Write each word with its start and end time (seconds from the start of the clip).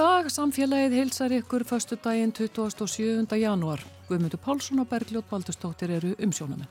Dag, 0.00 0.30
samfélagið 0.32 0.94
heilsar 0.96 1.32
ykkur 1.36 1.60
förstu 1.68 1.98
daginn 2.00 2.30
27. 2.32 3.26
janúar. 3.36 3.82
Guðmundur 4.08 4.40
Pálsson 4.40 4.80
og 4.80 4.86
Bergljótt 4.88 5.28
Baldustóttir 5.28 5.92
eru 5.92 6.14
umsjónamenn. 6.16 6.70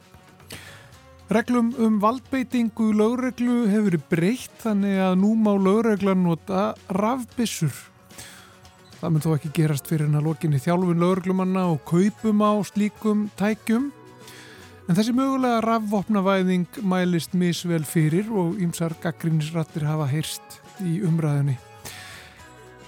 Reglum 1.30 1.70
um 1.78 2.00
valdbeitingu 2.02 2.88
lögreglu 2.90 3.68
hefur 3.70 3.86
verið 3.92 4.08
breytt 4.10 4.58
þannig 4.64 4.98
að 5.06 5.20
nú 5.22 5.36
má 5.38 5.52
lögreglan 5.54 6.26
nota 6.26 6.74
rafbissur. 6.90 7.70
Það 8.98 9.14
mun 9.14 9.26
þó 9.28 9.30
ekki 9.36 9.54
gerast 9.60 9.86
fyrir 9.86 10.08
hennar 10.10 10.26
lokinni 10.26 10.58
þjálfun 10.66 11.06
lögreglumanna 11.06 11.70
og 11.70 11.86
kaupum 11.86 12.42
á 12.42 12.58
slíkum 12.66 13.28
tækjum. 13.38 13.92
En 14.90 14.98
þessi 14.98 15.14
mögulega 15.14 15.62
rafvopnavæðing 15.70 16.82
mælist 16.82 17.38
misvel 17.38 17.86
fyrir 17.86 18.34
og 18.34 18.58
ýmsar 18.58 18.98
gaggrínisrattir 19.06 19.86
hafa 19.86 20.10
heyrst 20.10 20.64
í 20.82 21.04
umræðinni. 21.06 21.60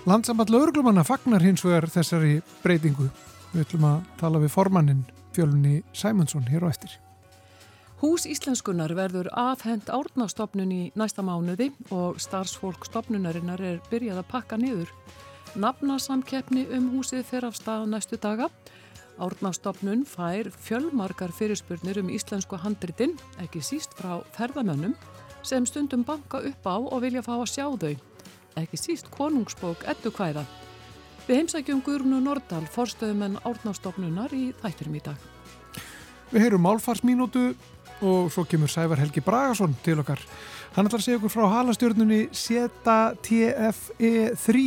Landsamband 0.01 0.49
lauruglumanna 0.49 1.03
fagnar 1.05 1.43
hins 1.45 1.61
vegar 1.61 1.85
þessari 1.93 2.39
breytingu. 2.63 3.05
Við 3.51 3.61
ætlum 3.61 3.83
að 3.85 3.99
tala 4.17 4.39
við 4.41 4.49
formannin 4.49 5.03
fjölunni 5.35 5.83
Sæmundsson 5.93 6.47
hér 6.49 6.65
á 6.65 6.73
eftir. 6.73 6.95
Hús 8.01 8.25
Íslenskunar 8.25 8.95
verður 8.97 9.29
afhend 9.37 9.93
árnastofnun 9.93 10.73
í 10.73 10.81
næsta 10.97 11.21
mánuði 11.21 11.69
og 11.93 12.17
starfsfólk 12.17 12.89
stopnunarinnar 12.89 13.61
er 13.61 13.77
byrjað 13.91 14.23
að 14.23 14.29
pakka 14.33 14.57
niður. 14.57 14.89
Nafnasamkeppni 15.53 16.65
um 16.73 16.89
húsið 16.95 17.21
fer 17.29 17.45
af 17.45 17.61
stað 17.61 17.85
næstu 17.93 18.17
daga. 18.17 18.49
Árnastofnun 19.21 20.07
fær 20.09 20.49
fjölmarkar 20.49 21.29
fyrirspurnir 21.29 22.01
um 22.01 22.09
íslensku 22.09 22.57
handritin, 22.57 23.19
ekki 23.37 23.61
síst 23.61 23.93
frá 23.93 24.23
ferðamönnum, 24.33 24.97
sem 25.45 25.69
stundum 25.69 26.01
banka 26.01 26.41
upp 26.41 26.65
á 26.65 26.77
og 26.81 27.03
vilja 27.05 27.21
fá 27.21 27.35
að 27.37 27.51
sjá 27.53 27.67
þau 27.69 27.99
ekki 28.59 28.79
síst 28.79 29.11
konungsbók 29.13 29.85
ettu 29.89 30.11
hvæða. 30.11 30.45
Við 31.27 31.37
heimsækjum 31.37 31.81
Guðrunu 31.85 32.19
Nordal, 32.23 32.63
forstöðumenn 32.73 33.39
árnástofnunar 33.45 34.33
í 34.35 34.49
þættirum 34.61 34.97
í 34.97 35.03
dag. 35.05 35.27
Við 36.31 36.45
heyrum 36.45 36.65
málfarsmínútu 36.65 37.51
og 38.01 38.31
svo 38.33 38.45
kemur 38.49 38.71
Sævar 38.71 38.99
Helgi 38.99 39.21
Bragason 39.23 39.75
til 39.85 39.99
okkar. 40.01 40.21
Hann 40.75 40.87
ætlar 40.87 41.01
að 41.01 41.05
segja 41.05 41.19
okkur 41.19 41.33
frá 41.33 41.45
halastjörnunni 41.51 42.21
Seta 42.35 43.13
TFE3 43.21 44.63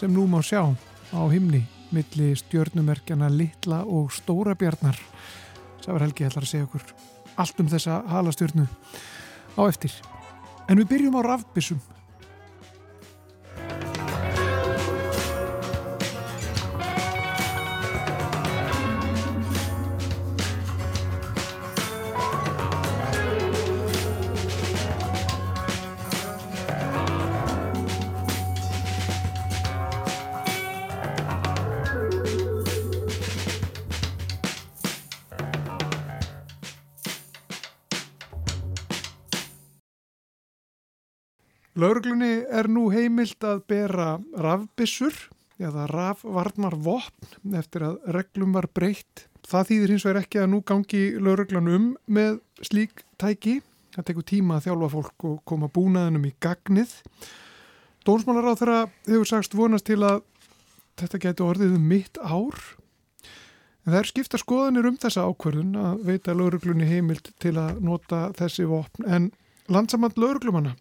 sem 0.00 0.12
nú 0.12 0.26
má 0.26 0.40
sjá 0.42 0.64
á 1.12 1.22
himni 1.30 1.62
milli 1.92 2.32
stjörnumerkjana 2.40 3.28
Littla 3.30 3.82
og 3.84 4.10
Stóra 4.16 4.56
Bjarnar. 4.58 4.96
Sævar 5.84 6.06
Helgi 6.06 6.26
ætlar 6.26 6.46
að 6.46 6.52
segja 6.54 6.66
okkur 6.66 6.86
allt 7.36 7.60
um 7.60 7.68
þessa 7.70 8.02
halastjörnu 8.08 8.66
á 9.56 9.62
eftir. 9.68 9.92
En 10.68 10.80
við 10.80 10.90
byrjum 10.94 11.18
á 11.20 11.22
rafbissum 11.26 11.80
er 42.62 42.70
nú 42.70 42.88
heimilt 42.92 43.44
að 43.46 43.62
bera 43.70 44.08
rafbissur 44.38 45.14
eða 45.62 45.86
rafvarnar 45.90 46.76
vopn 46.82 47.56
eftir 47.58 47.84
að 47.86 48.00
reglum 48.16 48.54
var 48.56 48.68
breytt. 48.74 49.26
Það 49.46 49.68
þýðir 49.70 49.92
hins 49.92 50.06
vegar 50.06 50.22
ekki 50.22 50.40
að 50.42 50.50
nú 50.52 50.60
gangi 50.66 51.02
lauruglan 51.18 51.70
um 51.70 51.86
með 52.06 52.40
slík 52.62 53.04
tæki. 53.20 53.60
Það 53.92 54.06
tekur 54.08 54.26
tíma 54.28 54.58
að 54.58 54.68
þjálfa 54.68 54.90
fólk 54.94 55.26
og 55.28 55.40
koma 55.48 55.68
búnaðinum 55.72 56.28
í 56.30 56.34
gagnið. 56.42 56.94
Dónsmálar 58.06 58.54
á 58.54 58.58
þeirra 58.58 58.78
hefur 59.08 59.28
sagst 59.28 59.56
vonast 59.58 59.86
til 59.86 60.00
að 60.06 60.22
þetta 61.02 61.20
getur 61.26 61.52
orðið 61.52 61.76
um 61.76 61.90
mitt 61.90 62.18
ár. 62.22 62.62
En 63.82 63.92
það 63.92 63.98
er 64.00 64.10
skipta 64.12 64.38
skoðanir 64.38 64.88
um 64.88 64.98
þessa 65.02 65.26
ákverðun 65.26 65.76
að 65.78 66.02
veita 66.06 66.34
lauruglunni 66.38 66.86
heimilt 66.86 67.32
til 67.42 67.56
að 67.58 67.82
nota 67.82 68.28
þessi 68.38 68.66
vopn 68.70 69.06
en 69.10 69.30
landsamand 69.72 70.18
lauruglumanna 70.18 70.76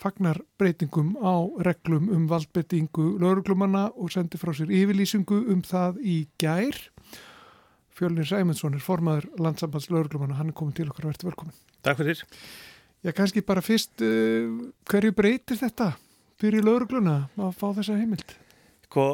fagnar 0.00 0.40
breytingum 0.58 1.12
á 1.20 1.44
reglum 1.66 2.08
um 2.14 2.26
valdbettingu 2.30 3.18
lauruglumanna 3.20 3.90
og 3.96 4.12
sendi 4.14 4.40
frá 4.40 4.54
sér 4.56 4.72
yfirlýsingu 4.72 5.42
um 5.52 5.60
það 5.66 6.00
í 6.00 6.16
gær. 6.40 6.78
Fjölnir 7.96 8.28
Sæmundsson 8.28 8.78
er 8.78 8.84
formaður 8.84 9.28
landsambands 9.36 9.90
lauruglumanna, 9.92 10.38
hann 10.38 10.52
er 10.52 10.56
komin 10.56 10.76
til 10.76 10.88
okkar 10.88 11.08
og 11.08 11.12
verður 11.12 11.32
velkomin. 11.32 11.56
Takk 11.84 12.00
fyrir. 12.00 12.22
Já, 13.04 13.12
kannski 13.16 13.44
bara 13.44 13.64
fyrst, 13.64 14.00
uh, 14.04 14.70
hverju 14.88 15.12
breytir 15.16 15.60
þetta 15.60 15.92
fyrir 16.40 16.64
laurugluna 16.64 17.16
að 17.36 17.56
fá 17.60 17.66
þessa 17.76 17.98
heimild? 18.00 18.34
Sko, 18.86 19.04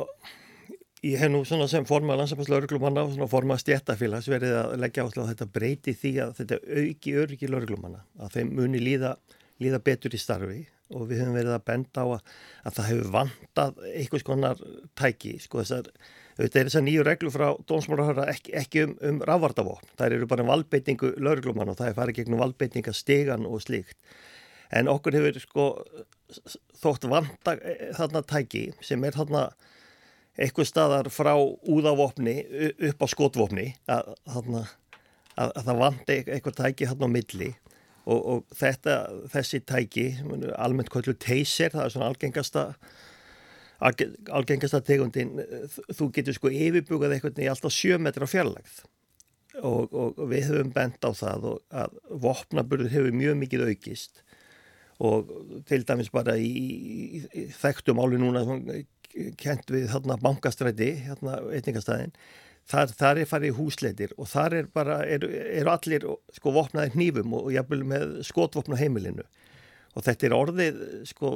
ég 1.03 1.19
hef 1.19 1.33
nú 1.33 1.43
svona 1.47 1.67
sem 1.71 1.87
formaður 1.87 2.23
landsambands 2.23 2.53
lauruglumanna 2.53 3.07
og 3.07 3.17
svona 3.17 3.31
formaður 3.31 3.65
stjættafélags 3.65 4.31
verið 4.31 4.55
að 4.61 4.77
leggja 4.85 5.03
áherslu 5.03 5.27
á 5.27 5.31
þetta 5.33 5.51
breyti 5.59 5.97
því 5.99 6.15
að 6.23 6.33
þetta 6.41 6.61
auki 6.83 7.19
öryggi 7.25 7.51
lauruglumanna, 7.51 8.07
að 8.23 8.39
þeim 8.39 8.55
muni 8.61 8.83
líða, 8.83 9.17
líða 9.63 9.83
betur 9.83 10.15
í 10.15 10.23
starfi 10.23 10.63
og 10.95 11.09
við 11.11 11.23
höfum 11.23 11.37
verið 11.37 11.57
að 11.57 11.65
benda 11.67 12.05
á 12.05 12.07
að, 12.07 12.31
að 12.69 12.77
það 12.77 12.89
hefur 12.91 13.11
vantað 13.17 13.83
einhvers 13.91 14.27
konar 14.27 14.63
tæki 14.99 15.35
sko 15.43 15.63
þessar, 15.63 15.91
auðvitað 16.37 16.61
er 16.61 16.71
þessar 16.71 16.87
nýju 16.87 17.07
reglu 17.07 17.33
frá 17.35 17.47
dómsmálahöra 17.67 18.29
ekki, 18.33 18.55
ekki 18.61 18.85
um, 18.87 18.95
um 19.11 19.21
rafvardavopn, 19.27 19.93
það 19.99 20.19
eru 20.19 20.31
bara 20.31 20.47
um 20.47 20.53
valbeitingu 20.53 21.13
lauruglumann 21.19 21.73
og 21.73 21.79
það 21.81 21.91
er 21.91 21.99
farið 21.99 22.21
gegnum 22.21 22.43
valbeitinga 22.45 22.95
stegan 22.95 23.49
og 23.49 23.65
slíkt. 23.65 23.99
En 24.75 24.91
okkur 24.91 25.15
hefur 25.15 25.39
sko 25.43 25.67
þótt 26.81 27.07
vanta 27.11 27.55
e, 27.59 27.93
þarna 27.97 28.23
tæki 28.27 28.69
sem 28.85 29.05
er 29.07 29.15
þarna 29.15 29.47
eitthvað 30.37 30.69
staðar 30.69 31.11
frá 31.15 31.33
úðavopni 31.37 32.41
upp 32.91 33.05
á 33.05 33.07
skotvopni 33.09 33.71
að, 33.89 34.11
að, 34.29 34.59
að 35.39 35.63
það 35.63 35.79
vanta 35.81 36.19
eitthvað 36.19 36.59
tæki 36.61 36.91
þarna 36.91 37.09
á 37.09 37.15
milli 37.15 37.53
og, 38.07 38.21
og 38.33 38.57
þetta, 38.57 38.97
þessi 39.33 39.63
tæki, 39.67 40.07
almennt 40.55 40.91
kvöldu 40.93 41.17
teyser, 41.19 41.73
það 41.75 41.85
er 41.85 41.95
svona 41.95 42.11
algengasta, 42.13 42.67
algengasta 43.83 44.81
tegundin, 44.87 45.35
þú 45.91 46.11
getur 46.15 46.37
sko 46.37 46.53
yfirbúkað 46.53 47.17
eitthvað 47.17 47.43
í 47.45 47.51
alltaf 47.51 47.75
sjö 47.75 47.99
metra 48.03 48.29
fjarlagð 48.31 48.85
og, 49.65 49.93
og 49.93 50.21
við 50.31 50.51
höfum 50.51 50.73
bent 50.75 51.05
á 51.05 51.11
það 51.17 51.47
að 51.73 51.99
vopnaburður 52.25 52.93
hefur 52.93 53.17
mjög 53.17 53.39
mikið 53.41 53.69
aukist. 53.71 54.23
Og 54.97 55.29
til 55.69 55.83
dæmis 55.85 56.09
bara 56.13 56.39
í, 56.41 56.51
í, 57.21 57.47
þekktum 57.53 58.01
áli 58.01 58.21
núna 58.21 58.45
kent 59.41 59.73
við 59.73 59.91
hérna 59.93 60.17
bankastræti, 60.21 60.93
hérna 61.05 61.39
eitningastæðin 61.57 62.15
þar, 62.71 62.93
þar 62.99 63.21
er 63.23 63.31
farið 63.31 63.57
húsleitir 63.61 64.15
og 64.17 64.31
þar 64.31 64.59
er 64.61 64.69
bara, 64.75 65.01
eru 65.07 65.31
er 65.31 65.71
allir 65.71 66.07
sko 66.35 66.55
vopnaði 66.57 66.95
hnífum 66.97 67.37
og, 67.37 67.49
og 67.49 67.57
jafnvel 67.57 67.83
með 67.93 68.19
skotvopna 68.27 68.79
heimilinu 68.81 69.27
og 69.97 70.05
þetta 70.05 70.29
er 70.29 70.37
orðið, 70.37 70.83
sko, 71.09 71.33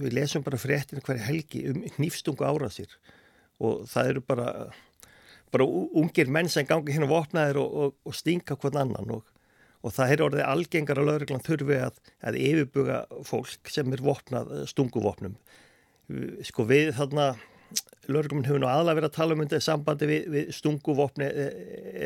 við 0.00 0.16
lesum 0.16 0.44
bara 0.46 0.60
fréttin 0.60 1.04
hverja 1.04 1.26
helgi 1.26 1.66
um 1.68 1.82
hnífstungu 1.98 2.46
árasir 2.46 2.96
og 3.62 3.84
það 3.90 4.10
eru 4.14 4.24
bara, 4.24 4.48
bara 5.54 5.68
ungir 5.68 6.30
menn 6.32 6.50
sem 6.50 6.66
gangi 6.68 6.94
hérna 6.94 7.10
vopnaðir 7.10 7.60
og, 7.60 7.78
og, 7.82 7.96
og 8.06 8.16
stinga 8.16 8.56
hvern 8.56 8.82
annan 8.86 9.16
og 9.84 9.92
það 9.92 10.14
er 10.14 10.22
orðið 10.24 10.46
algengar 10.48 11.00
að 11.00 11.08
lauruglan 11.10 11.44
þurfi 11.44 11.80
að, 11.84 11.98
að 12.24 12.38
yfirbuga 12.40 13.02
fólk 13.28 13.68
sem 13.68 13.92
er 13.92 14.00
vopnað 14.00 14.54
stunguvopnum. 14.70 15.34
Sko 16.48 16.64
við 16.68 16.94
þarna 16.96 17.34
Lörguminn 18.12 18.46
hefur 18.48 18.60
nú 18.62 18.68
aðlega 18.68 18.98
verið 19.00 19.10
að 19.10 19.16
tala 19.16 19.34
um 19.36 19.42
þetta 19.44 19.60
í 19.60 19.64
sambandi 19.64 20.08
við, 20.10 20.28
við 20.34 20.52
stunguvopni 20.56 21.26
eða, 21.30 21.48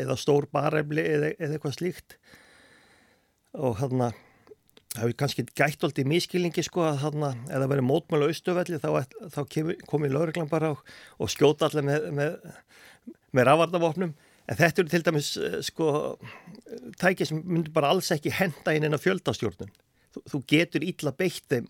eða 0.03 0.17
stór 0.21 0.49
barefli 0.53 1.05
eða, 1.05 1.33
eða 1.39 1.59
eitthvað 1.59 1.77
slíkt. 1.79 2.17
Og 3.59 3.79
hann 3.81 4.07
að 4.09 4.17
það 4.95 5.03
hefur 5.03 5.17
kannski 5.21 5.45
gætt 5.53 5.85
alltaf 5.85 6.03
í 6.03 6.09
miskilningi 6.09 6.65
sko 6.65 6.87
að 6.89 7.03
hann 7.05 7.27
að 7.29 7.43
ef 7.45 7.55
það 7.55 7.73
verið 7.73 7.89
mótmjölu 7.89 8.31
austuvelli 8.33 8.81
þá, 8.83 8.89
þá 9.35 9.41
komi 9.91 10.11
Lörglann 10.13 10.51
bara 10.51 10.73
og, 10.75 10.83
og 11.21 11.31
skjóta 11.33 11.69
allir 11.69 11.87
með, 11.87 12.09
með, 12.17 12.39
með 13.37 13.49
rafardavopnum 13.51 14.15
en 14.49 14.59
þetta 14.59 14.83
eru 14.83 14.93
til 14.93 15.03
dæmis 15.05 15.33
eh, 15.37 15.59
sko 15.67 15.91
tækið 17.01 17.31
sem 17.31 17.43
myndur 17.45 17.75
bara 17.77 17.93
alls 17.93 18.09
ekki 18.15 18.33
henda 18.33 18.75
inn 18.75 18.89
inn 18.89 18.97
á 18.97 19.01
fjöldastjórnun. 19.01 19.75
Þú, 20.15 20.25
þú 20.33 20.43
getur 20.55 20.87
ítla 20.89 21.13
beitt 21.17 21.45
þeim 21.53 21.69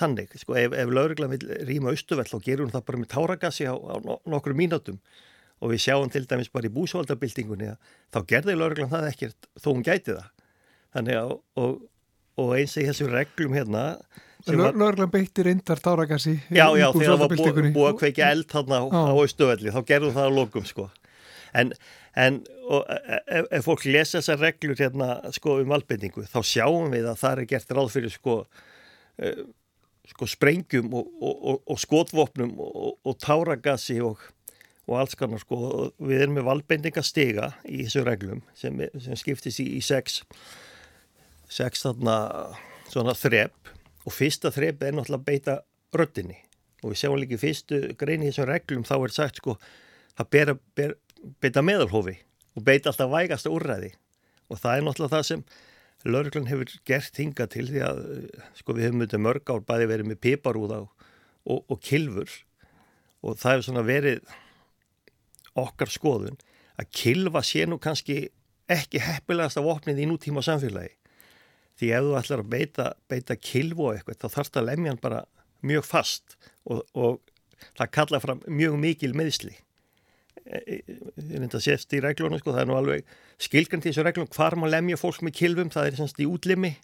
þannig, 0.00 0.34
sko, 0.40 0.56
ef, 0.58 0.74
ef 0.74 0.90
lauruglan 0.90 1.32
vil 1.36 1.54
rýma 1.68 1.92
austuvell 1.94 2.26
þá 2.28 2.36
gerur 2.42 2.66
hún 2.66 2.74
það 2.74 2.86
bara 2.90 3.02
með 3.02 3.12
táragassi 3.14 3.68
á, 3.70 3.74
á 3.74 3.96
nokkru 4.30 4.56
mínutum 4.58 5.00
og 5.62 5.70
við 5.72 5.84
sjáum 5.86 6.10
til 6.12 6.24
dæmis 6.28 6.50
bara 6.52 6.68
í 6.68 6.74
búsvaldabildingunni 6.74 7.72
að 7.72 7.90
þá 8.14 8.20
gerði 8.34 8.58
lauruglan 8.58 8.92
það 8.92 9.10
ekkert 9.12 9.50
þó 9.54 9.68
hún 9.70 9.86
gæti 9.86 10.16
það. 10.16 10.30
Þannig 10.94 11.20
að 11.20 11.34
og, 11.62 11.72
og 12.42 12.54
eins 12.58 12.76
og 12.76 12.84
í 12.84 12.88
þessum 12.90 13.12
reglum 13.14 13.56
hérna 13.56 13.84
Lörglan 14.44 15.08
beitti 15.08 15.44
reyndar 15.44 15.80
táragassi 15.80 16.34
Já, 16.52 16.66
já, 16.76 16.90
þegar 16.92 17.06
það 17.06 17.22
var 17.22 17.34
búið 17.38 17.68
búi 17.72 17.86
að 17.88 17.98
kveikja 18.02 18.30
eld 18.34 18.48
þarna 18.52 18.80
á, 18.80 18.84
á 18.92 19.12
austuvelli, 19.16 19.72
þá 19.72 19.80
gerðu 19.88 20.10
það 20.12 20.28
á 20.28 20.32
lokum 20.36 20.66
sko. 20.68 20.88
En, 21.56 21.70
en 22.18 22.40
ef, 22.44 22.82
e, 22.84 23.20
e, 23.38 23.42
ef 23.56 23.64
fólk 23.64 23.86
lesa 23.88 24.18
þessar 24.18 24.42
reglur 24.42 24.80
hérna 24.80 25.08
sko 25.32 25.58
um 25.62 25.72
valbendingu, 25.72 26.26
þá 26.28 26.40
sjáum 26.44 26.92
við 26.92 27.08
að 27.08 27.20
það 27.22 27.40
er 27.44 27.50
gert 27.54 27.74
ráð 27.78 27.92
fyrir 27.94 28.12
sko, 28.12 28.36
uh, 28.44 29.44
sko 30.10 30.28
sprengjum 30.28 30.92
og, 30.94 31.10
og, 31.22 31.60
og 31.70 31.80
skotvopnum 31.80 32.54
og 32.60 33.16
táragassi 33.22 34.00
og 34.04 34.20
alls 34.92 35.16
kannar 35.16 35.40
sko. 35.40 35.90
Við 35.98 36.26
erum 36.26 36.38
með 36.38 36.48
valbendingastega 36.50 37.52
í 37.64 37.84
þessu 37.86 38.04
reglum 38.04 38.42
sem, 38.58 38.84
sem 39.00 39.18
skiptist 39.20 39.62
í, 39.64 39.70
í 39.78 39.82
sex 39.84 40.22
sex 41.54 41.84
þarna 41.86 42.16
svona 42.90 43.14
þrepp 43.16 43.72
og 44.04 44.12
fyrsta 44.12 44.52
þrepp 44.52 44.82
er 44.84 44.96
náttúrulega 44.96 45.28
beita 45.28 45.56
röttinni 45.94 46.36
og 46.82 46.92
við 46.92 47.00
sjáum 47.00 47.18
líka 47.20 47.40
fyrstu 47.40 47.80
grein 48.00 48.24
í 48.24 48.28
þessum 48.28 48.50
reglum 48.50 48.84
þá 48.84 48.96
er 48.98 49.14
sagt 49.14 49.40
sko 49.40 49.56
það 50.18 50.30
ber, 50.34 50.54
ber, 50.76 50.96
beita 51.40 51.62
meðalhofi 51.64 52.16
og 52.54 52.66
beita 52.66 52.90
alltaf 52.90 53.10
vægasta 53.10 53.52
úrræði. 53.52 53.92
Og 54.52 54.60
það 54.60 54.76
er 54.76 54.84
náttúrulega 54.86 55.16
það 55.16 55.28
sem 55.30 55.44
lauruglan 56.04 56.48
hefur 56.50 56.70
gert 56.88 57.18
hinga 57.20 57.46
til 57.50 57.66
því 57.70 57.82
að 57.86 58.00
sko 58.58 58.76
við 58.76 58.88
hefum 58.88 59.02
myndið 59.02 59.22
mörg 59.24 59.52
ár 59.52 59.62
bæði 59.64 59.90
verið 59.90 60.10
með 60.10 60.20
piparúða 60.26 60.80
og, 60.84 61.60
og, 61.64 61.78
kilfur 61.84 62.30
og 63.24 63.38
það 63.40 63.54
hefur 63.54 63.66
svona 63.68 63.84
verið 63.88 64.34
okkar 65.58 65.92
skoðun 65.92 66.40
að 66.80 66.90
kilva 66.90 67.44
sé 67.46 67.64
nú 67.68 67.78
kannski 67.80 68.26
ekki 68.70 69.02
heppilegast 69.04 69.60
af 69.60 69.68
opnið 69.68 70.02
í 70.04 70.08
nútíma 70.08 70.42
samfélagi. 70.44 70.92
Því 71.78 71.90
ef 71.90 72.06
þú 72.06 72.16
ætlar 72.18 72.42
að 72.42 72.50
beita, 72.52 72.88
beita 73.10 73.36
kilvu 73.36 73.88
og 73.88 73.96
eitthvað 73.96 74.20
þá 74.22 74.36
þarf 74.38 74.50
það 74.50 74.60
að 74.62 74.68
lemja 74.70 74.92
hann 74.92 75.02
bara 75.02 75.20
mjög 75.64 75.86
fast 75.88 76.36
og, 76.64 76.84
og 76.94 77.20
það 77.78 77.92
kalla 77.98 78.20
fram 78.22 78.42
mjög 78.46 78.76
mikil 78.80 79.12
meðsli. 79.16 79.54
Að 80.44 81.54
sést 81.64 81.94
í 81.96 82.02
reglunum, 82.04 82.40
sko, 82.40 82.52
það 82.52 82.62
er 82.64 82.68
nú 82.68 82.76
alveg 82.76 83.14
skilgjönd 83.42 83.86
í 83.86 83.90
þessu 83.90 84.04
reglum 84.04 84.28
hvar 84.34 84.56
maður 84.60 84.74
lemja 84.76 85.00
fólk 85.00 85.22
með 85.24 85.38
kilvum, 85.40 85.72
það 85.72 85.88
er 85.88 85.98
semst 86.00 86.20
í 86.20 86.28
útlimi. 86.28 86.74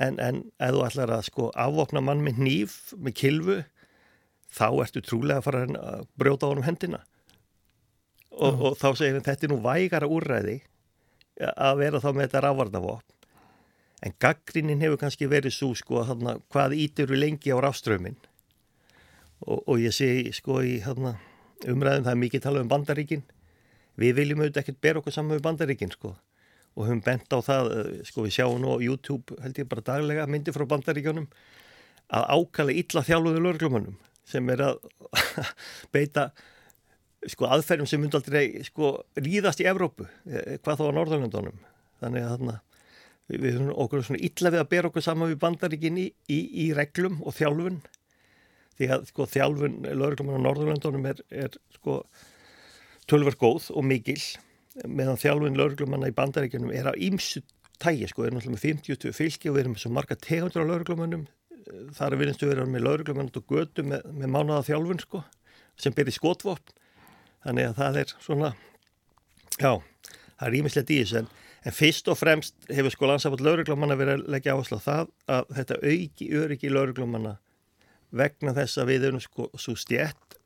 En, 0.00 0.16
en 0.22 0.42
ef 0.56 0.72
þú 0.72 0.86
ætlar 0.86 1.12
að 1.18 1.26
sko 1.28 1.50
afvopna 1.60 2.00
mann 2.04 2.24
með 2.24 2.40
nýf, 2.40 2.78
með 2.96 3.16
kilvu, 3.20 3.58
þá 4.50 4.66
ertu 4.86 5.04
trúlega 5.04 5.42
að 5.42 5.46
fara 5.48 5.62
að 5.68 6.08
brjóta 6.18 6.48
á 6.48 6.50
hann 6.50 6.62
um 6.62 6.66
hendina. 6.66 7.04
Og, 8.30 8.62
og 8.70 8.76
þá 8.80 8.88
segir 8.94 9.18
hann 9.18 9.26
þetta 9.26 9.46
er 9.46 9.52
nú 9.52 9.60
vægara 9.64 10.08
úrræði 10.08 10.60
að 11.40 11.80
vera 11.80 12.00
þá 12.00 12.10
með 12.12 12.26
þetta 12.26 12.44
rávarnavopn 12.46 13.20
en 14.00 14.14
gaggrinnin 14.20 14.80
hefur 14.80 15.00
kannski 15.00 15.28
verið 15.28 15.54
svo 15.54 15.72
sko 15.76 16.04
hana, 16.08 16.38
hvað 16.52 16.76
ítir 16.78 17.10
við 17.10 17.22
lengi 17.24 17.52
á 17.52 17.60
ráströminn 17.60 18.16
og, 19.44 19.60
og 19.66 19.80
ég 19.80 19.94
sé 19.94 20.08
sko 20.36 20.60
í 20.64 20.78
hana, 20.84 21.16
umræðum 21.68 22.06
það 22.06 22.12
er 22.12 22.20
mikið 22.24 22.44
talað 22.46 22.64
um 22.64 22.72
bandaríkin. 22.72 23.24
Við 24.00 24.14
viljum 24.16 24.42
auðvitað 24.42 24.62
ekkert 24.62 24.80
bera 24.80 25.00
okkur 25.00 25.16
saman 25.16 25.36
með 25.36 25.46
bandaríkin 25.46 25.92
sko. 25.94 26.14
Og 26.78 26.86
höfum 26.86 27.02
bent 27.04 27.34
á 27.34 27.38
það, 27.42 27.72
eh, 27.76 28.04
sko 28.06 28.24
við 28.24 28.36
sjáum 28.38 28.60
nú 28.62 28.72
á 28.72 28.78
YouTube 28.80 29.36
held 29.42 29.58
ég 29.58 29.68
bara 29.68 29.82
daglega 29.82 30.28
myndi 30.30 30.54
frá 30.54 30.64
bandaríkjónum 30.70 31.26
að 32.10 32.30
ákala 32.30 32.72
illa 32.74 33.02
þjálfuðu 33.06 33.42
lörglumannum 33.44 33.98
sem 34.26 34.48
er 34.50 34.62
að 34.68 34.78
beita 35.94 36.30
sko 37.28 37.50
aðferðum 37.50 37.88
sem 37.90 38.00
myndi 38.00 38.16
aldrei 38.16 38.62
sko 38.64 38.94
líðast 39.20 39.60
í 39.60 39.68
Evrópu, 39.68 40.06
eh, 40.30 40.58
hvað 40.62 40.80
þá 40.80 40.84
á 40.88 40.96
Norðurlundunum 40.96 41.62
þannig 42.00 42.24
að 42.24 42.34
þarna 42.34 42.56
við 43.30 43.54
erum 43.54 43.72
okkur 43.84 44.04
svona 44.06 44.22
illa 44.26 44.50
við 44.50 44.62
að 44.62 44.70
bera 44.72 44.90
okkur 44.90 45.04
saman 45.04 45.30
við 45.30 45.40
bandaríkin 45.42 45.98
í, 46.00 46.06
í, 46.32 46.38
í 46.64 46.66
reglum 46.74 47.20
og 47.22 47.36
þjálfun 47.36 47.80
því 48.80 48.90
að 48.96 49.08
sko 49.12 49.28
þjálfun 49.30 49.80
lögurklum 49.86 50.34
á 50.34 50.44
Norðurlundunum 50.48 51.08
er, 51.12 51.24
er 51.30 51.56
sko 51.76 52.00
tölver 53.10 53.36
góð 53.38 53.70
og 53.76 53.86
mikil 53.86 54.20
meðan 54.86 55.20
þjálfun 55.20 55.58
lögurklumanna 55.58 56.10
í 56.10 56.16
bandaríkinum 56.16 56.72
er 56.72 56.90
á 56.90 56.94
ímsu 56.96 57.42
tægi 57.80 58.08
sko, 58.10 58.22
við 58.22 58.30
erum 58.30 58.40
alltaf 58.40 58.54
með 58.54 58.64
50 58.66 59.14
fylki 59.16 59.50
og 59.50 59.56
við 59.56 59.64
erum 59.64 59.76
með 59.76 59.84
svo 59.84 59.92
marga 59.96 60.16
tegundur 60.20 60.64
á 60.64 60.70
lögurklumannum 60.70 61.28
þar 61.96 62.14
er 62.14 62.20
við 62.20 62.32
einstu 62.32 62.48
verið 62.48 62.70
með 62.70 62.84
lögurklumann 62.86 63.30
og 63.36 63.52
götu 63.52 63.84
með, 63.86 64.06
með 64.16 64.32
mánaða 64.34 64.66
þjálfun 64.68 65.02
sko 65.02 65.22
sem 65.80 65.94
byrði 65.96 66.14
skotvopn. 66.16 66.74
Þannig 67.44 67.70
að 67.70 67.76
það 67.78 68.00
er 68.02 68.14
svona 68.20 68.50
já, 69.56 69.70
það 70.36 70.46
er 70.48 70.58
ímislegt 70.60 70.92
í 70.92 70.98
þessu. 71.00 71.22
En, 71.22 71.30
en 71.64 71.76
fyrst 71.76 72.10
og 72.12 72.18
fremst 72.20 72.68
hefur 72.68 72.94
sko 72.94 73.10
landsafall 73.10 73.44
lauruglumanna 73.46 73.98
verið 74.00 74.18
að 74.18 74.34
leggja 74.34 74.56
áherslu 74.56 74.80
á 74.80 74.86
það 74.86 75.14
að 75.36 75.54
þetta 75.58 75.80
auki 75.92 76.30
öryggi 76.42 76.72
lauruglumanna 76.72 77.36
vegna 78.10 78.54
þess 78.56 78.80
að 78.80 78.92
við 78.92 79.08
erum 79.10 79.24
sko 79.24 79.48
svo 79.58 79.76
stjætt 79.78 80.38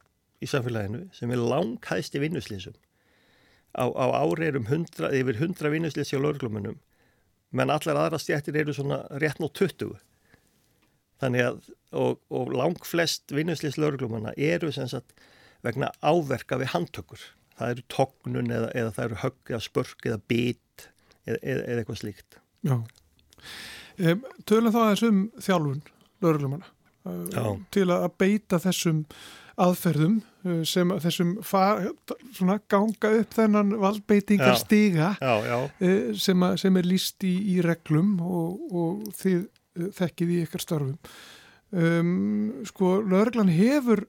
í 0.44 0.48
samfélaginu 0.50 1.06
sem 1.16 1.30
er 1.32 1.42
langhæst 1.42 2.16
í 2.16 2.22
vinnuslýsum 2.24 2.74
á, 3.74 3.84
á 3.88 4.06
ári 4.20 4.50
erum 4.50 4.66
100, 4.68 5.08
yfir 5.16 5.40
100 5.40 5.72
vinnuslýsi 5.72 6.18
á 6.18 6.24
lauruglumannum 6.24 6.80
menn 7.54 7.72
allar 7.72 8.00
aðra 8.00 8.20
stjættir 8.20 8.58
eru 8.60 8.74
svona 8.76 9.04
rétt 9.22 9.40
nóg 9.40 9.54
20 9.56 9.96
þannig 11.22 11.46
að 11.48 11.72
og, 11.94 12.18
og 12.34 12.52
lang 12.54 12.78
flest 12.86 13.32
vinnuslýs 13.34 13.78
lauruglumanna 13.80 14.34
eru 14.36 14.72
sem 14.74 14.88
sagt 14.90 15.14
vegna 15.64 15.90
áverka 16.04 16.58
við 16.60 16.72
handtökur. 16.74 17.22
Það 17.54 17.74
eru 17.74 17.86
tognun 17.92 18.52
eða, 18.52 18.70
eða 18.74 18.94
það 18.96 19.04
eru 19.06 19.20
högg 19.22 19.52
eða 19.52 19.64
spörk 19.64 20.08
eða 20.10 20.20
bít 20.30 20.88
eða, 21.24 21.38
eða 21.40 21.76
eitthvað 21.78 22.00
slíkt. 22.02 22.38
Já. 22.66 22.76
Um, 23.94 24.24
Tölum 24.48 24.74
þá 24.74 24.80
þessum 24.90 25.20
þjálfun, 25.38 25.84
lauruglumanna, 26.24 26.72
uh, 27.08 27.56
til 27.74 27.88
að 27.92 28.06
beita 28.20 28.60
þessum 28.62 29.04
aðferðum 29.60 30.16
uh, 30.20 30.62
sem 30.66 30.94
þessum 31.04 31.34
far, 31.46 31.84
svona, 32.34 32.58
ganga 32.70 33.12
upp 33.20 33.36
þennan 33.36 33.76
valdbeitingar 33.82 34.58
stiga 34.60 35.12
uh, 35.20 36.08
sem, 36.18 36.48
sem 36.60 36.80
er 36.80 36.88
líst 36.88 37.26
í, 37.26 37.34
í 37.54 37.60
reglum 37.64 38.16
og, 38.24 38.74
og 38.74 39.04
þið 39.20 39.46
þekkið 39.94 40.30
í 40.30 40.42
ykkar 40.44 40.62
starfum. 40.62 40.98
Um, 41.74 42.60
sko, 42.68 43.00
lauruglan 43.02 43.50
hefur 43.50 44.04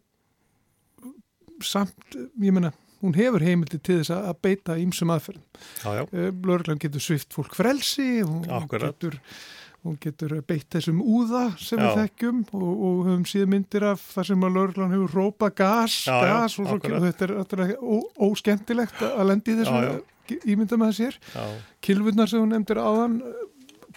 samt, 1.65 1.95
ég 2.13 2.53
menna, 2.53 2.71
hún 3.03 3.15
hefur 3.17 3.43
heimildi 3.43 3.79
til 3.83 3.99
þess 4.01 4.13
að 4.15 4.39
beita 4.45 4.77
ímsum 4.81 5.13
aðferðum. 5.13 5.45
Lörglann 6.45 6.81
getur 6.81 7.03
svift 7.03 7.35
fólk 7.35 7.55
frelsi, 7.57 8.21
hún 8.25 8.43
getur, 8.71 9.17
hún 9.85 9.97
getur 10.01 10.33
beitt 10.47 10.67
þessum 10.73 10.99
úða 11.01 11.43
sem 11.61 11.79
já. 11.79 11.85
við 11.85 11.99
þekkjum 12.01 12.41
og, 12.57 12.65
og 12.65 12.99
höfum 13.05 13.25
síðan 13.29 13.51
myndir 13.53 13.85
af 13.91 14.03
það 14.15 14.29
sem 14.31 14.45
að 14.47 14.57
Lörglann 14.57 14.95
hefur 14.95 15.15
rópa 15.19 15.51
gas, 15.53 15.97
já, 16.07 16.15
gas 16.25 16.57
já, 16.57 16.63
og, 16.65 16.71
svo, 16.71 16.95
og 16.97 17.07
þetta 17.07 17.27
er, 17.29 17.73
ó, 17.79 17.97
óskemmtilegt 18.27 19.03
að 19.07 19.27
lendi 19.29 19.57
þessum 19.61 20.39
ímynda 20.41 20.79
með 20.81 20.93
þessir. 20.93 21.19
Kilvurnar 21.85 22.31
sem 22.31 22.41
hún 22.41 22.55
nefndir 22.55 22.81
áðan 22.81 23.19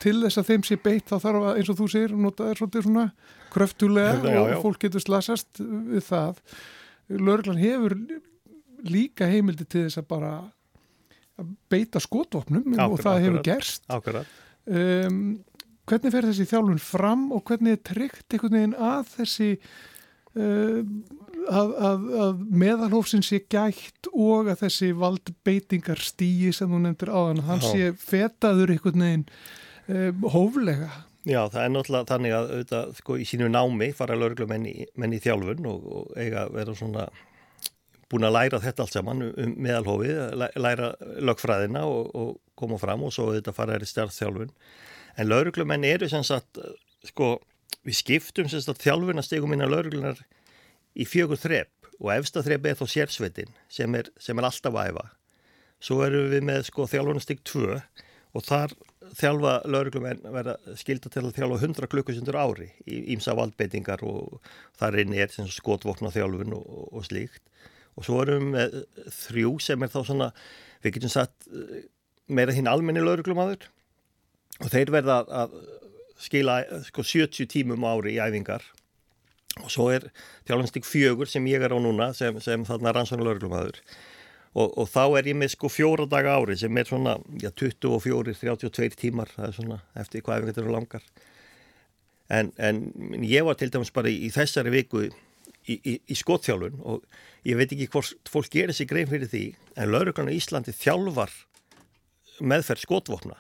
til 0.03 0.19
þess 0.23 0.41
að 0.41 0.51
þeim 0.53 0.67
sé 0.67 0.79
beitt 0.83 1.09
þá 1.11 1.17
þarf 1.25 1.47
að 1.49 1.61
eins 1.61 1.71
og 1.73 1.79
þú 1.81 1.89
sér, 1.95 2.15
nota 2.15 2.51
er 2.51 2.61
svolítið 2.61 2.87
svona 2.87 3.07
kröftulega 3.53 4.35
og 4.43 4.53
fólk 4.63 4.85
getur 4.85 5.03
slasast 5.03 5.63
við 5.63 6.05
það. 6.07 6.43
Lauruglan 7.17 7.61
hefur 7.63 7.97
líka 8.85 9.27
heimildi 9.31 9.67
til 9.67 9.87
þess 9.87 10.03
að 10.03 10.09
bara 10.13 10.33
beita 11.71 12.03
skotvopnum 12.03 12.75
akkurat, 12.75 12.93
og 12.93 13.03
það 13.05 13.21
hefur 13.25 13.45
gerst. 13.47 13.85
um, 14.67 15.23
hvernig 15.89 16.15
fer 16.15 16.29
þessi 16.29 16.49
þjálfun 16.51 16.83
fram 16.83 17.29
og 17.35 17.45
hvernig 17.49 17.79
er 17.79 17.87
tryggt 17.93 18.35
einhvern 18.35 18.59
veginn 18.59 18.77
að 18.89 19.15
þessi 19.17 19.49
uh, 20.39 20.83
að, 21.49 21.75
að, 21.91 22.07
að 22.27 22.45
meðalhófsinn 22.65 23.25
sé 23.27 23.43
gætt 23.51 24.11
og 24.13 24.51
að 24.53 24.65
þessi 24.67 24.93
valdbeitingar 24.99 26.03
stíi 26.05 26.53
sem 26.57 26.71
þú 26.71 26.83
nefndir 26.85 27.13
á 27.13 27.21
hann, 27.31 27.45
hann 27.49 27.65
sé 27.65 27.93
fetaður 27.99 28.75
einhvern 28.75 29.07
veginn 29.07 29.29
um, 29.89 30.27
hóflega 30.35 30.91
Já, 31.29 31.43
það 31.53 31.63
er 31.63 31.73
náttúrulega 31.75 32.09
þannig 32.09 32.33
að 32.33 32.51
auðvitað, 32.53 32.93
sko, 33.03 33.17
í 33.21 33.25
sínu 33.29 33.49
námi 33.53 33.89
fara 33.97 34.17
lauruglumenn 34.17 34.69
í, 34.71 34.77
í 34.89 35.19
þjálfun 35.21 35.67
og, 35.69 35.89
og 35.99 36.13
eiga 36.17 36.47
vera 36.55 36.77
svona 36.79 37.09
búin 38.09 38.25
að 38.25 38.37
læra 38.37 38.61
þetta 38.63 38.85
allt 38.85 38.97
saman 38.97 39.25
um 39.29 39.57
meðalhófið, 39.61 40.21
læra 40.57 40.93
lögfræðina 41.21 41.83
og, 41.85 42.15
og 42.17 42.31
koma 42.57 42.79
fram 42.81 43.05
og 43.05 43.13
svo 43.13 43.29
auðvitað 43.29 43.59
fara 43.59 43.77
þær 43.77 43.85
í 43.85 43.91
stjárnþjálfun. 43.91 44.55
En 45.19 45.27
lauruglumenn 45.27 45.87
eru 45.89 46.09
sem 46.11 46.25
sagt, 46.27 46.61
sko, 47.11 47.37
við 47.87 48.01
skiptum 48.01 48.51
sem 48.51 48.63
sagt 48.63 48.85
þjálfun 48.85 49.19
að 49.19 49.27
stegum 49.27 49.51
minna 49.53 49.67
lauruglunar 49.67 50.21
í 50.99 51.07
fjögur 51.09 51.41
þrepp 51.41 51.91
og 51.99 52.13
efsta 52.15 52.45
þrepp 52.47 52.69
er 52.71 52.79
þó 52.79 52.85
sérsveitin 52.91 53.51
sem 53.73 53.97
sem 54.23 54.39
er 54.39 54.47
alltaf 54.47 54.75
að 54.75 54.93
æfa. 54.93 55.07
Svo 55.83 56.03
eru 56.07 56.29
við 56.31 56.47
með 56.47 56.69
sko 56.71 56.87
þjálfunasteg 56.91 57.43
2 57.47 57.67
og 57.79 58.45
þar 58.47 58.75
þjálfa 59.19 59.55
lauruglumenn 59.71 60.23
verða 60.35 60.57
skilda 60.79 61.11
til 61.11 61.25
að 61.25 61.37
þjálfa 61.39 61.59
100 61.63 61.91
klukkusundur 61.93 62.39
ári 62.39 62.69
í 62.87 63.01
ímsa 63.15 63.35
valdbeitingar 63.39 64.03
og 64.07 64.39
þar 64.79 64.99
inn 65.03 65.15
er 65.17 65.33
skotvokna 65.33 66.13
þjálfun 66.15 66.57
og, 66.59 66.67
og 66.93 67.07
slíkt 67.09 67.43
og 67.99 68.07
svo 68.07 68.21
erum 68.23 68.53
við 68.55 68.77
þrjú 69.15 69.55
sem 69.65 69.83
er 69.83 69.91
þá 69.91 70.01
svona, 70.07 70.29
við 70.85 70.99
getum 70.99 71.15
satt 71.15 71.49
meira 72.29 72.55
hinn 72.55 72.71
almenni 72.71 73.03
lauruglumadur 73.03 73.67
og 74.59 74.73
þeir 74.73 74.93
verða 74.93 75.23
að 75.45 75.57
skila 76.19 76.61
sko 76.89 77.05
70 77.07 77.49
tímum 77.51 77.87
ári 77.87 78.17
í 78.17 78.21
æfingar. 78.23 78.65
Og 79.63 79.71
svo 79.73 79.89
er 79.91 80.09
þjálfanstík 80.47 80.87
fjögur 80.87 81.31
sem 81.31 81.47
ég 81.51 81.63
er 81.65 81.75
á 81.75 81.79
núna 81.83 82.13
sem, 82.15 82.37
sem 82.43 82.67
þarna 82.67 82.95
rannsóna 82.95 83.25
lauruglumæður 83.27 83.81
og, 84.59 84.75
og 84.81 84.87
þá 84.91 85.03
er 85.19 85.31
ég 85.31 85.39
með 85.39 85.53
sko 85.55 85.71
fjóra 85.71 86.07
daga 86.11 86.37
ári 86.39 86.57
sem 86.59 86.79
er 86.79 86.89
svona 86.89 87.17
já, 87.43 87.51
24, 87.51 88.35
32 88.39 88.99
tímar. 88.99 89.33
Það 89.35 89.49
er 89.49 89.57
svona 89.57 89.81
eftir 89.99 90.23
hvað 90.23 90.39
æfingar 90.39 90.53
þetta 90.53 90.65
eru 90.65 90.77
langar. 90.77 91.09
En, 92.29 92.53
en 92.61 93.25
ég 93.25 93.47
var 93.47 93.59
til 93.59 93.71
dæmis 93.73 93.95
bara 93.95 94.13
í, 94.13 94.21
í 94.29 94.31
þessari 94.35 94.75
viku 94.75 95.07
í, 95.07 95.11
í, 95.79 95.97
í 95.97 96.17
skotþjálfun 96.19 96.81
og 96.85 97.05
ég 97.49 97.59
veit 97.59 97.73
ekki 97.73 97.89
hvort 97.95 98.31
fólk 98.31 98.51
gerir 98.53 98.77
sig 98.77 98.91
grein 98.91 99.09
fyrir 99.09 99.31
því 99.31 99.45
en 99.81 99.93
lauruglan 99.95 100.31
í 100.31 100.37
Íslandi 100.37 100.75
þjálfar 100.77 101.33
meðferð 102.45 102.85
skotvopna 102.85 103.39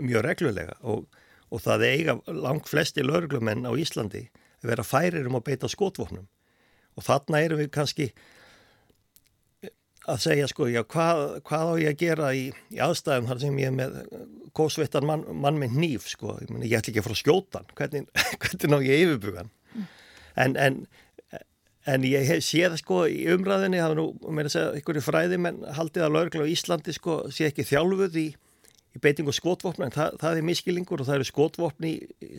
mjög 0.00 0.24
reglulega 0.26 0.78
og, 0.82 1.08
og 1.50 1.64
það 1.64 1.86
eiga 1.88 2.16
langt 2.30 2.70
flesti 2.70 3.04
lauruglumenn 3.04 3.66
á 3.68 3.72
Íslandi 3.78 4.26
að 4.64 4.70
vera 4.70 4.86
færir 4.86 5.28
um 5.28 5.38
að 5.38 5.46
beita 5.50 5.70
skotvopnum. 5.70 6.26
Og 6.94 7.04
þarna 7.04 7.42
erum 7.42 7.60
við 7.60 7.72
kannski 7.74 8.12
að 10.10 10.20
segja 10.20 10.48
sko, 10.50 10.66
já, 10.68 10.82
hvað, 10.84 11.22
hvað 11.48 11.70
á 11.70 11.74
ég 11.80 11.94
að 11.94 12.00
gera 12.02 12.30
í, 12.36 12.48
í 12.74 12.80
aðstæðum 12.84 13.28
þar 13.30 13.40
sem 13.40 13.60
ég 13.60 13.70
er 13.70 13.76
með 13.76 13.94
góðsveittan 14.56 15.06
mann, 15.08 15.24
mann 15.40 15.60
með 15.60 15.78
nýf 15.80 16.10
sko, 16.12 16.36
ég, 16.42 16.50
meni, 16.52 16.68
ég 16.70 16.80
ætla 16.80 16.92
ekki 16.92 17.00
að 17.00 17.06
fara 17.06 17.16
að 17.16 17.22
skjóta 17.22 17.62
hann, 17.62 17.72
hvernig, 17.78 18.10
hvernig 18.42 18.70
ná 18.70 18.76
ég 18.84 19.04
yfirbugan 19.06 19.50
en, 20.44 20.56
en, 20.60 20.78
en 21.88 22.06
ég 22.08 22.32
sé 22.44 22.66
það 22.66 22.78
sko 22.82 23.00
í 23.08 23.24
umræðinni, 23.32 23.80
það 23.80 23.94
er 23.96 24.00
nú, 24.02 24.06
mér 24.28 24.50
að 24.50 24.56
segja, 24.56 24.74
einhverju 24.78 25.04
fræði 25.06 25.40
menn 25.46 25.62
haldið 25.78 26.06
að 26.06 26.16
laurgla 26.18 26.48
á 26.48 26.52
Íslandi 26.52 26.96
sko 26.96 27.18
sé 27.34 27.48
ekki 27.48 27.66
þjálfuð 27.72 28.20
í, 28.20 28.28
í 28.94 29.02
beitingu 29.02 29.34
skotvopna, 29.34 29.88
en 29.88 29.94
það, 29.94 30.16
það 30.22 30.38
er 30.38 30.46
miskilingur 30.46 31.02
og 31.02 31.08
það 31.08 31.18
eru 31.18 31.28
skotvopni 31.28 31.92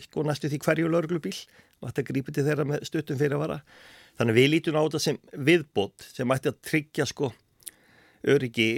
sko 0.06 0.24
næstu 0.26 0.50
því 0.52 0.60
hverju 0.64 0.90
laurglubíl 0.92 1.36
og 1.82 1.90
þetta 1.90 2.06
grípið 2.10 2.38
til 2.38 2.46
þeirra 2.48 2.68
með 2.68 2.86
stuttum 2.88 3.20
fyrir 3.20 3.36
að 3.36 3.44
vara 3.44 3.58
þannig 4.16 4.38
við 4.38 4.50
lítum 4.54 4.78
á 4.80 4.82
þetta 4.86 5.02
sem 5.04 5.20
viðbót 5.48 6.08
sem 6.08 6.32
ætti 6.32 6.52
að 6.52 6.60
tryggja 6.70 7.08
sko 7.10 7.30
öryggi 8.26 8.70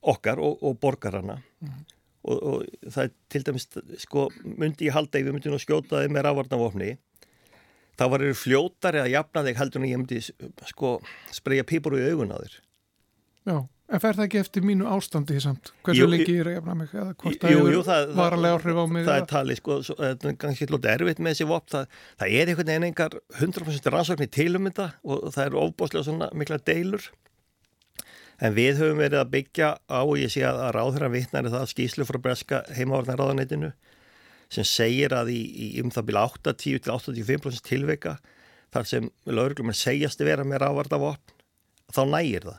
okkar 0.00 0.40
og, 0.40 0.56
og 0.64 0.78
borgarana 0.80 1.36
mm. 1.60 1.76
og, 2.24 2.36
og 2.38 2.88
það 2.88 3.04
er 3.04 3.12
til 3.32 3.44
dæmis 3.46 3.68
sko 4.06 4.26
myndi 4.44 4.88
halda 4.94 5.20
ef 5.20 5.28
við 5.28 5.36
myndum 5.36 5.58
að 5.58 5.64
skjóta 5.66 6.00
þig 6.00 6.14
með 6.16 6.26
rávarnavofni 6.26 6.94
þá 8.00 8.06
var 8.08 8.24
þér 8.24 8.38
fljótari 8.40 9.02
að 9.02 9.12
jafna 9.12 9.44
þig 9.44 9.60
heldur 9.60 9.82
en 9.82 9.90
ég 9.90 10.00
myndi 10.00 10.22
sko 10.70 10.94
spreja 11.36 11.66
pípur 11.68 11.98
í 11.98 12.06
augun 12.08 12.32
að 12.32 12.46
þér. 12.46 12.54
Já, 13.50 13.56
en 13.90 14.02
fer 14.02 14.16
það 14.18 14.26
ekki 14.26 14.40
eftir 14.40 14.66
mínu 14.66 14.86
ástandi 14.90 15.40
samt, 15.42 15.72
hversu 15.86 16.06
lengi 16.08 16.36
ég 16.36 16.42
er 16.44 16.50
að 16.50 16.56
jafna 16.58 16.76
mig? 16.78 16.92
Eða 16.94 17.14
hvort 17.22 17.46
jú, 17.50 17.62
jú, 17.74 17.80
það 17.86 18.04
er 18.04 18.12
varanlega 18.20 18.58
áhrif 18.58 18.78
á 18.78 18.84
mig 18.90 19.08
Það 19.08 19.18
er 19.18 19.26
talið 19.32 19.58
sko, 19.60 19.78
er 20.06 20.36
kannski 20.44 20.68
lótið 20.70 20.92
erfitt 20.94 21.22
með 21.22 21.34
þessi 21.34 21.48
vopn, 21.50 21.72
það, 21.74 21.98
það 22.22 22.36
er 22.36 22.52
einhvern 22.52 22.70
veginn 22.70 22.88
engar 22.90 23.18
100% 23.40 23.90
rannsóknir 23.96 24.30
til 24.36 24.52
um 24.58 24.70
þetta 24.70 24.88
og 25.02 25.26
það 25.34 25.44
er 25.46 25.58
ofbáslega 25.64 26.06
svona 26.06 26.30
mikla 26.38 26.60
deilur. 26.70 27.10
En 28.40 28.56
við 28.56 28.80
höfum 28.80 29.02
verið 29.02 29.20
að 29.20 29.32
byggja 29.34 29.70
á 29.84 30.00
og 30.00 30.16
ég 30.16 30.32
sé 30.32 30.46
að 30.48 30.62
ráðherran 30.78 31.12
vittnari 31.12 31.52
það 31.52 31.66
skýslu 31.74 32.06
frá 32.08 32.20
breska 32.24 32.62
heimavarnarráðanætinu 32.72 33.74
sem 34.50 34.66
segir 34.66 35.12
að 35.14 35.34
í, 35.34 35.40
í 35.50 35.68
um 35.82 35.92
það 35.92 36.08
byrja 36.08 36.24
80-85% 36.38 37.66
tilveika 37.66 38.16
þar 38.72 38.88
sem 38.88 39.10
lauruglum 39.28 39.72
er 39.72 39.78
segjast 39.78 40.22
að 40.22 40.30
vera 40.30 40.46
með 40.46 40.62
ráðvartavopn, 40.64 41.38
þá 41.90 42.02
nægir 42.06 42.46
það. 42.48 42.58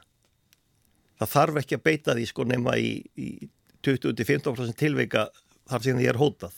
Það 1.21 1.33
þarf 1.35 1.57
ekki 1.61 1.77
að 1.77 1.83
beita 1.85 2.13
því 2.17 2.27
sko 2.31 2.45
nema 2.49 2.75
í, 2.81 2.91
í 3.13 3.49
20-15% 3.85 4.77
tilveika 4.79 5.27
þar 5.69 5.83
sem 5.85 5.99
því 5.99 6.07
er 6.09 6.17
hótað. 6.17 6.55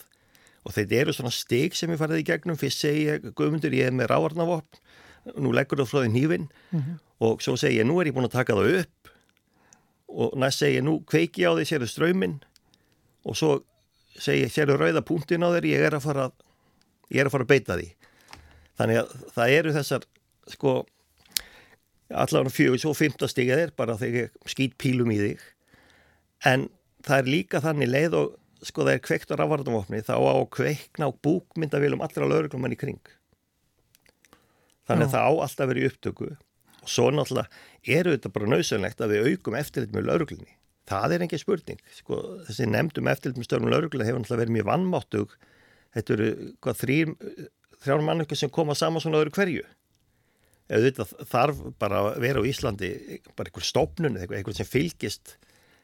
Og 0.64 0.72
þetta 0.72 1.00
eru 1.02 1.12
svona 1.12 1.32
steg 1.34 1.76
sem 1.76 1.92
ég 1.92 2.00
farið 2.00 2.22
í 2.22 2.26
gegnum, 2.30 2.56
fyrst 2.56 2.80
segi 2.80 3.02
ég, 3.10 3.26
guðmundur 3.36 3.76
ég 3.76 3.90
er 3.90 3.96
með 3.96 4.08
ráðvartavopn, 4.14 4.80
nú 5.44 5.52
leggur 5.56 5.82
það 5.82 5.90
frá 5.90 5.98
því 5.98 6.12
nývinn 6.14 6.46
mm 6.48 6.80
-hmm. 6.80 6.96
og 7.28 7.42
svo 7.44 7.56
segi 7.60 7.78
ég, 7.80 7.86
nú 7.88 8.00
er 8.00 8.08
ég 8.08 8.16
búin 8.16 8.24
að 8.24 8.38
taka 8.38 8.56
það 8.56 8.80
upp. 8.80 9.12
Og 10.08 10.36
næst 10.38 10.58
segi 10.58 10.78
ég 10.78 10.84
nú 10.84 11.04
kveiki 11.04 11.44
á 11.44 11.52
því 11.52 11.64
sérðu 11.68 11.88
ströyminn 11.88 12.40
og 13.24 13.36
svo 13.36 13.64
segi 14.16 14.44
ég 14.44 14.52
sérðu 14.52 14.76
rauða 14.76 15.04
punktin 15.04 15.44
á 15.44 15.52
þér 15.52 15.64
ég 15.64 15.80
er 15.80 15.94
að 15.94 16.02
fara 16.02 16.30
ég 17.10 17.20
er 17.20 17.26
að 17.26 17.32
fara 17.32 17.44
að 17.44 17.52
beita 17.52 17.76
því. 17.76 17.88
Þannig 18.78 18.96
að 18.96 19.08
það 19.34 19.48
eru 19.50 19.72
þessar 19.72 20.02
sko 20.48 20.86
allavega 22.14 22.54
fjögur 22.54 22.80
svo 22.82 22.94
fymta 22.96 23.28
stiga 23.30 23.58
þér 23.60 23.74
bara 23.78 23.98
þegar 24.00 24.30
skýt 24.50 24.78
pílum 24.80 25.12
í 25.14 25.18
þig 25.20 25.44
en 26.50 26.68
það 27.04 27.20
er 27.20 27.30
líka 27.34 27.62
þannig 27.64 27.90
leið 27.90 28.18
og 28.20 28.32
sko 28.64 28.86
það 28.86 28.94
er 28.94 29.04
kveikt 29.04 29.34
á 29.34 29.40
rafvarðumofni 29.40 30.00
þá 30.06 30.16
á 30.16 30.34
kveikna 30.56 31.10
á 31.10 31.18
búkmyndavilum 31.26 32.04
allra 32.04 32.30
lauruglum 32.30 32.64
mann 32.64 32.76
í 32.76 32.80
kring 32.80 33.02
þannig 34.88 35.08
að 35.08 35.14
það 35.16 35.28
á 35.28 35.32
alltaf 35.46 35.70
verið 35.70 35.90
upptöku 35.90 36.30
og 36.84 36.92
svo 36.92 37.08
náttúrulega 37.12 37.48
eru 37.98 38.14
þetta 38.14 38.32
bara 38.34 38.50
nöðsönlegt 38.52 39.02
að 39.02 39.14
við 39.14 39.28
aukum 39.32 39.56
eftirlit 39.58 39.94
með 39.94 40.08
lauruglunni. 40.10 40.56
Það 40.88 41.16
er 41.16 41.24
engin 41.24 41.40
spurning. 41.40 41.80
Sko, 41.96 42.20
þessi 42.48 42.68
nefndum 42.68 43.08
eftirlit 43.08 43.40
með 43.40 43.48
störnum 43.48 43.72
lauruglunni 43.72 44.08
hefur 44.08 44.20
náttúrulega 44.20 44.42
verið 44.42 44.56
mjög 44.58 44.68
vannmáttug. 44.68 45.36
Þetta 45.96 46.16
eru 46.16 46.28
hvað 46.64 46.80
þrjum, 46.82 47.14
þrjár 47.84 48.04
mannökkur 48.08 48.40
sem 48.40 48.52
koma 48.52 48.76
saman 48.76 49.04
svona 49.04 49.22
öðru 49.22 49.34
hverju. 49.38 49.64
Þetta 50.70 51.06
þarf 51.28 51.60
bara 51.82 52.00
að 52.00 52.22
vera 52.24 52.40
á 52.40 52.48
Íslandi 52.48 52.90
bara 53.36 53.50
einhver 53.50 53.66
stopnun 53.68 54.16
eða 54.16 54.38
einhver 54.38 54.56
sem 54.56 54.68
fylgist 54.68 55.36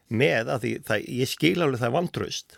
með 0.09 0.49
að 0.55 0.63
því 0.63 0.71
það, 0.87 1.05
ég 1.21 1.29
skil 1.29 1.55
alveg 1.59 1.83
það 1.83 1.89
er 1.91 1.97
vantraust. 1.99 2.57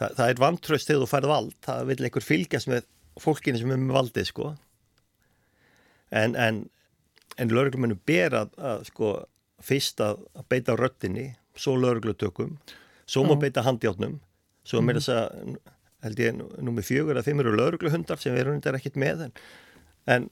Það, 0.00 0.16
það 0.18 0.26
er 0.26 0.42
vantraust 0.42 0.90
þegar 0.90 1.04
þú 1.04 1.10
færð 1.12 1.32
vald. 1.32 1.56
Það 1.62 1.88
vil 1.92 1.98
einhver 2.02 2.26
fylgjast 2.26 2.70
með 2.72 2.88
fólkinu 3.22 3.60
sem 3.60 3.72
er 3.72 3.80
með 3.80 3.98
valdið 4.00 4.28
sko. 4.32 4.52
En, 6.12 6.34
en 6.36 6.64
en 7.40 7.52
lauruglumennu 7.52 7.98
ber 8.08 8.36
að, 8.36 8.56
að 8.60 8.84
sko 8.90 9.12
fyrst 9.62 10.02
að, 10.04 10.24
beita 10.50 10.76
röttinni 10.78 11.32
svo 11.58 11.76
lauruglutökum 11.78 12.56
svo 13.06 13.24
má 13.26 13.34
beita 13.40 13.64
handjátnum 13.66 14.18
svo 14.66 14.80
mm. 14.80 14.88
með 14.88 15.00
þess 15.00 15.12
að 15.14 15.56
held 16.02 16.22
ég 16.22 16.38
númið 16.66 16.88
fjögur 16.88 17.18
að 17.18 17.28
þeim 17.28 17.42
eru 17.44 17.56
laurugluhundar 17.56 18.20
sem 18.20 18.34
við 18.34 18.44
erum 18.44 18.56
hundar 18.58 18.78
ekkit 18.78 18.98
með 19.00 19.26
en, 19.28 19.34
en, 20.10 20.30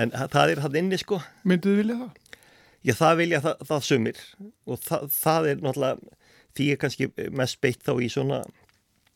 en 0.00 0.12
það 0.14 0.54
er 0.54 0.64
hann 0.64 0.80
inni 0.80 0.98
sko 1.00 1.20
Mynduðu 1.44 1.82
vilja 1.82 2.00
það? 2.02 2.42
Já 2.84 2.94
það 2.98 3.16
vilja 3.22 3.40
það, 3.44 3.64
það 3.70 3.86
sumir 3.88 4.20
og 4.66 4.82
það, 4.84 5.08
það 5.14 5.48
er 5.50 5.64
náttúrulega 5.64 6.20
því 6.54 6.68
er 6.70 6.82
kannski 6.82 7.10
mest 7.34 7.60
beitt 7.64 7.82
þá 7.86 7.94
í 7.98 8.10
svona 8.12 8.42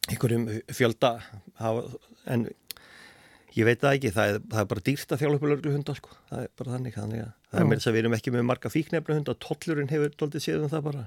einhverjum 0.08 0.48
fjölda 0.72 1.18
en 2.28 2.48
Ég 3.58 3.66
veit 3.66 3.80
það 3.82 3.96
ekki, 3.96 4.10
það 4.14 4.30
er, 4.30 4.42
það 4.52 4.60
er 4.60 4.66
bara 4.70 4.82
dýrst 4.86 5.12
að 5.12 5.22
þjála 5.22 5.38
upp 5.38 5.44
lögluhunda 5.50 5.94
sko, 5.96 6.16
það 6.28 6.42
er 6.44 6.50
bara 6.60 6.74
þannig, 6.74 6.94
þannig 6.94 7.22
að 7.24 7.30
það 7.48 7.60
er 7.60 7.68
mér 7.68 7.80
þess 7.80 7.88
að 7.88 7.94
við 7.96 8.02
erum 8.02 8.16
ekki 8.18 8.32
með 8.34 8.44
marga 8.46 8.70
fíknefnahunda 8.70 9.32
og 9.34 9.40
tollurinn 9.42 9.90
hefur 9.90 10.12
doldið 10.20 10.44
séð 10.44 10.66
um 10.66 10.70
það 10.74 10.84
bara. 10.84 11.04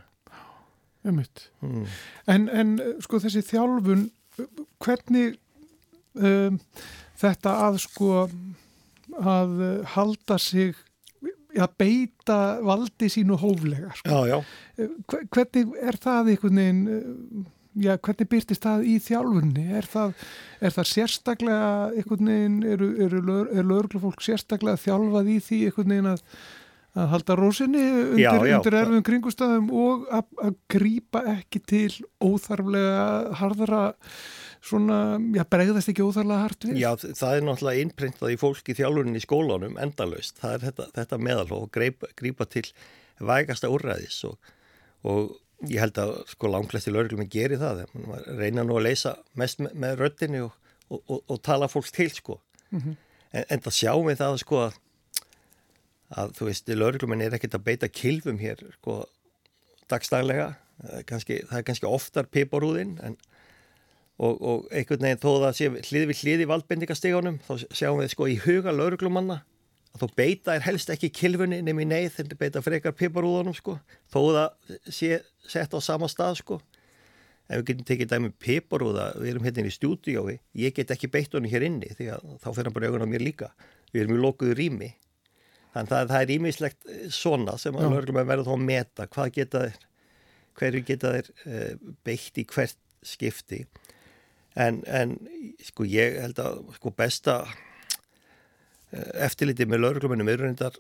Ummitt. 1.12 1.44
Mm. 1.64 1.86
En, 2.34 2.48
en 2.62 2.74
sko 3.06 3.22
þessi 3.24 3.44
þjálfun, 3.48 4.04
hvernig 4.84 5.38
um, 6.18 6.60
þetta 7.22 7.56
að 7.70 7.80
sko 7.86 8.12
að 9.20 9.58
halda 9.96 10.38
sig 10.42 10.76
að 11.52 11.74
beita 11.82 12.38
valdi 12.64 13.10
sínu 13.12 13.36
hóflega 13.40 13.92
sko. 13.98 14.22
Já, 14.24 14.38
já. 14.38 14.88
Hvernig 15.34 15.74
er 15.84 15.98
það 16.00 16.32
einhvern 16.32 16.62
veginn 16.62 17.44
já, 17.80 17.96
hvernig 17.98 18.30
byrtist 18.32 18.66
það 18.66 18.88
í 18.88 18.96
þjálfunni? 19.04 19.68
Er 19.80 19.88
það, 19.90 20.16
er 20.64 20.76
það 20.76 20.90
sérstaklega 20.92 21.70
einhvern 21.92 22.32
veginn, 22.32 22.58
eru, 22.74 22.90
eru, 23.06 23.22
er 23.52 23.68
lögurglufólk 23.68 24.26
sérstaklega 24.26 24.82
þjálfað 24.82 25.32
í 25.32 25.38
því 25.46 25.62
einhvern 25.70 25.96
veginn 25.96 26.12
að, 26.12 26.26
að 26.96 27.10
halda 27.16 27.40
rósinni 27.40 27.86
undir, 28.02 28.48
undir 28.58 28.80
erfum 28.82 29.08
kringustafum 29.08 29.72
og 29.86 30.08
að, 30.12 30.30
að 30.48 30.60
grýpa 30.76 31.26
ekki 31.38 31.64
til 31.72 31.92
óþarflega 32.24 33.36
harðara 33.42 33.84
svona, 34.62 34.98
já, 35.36 35.44
bregðast 35.50 35.92
ekki 35.92 36.06
óþarlega 36.06 36.46
hart 36.46 36.66
við? 36.70 36.80
Já, 36.82 36.90
það 37.02 37.36
er 37.36 37.46
náttúrulega 37.48 37.86
innprintað 37.86 38.34
í 38.34 38.40
fólki 38.42 38.76
þjálfunin 38.78 39.18
í 39.18 39.24
skólanum 39.24 39.78
endalaust, 39.82 40.38
það 40.42 40.58
er 40.58 40.66
þetta, 40.68 40.90
þetta 41.00 41.22
meðal 41.30 41.48
og 41.58 41.70
grýpa 41.74 42.50
til 42.50 42.68
vægasta 43.22 43.70
úrræðis 43.74 44.24
og, 44.30 44.52
og 45.06 45.32
Ég 45.70 45.78
held 45.78 45.98
að 46.02 46.12
sko 46.32 46.50
langlæsti 46.50 46.90
lauruglum 46.90 47.28
gerir 47.30 47.60
það, 47.62 47.84
reyna 48.40 48.64
nú 48.66 48.80
að 48.80 48.88
leysa 48.88 49.14
mest 49.38 49.60
með, 49.62 49.76
með 49.84 50.00
röttinni 50.00 50.40
og, 50.42 50.56
og, 50.90 51.02
og, 51.06 51.20
og 51.30 51.42
tala 51.46 51.68
fólk 51.70 51.92
til 51.94 52.10
sko. 52.10 52.40
Mm 52.72 52.80
-hmm. 52.80 52.96
en, 53.32 53.46
en 53.50 53.62
það 53.62 53.78
sjáum 53.78 54.08
við 54.08 54.18
það 54.18 54.38
sko 54.42 54.58
að, 54.66 54.80
að 56.10 56.34
þú 56.38 56.46
veist, 56.46 56.70
laurugluminn 56.70 57.22
er 57.22 57.36
ekkert 57.38 57.56
að 57.56 57.68
beita 57.68 57.88
kilfum 57.88 58.40
hér 58.40 58.58
sko 58.80 59.06
dagstæðlega, 59.88 60.56
það 60.82 61.58
er 61.58 61.64
kannski 61.64 61.86
oftar 61.86 62.26
piparúðinn 62.26 62.98
en 63.04 63.18
og 64.20 64.68
einhvern 64.72 65.06
veginn 65.08 65.22
þó 65.22 65.30
það 65.46 65.56
sé 65.58 65.70
hlið 65.90 66.10
við 66.12 66.20
hlið 66.24 66.44
í 66.44 66.50
valdbendingastegunum 66.52 67.40
þá 67.48 67.54
sjáum 67.70 68.02
við 68.02 68.12
sko 68.14 68.28
í 68.30 68.36
huga 68.44 68.74
lauruglumanna 68.76 69.42
að 69.92 70.04
þú 70.04 70.10
beita 70.16 70.56
er 70.56 70.66
helst 70.68 70.92
ekki 70.94 71.12
kilfunni 71.16 71.62
nefnir 71.64 71.90
neyð 71.90 72.12
þegar 72.18 72.34
þú 72.34 72.42
beita 72.44 72.66
frekar 72.66 72.98
piparúðunum 73.00 73.56
sko 73.58 73.80
þó 74.12 74.20
það 74.22 74.78
sé 74.92 75.22
sett 75.48 75.74
á 75.74 75.80
sama 75.82 76.12
stað 76.12 76.38
sko 76.44 76.62
ef 77.52 77.60
við 77.60 77.68
getum 77.68 77.88
tekið 77.88 78.10
dæmi 78.12 78.32
piparúða, 78.40 79.06
við 79.20 79.34
erum 79.34 79.46
hérna 79.46 79.68
í 79.68 79.76
stúdíói, 79.76 80.38
ég 80.58 80.76
get 80.76 80.92
ekki 80.96 81.10
beitt 81.12 81.34
honum 81.36 81.52
hér 81.52 81.66
inni 81.68 81.92
því 81.98 82.10
að 82.16 82.28
þá 82.40 82.50
fyrir 82.50 82.70
hann 82.70 82.76
bara 82.78 82.92
augun 82.92 83.06
á 83.08 83.12
mér 83.12 83.26
líka. 83.26 83.52
Við 83.92 84.06
erum 84.06 84.16
í 84.16 84.22
lokuðu 84.24 84.58
rými. 84.58 84.92
Þannig 85.76 85.96
að 85.98 86.12
það 86.12 86.26
er 86.26 86.34
ímislegt 86.36 86.88
eh, 86.88 87.06
svona 87.12 87.58
sem 87.60 87.76
að 87.76 87.96
lögum 87.96 88.20
að 88.22 88.32
verða 88.32 88.48
þá 88.48 88.54
að 88.56 88.66
meta 88.70 89.08
hvað 89.12 89.34
geta 89.38 89.64
þeir, 89.66 89.86
hverju 90.60 90.84
geta 90.88 91.14
þeir 91.16 91.32
uh, 91.32 91.92
beitt 92.08 92.40
í 92.40 92.48
hvert 92.48 92.80
skipti. 93.08 93.62
En, 94.60 94.82
en 94.88 95.16
sko 95.64 95.86
ég 95.88 96.18
held 96.20 96.40
að 96.44 96.64
sko 96.76 96.92
besta 96.96 97.36
uh, 97.48 99.12
eftirliti 99.24 99.68
með 99.70 99.86
lögumennum 99.86 100.32
eru 100.32 100.48
reyndar 100.48 100.76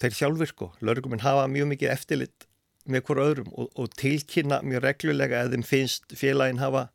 þeir 0.00 0.16
sjálfur 0.18 0.50
sko. 0.50 0.70
Lögumenn 0.84 1.24
hafa 1.24 1.46
mjög 1.50 1.70
mikið 1.74 1.92
eftirlit 1.94 2.46
með 2.86 3.06
hverju 3.06 3.26
öðrum 3.30 3.50
og, 3.54 3.70
og 3.74 3.94
tilkynna 3.98 4.60
mjög 4.66 4.84
reglulega 4.84 5.42
ef 5.42 5.54
þeim 5.54 5.66
finnst 5.66 6.14
félagin 6.18 6.62
hafa 6.62 6.88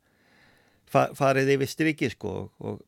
fa 0.92 1.10
farið 1.18 1.54
yfir 1.56 1.72
strikið 1.72 2.16
sko 2.16 2.34
og, 2.60 2.80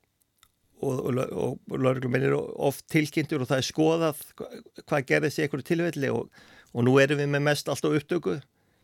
og, 0.84 1.20
og 1.20 1.78
laurgluminn 1.80 2.28
er 2.28 2.36
oft 2.36 2.86
tilkynntur 2.92 3.44
og 3.44 3.52
það 3.52 3.62
er 3.62 3.70
skoðað 3.70 4.24
hvað 4.84 5.08
gerðist 5.12 5.40
í 5.40 5.46
einhverju 5.46 5.68
tilfelli 5.70 6.12
og 6.14 6.84
nú 6.88 6.96
erum 7.02 7.22
við 7.22 7.32
með 7.36 7.46
mest 7.50 7.72
alltaf 7.72 7.96
upptöku 8.00 8.40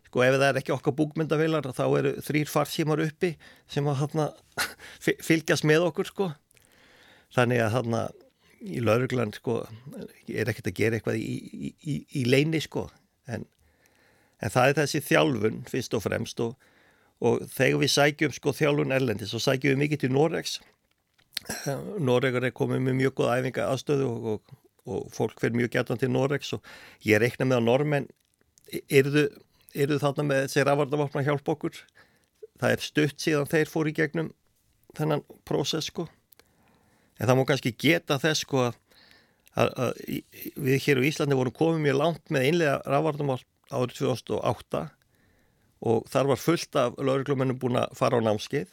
sko 0.10 0.24
ef 0.25 0.36
það 0.36 0.48
er 0.50 0.60
ekki 0.62 0.74
okkar 0.75 0.96
búkmyndavilar 0.98 1.70
þá 1.78 1.86
eru 2.00 2.16
þrýr 2.25 2.50
farsímar 2.51 3.04
uppi 3.06 3.36
sem 3.70 3.88
að 3.88 4.01
hana, 4.04 4.32
fylgjast 5.28 5.68
með 5.70 5.86
okkur 5.92 6.10
sko. 6.10 6.32
Þannig 7.38 7.62
að 7.62 7.78
þarna 7.78 8.04
í 8.60 8.82
lauruglan 8.84 9.32
sko 9.38 9.62
er 10.28 10.50
ekkert 10.51 10.74
að 10.74 10.80
gera 10.82 10.98
eitthvað 10.98 11.22
í, 11.22 11.36
í, 11.38 11.72
í, 11.80 11.96
í 12.20 12.25
leini 12.28 12.60
sko. 12.66 12.89
En 13.30 13.46
en 14.39 14.54
það 14.54 14.72
er 14.72 14.78
þessi 14.82 15.01
þjálfun 15.04 15.62
fyrst 15.70 15.96
og 15.98 16.04
fremst 16.06 16.44
og, 16.44 16.56
og 17.24 17.44
þegar 17.51 17.84
við 17.84 17.94
sækjum 17.96 18.36
sko 18.36 18.56
þjálfun 18.56 18.96
erlendis 18.96 19.36
og 19.36 19.44
sækjum 19.44 19.75
við 19.75 19.84
mikið 19.84 20.04
til 20.06 20.12
Noregs 20.16 20.60
Noregar 22.00 22.48
er 22.48 22.56
komið 22.56 22.84
með 22.86 22.98
mjög 23.00 23.16
góð 23.20 23.34
æfinga 23.38 23.68
aðstöðu 23.74 24.08
og, 24.08 24.25
og, 24.34 24.56
og 24.89 25.12
fólk 25.16 25.39
fyrir 25.42 25.60
mjög 25.60 25.75
gætan 25.75 26.01
til 26.01 26.12
Noregs 26.12 26.51
og 26.56 26.74
ég 27.08 27.22
reikna 27.22 27.48
með 27.48 27.62
að 27.62 27.70
normenn 27.70 28.10
eruðu 28.88 29.28
eru 29.76 30.00
þarna 30.02 30.26
með 30.28 30.44
þessi 30.46 30.66
rafardavopna 30.68 31.24
hjálp 31.26 31.52
okkur. 31.54 31.80
Það 32.60 32.76
er 32.76 32.84
stutt 32.84 33.24
síðan 33.24 33.50
þeir 33.50 33.72
fór 33.72 33.90
í 33.90 33.96
gegnum 33.96 34.32
þennan 34.98 35.24
prósess 35.48 35.92
sko. 35.92 36.08
En 37.20 37.28
það 37.28 37.38
má 37.40 37.44
kannski 37.50 37.76
geta 37.76 38.20
þess 38.22 38.46
sko 38.46 38.66
að, 38.70 38.80
að, 39.60 39.74
að 39.86 40.04
við 40.56 40.84
hér 40.86 41.02
á 41.04 41.08
Íslandi 41.10 41.38
vorum 41.40 41.56
komið 41.56 41.84
mjög 41.86 42.00
langt 42.00 42.34
með 42.34 42.48
einlega 42.50 42.80
rafardavopna 42.88 43.40
árið 43.70 44.00
2008 44.02 44.86
og 45.90 46.08
þar 46.12 46.32
var 46.34 46.42
fullt 46.42 46.78
af 46.80 46.98
lauruglumennum 47.00 47.60
búin 47.60 47.80
að 47.80 47.94
fara 47.96 48.20
á 48.20 48.26
námskeið. 48.26 48.72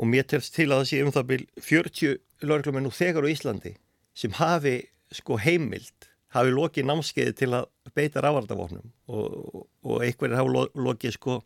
Og 0.00 0.08
mér 0.10 0.26
telst 0.28 0.56
til 0.56 0.68
að 0.68 0.82
það 0.82 0.88
sé 0.90 1.02
um 1.04 1.12
það 1.14 1.28
byrj 1.30 1.44
40 1.68 2.16
lauruglumennu 2.44 2.90
þegar 2.92 3.24
á 3.24 3.32
Íslandi 3.32 3.74
sem 4.18 4.34
hafi 4.36 4.76
sko 5.14 5.38
heimild 5.40 6.08
hafi 6.34 6.54
lokið 6.54 6.88
námskeiði 6.88 7.36
til 7.38 7.50
að 7.56 7.68
beita 7.94 8.22
rafardavofnum 8.24 8.90
og, 9.08 9.64
og 9.86 10.04
einhverjir 10.04 10.38
hafi 10.38 10.54
lo, 10.54 10.66
lokið 10.88 11.16
sko 11.16 11.38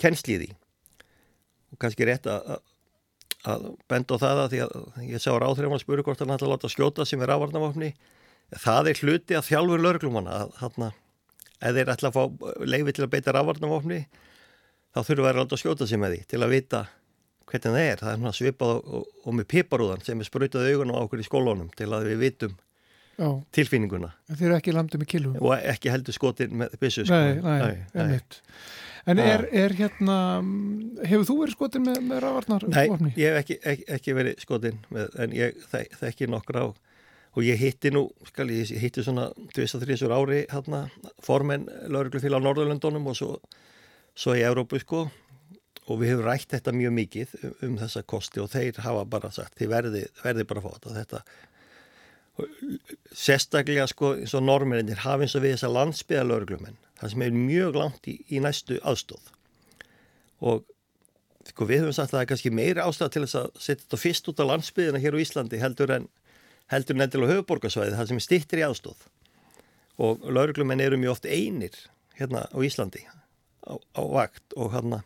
kennsliði 0.00 0.50
og 1.70 1.80
kannski 1.82 2.08
rétt 2.08 2.28
að, 2.30 2.56
að 3.50 3.68
benda 3.90 4.16
á 4.16 4.22
það 4.22 4.42
að 4.44 4.54
því 4.54 4.62
að 4.64 5.04
ég 5.10 5.22
sá 5.22 5.30
ráðhrifan 5.34 5.76
að 5.76 5.84
spuru 5.84 6.06
hvort 6.06 6.24
hann 6.24 6.34
ætla 6.34 6.48
að 6.48 6.56
láta 6.56 6.72
skjóta 6.72 7.06
sem 7.08 7.20
er 7.20 7.32
rafardavofni 7.34 7.92
það 8.58 8.90
er 8.90 9.04
hluti 9.04 9.38
að 9.38 9.46
þjálfur 9.50 9.84
lauruglumanna 9.84 10.40
að 10.40 10.58
hann 10.64 10.90
að 11.60 11.76
þeir 11.76 11.92
ætla 11.92 12.10
að 12.10 12.16
fá 12.16 12.54
leiði 12.64 12.94
til 12.96 13.04
að 13.04 13.12
beita 13.14 13.34
rafvarnavofni 13.36 14.00
þá 14.90 15.00
þurfum 15.04 15.24
við 15.24 15.30
að 15.30 15.36
ráta 15.36 15.56
að 15.56 15.62
skjóta 15.62 15.88
sig 15.88 16.00
með 16.00 16.14
því 16.14 16.22
til 16.32 16.40
að 16.40 16.54
vita 16.54 16.80
hvernig 17.50 17.76
það 17.76 17.84
er. 17.84 18.02
Það 18.02 18.26
er 18.30 18.36
svipað 18.38 18.74
og, 18.78 19.06
og, 19.24 19.30
með 19.36 19.48
piparúðan 19.50 20.04
sem 20.06 20.20
er 20.20 20.28
spröytað 20.28 20.68
augun 20.70 20.94
á 20.94 21.02
okkur 21.02 21.22
í 21.22 21.26
skólunum 21.26 21.70
til 21.76 21.90
að 21.92 22.10
við 22.10 22.22
vitum 22.24 22.56
Já. 23.20 23.30
tilfinninguna. 23.52 24.14
Þeir 24.32 24.46
eru 24.48 24.56
ekki 24.56 24.72
landið 24.72 25.02
með 25.02 25.08
kilum. 25.12 25.40
Og 25.44 25.52
ekki 25.58 25.90
heldur 25.92 26.16
skotin 26.16 26.54
með 26.62 26.76
byssu. 26.80 27.04
Sko. 27.04 27.18
Nei, 27.20 27.40
nei, 27.44 27.74
nei, 27.92 28.06
nei. 28.14 28.20
En 29.08 29.20
er, 29.20 29.46
er 29.56 29.74
hérna, 29.76 30.16
hefur 31.08 31.26
þú 31.28 31.36
verið 31.42 31.56
skotin 31.56 31.84
með, 31.84 31.98
með 32.08 32.22
rafvarnavofni? 32.24 33.10
Nei, 33.10 33.16
ég 33.20 33.32
hef 33.32 33.42
ekki, 33.42 33.56
ekki, 33.72 33.86
ekki 33.96 34.16
verið 34.16 34.44
skotin 34.44 34.80
með, 34.92 35.10
en 35.24 35.34
ég 35.36 35.66
þekki 36.00 36.28
nokkra 36.32 36.64
á 36.64 36.68
og 37.30 37.46
ég 37.46 37.60
hitti 37.60 37.92
nú, 37.94 38.08
skal 38.26 38.50
ég, 38.50 38.70
ég 38.74 38.82
hitti 38.82 39.04
svona 39.06 39.28
2-3 39.54 40.10
ári 40.10 40.44
hérna 40.50 40.86
formen 41.22 41.68
lauruglufélag 41.86 42.42
á 42.42 42.46
Norðurlöndunum 42.46 43.06
og 43.12 43.18
svo, 43.18 43.36
svo 44.18 44.34
í 44.34 44.42
Európu 44.42 44.80
sko 44.82 45.04
og 45.90 46.00
við 46.00 46.12
hefum 46.12 46.26
rætt 46.26 46.56
þetta 46.56 46.74
mjög 46.74 46.96
mikið 46.98 47.36
um, 47.40 47.54
um 47.68 47.76
þessa 47.80 48.02
kosti 48.02 48.42
og 48.42 48.50
þeir 48.52 48.82
hafa 48.82 49.06
bara 49.10 49.30
sagt 49.34 49.58
þið 49.60 49.72
verði, 49.74 50.02
verði 50.24 50.46
bara 50.50 50.64
að 50.64 50.66
fá 50.66 50.98
þetta 50.98 51.22
sérstaklega 53.16 53.86
sko 53.90 54.14
eins 54.18 54.34
og 54.36 54.44
normirinnir 54.46 55.02
hafa 55.04 55.26
eins 55.26 55.36
og 55.38 55.44
við 55.44 55.56
þessa 55.56 55.72
landsbyða 55.74 56.26
lauruglumenn 56.28 56.78
það 57.00 57.14
sem 57.14 57.24
er 57.26 57.36
mjög 57.36 57.78
langt 57.80 58.08
í, 58.10 58.18
í 58.28 58.42
næstu 58.42 58.78
aðstóð 58.86 59.32
og 60.40 60.64
sko 61.50 61.66
við 61.68 61.84
höfum 61.84 61.96
sagt 61.96 62.12
að 62.12 62.16
það 62.18 62.24
er 62.24 62.30
kannski 62.32 62.52
meira 62.54 62.86
ástæða 62.86 63.14
til 63.14 63.24
þess 63.24 63.38
að 63.40 63.48
setja 63.56 63.84
þetta 63.84 64.00
fyrst 64.04 64.30
út 64.30 64.42
á 64.42 64.50
landsbyðina 64.50 65.02
hér 65.02 65.16
á 65.16 65.22
Íslandi 65.24 65.60
heldur 65.60 65.94
en 65.96 66.08
heldur 66.70 66.98
nefndilega 66.98 67.32
á 67.32 67.32
höfuborgarsvæði 67.34 67.96
það 67.98 68.12
sem 68.12 68.22
stittir 68.24 68.62
í 68.62 68.66
aðstóð 68.66 69.06
og 70.00 70.26
lauruglumenn 70.28 70.82
eru 70.84 71.00
mjög 71.00 71.16
oft 71.16 71.28
einir 71.28 71.76
hérna 72.20 72.46
á 72.46 72.58
Íslandi 72.64 73.02
á, 73.06 73.74
á 73.74 74.02
vakt 74.06 74.56
og 74.56 74.74
hérna 74.74 75.02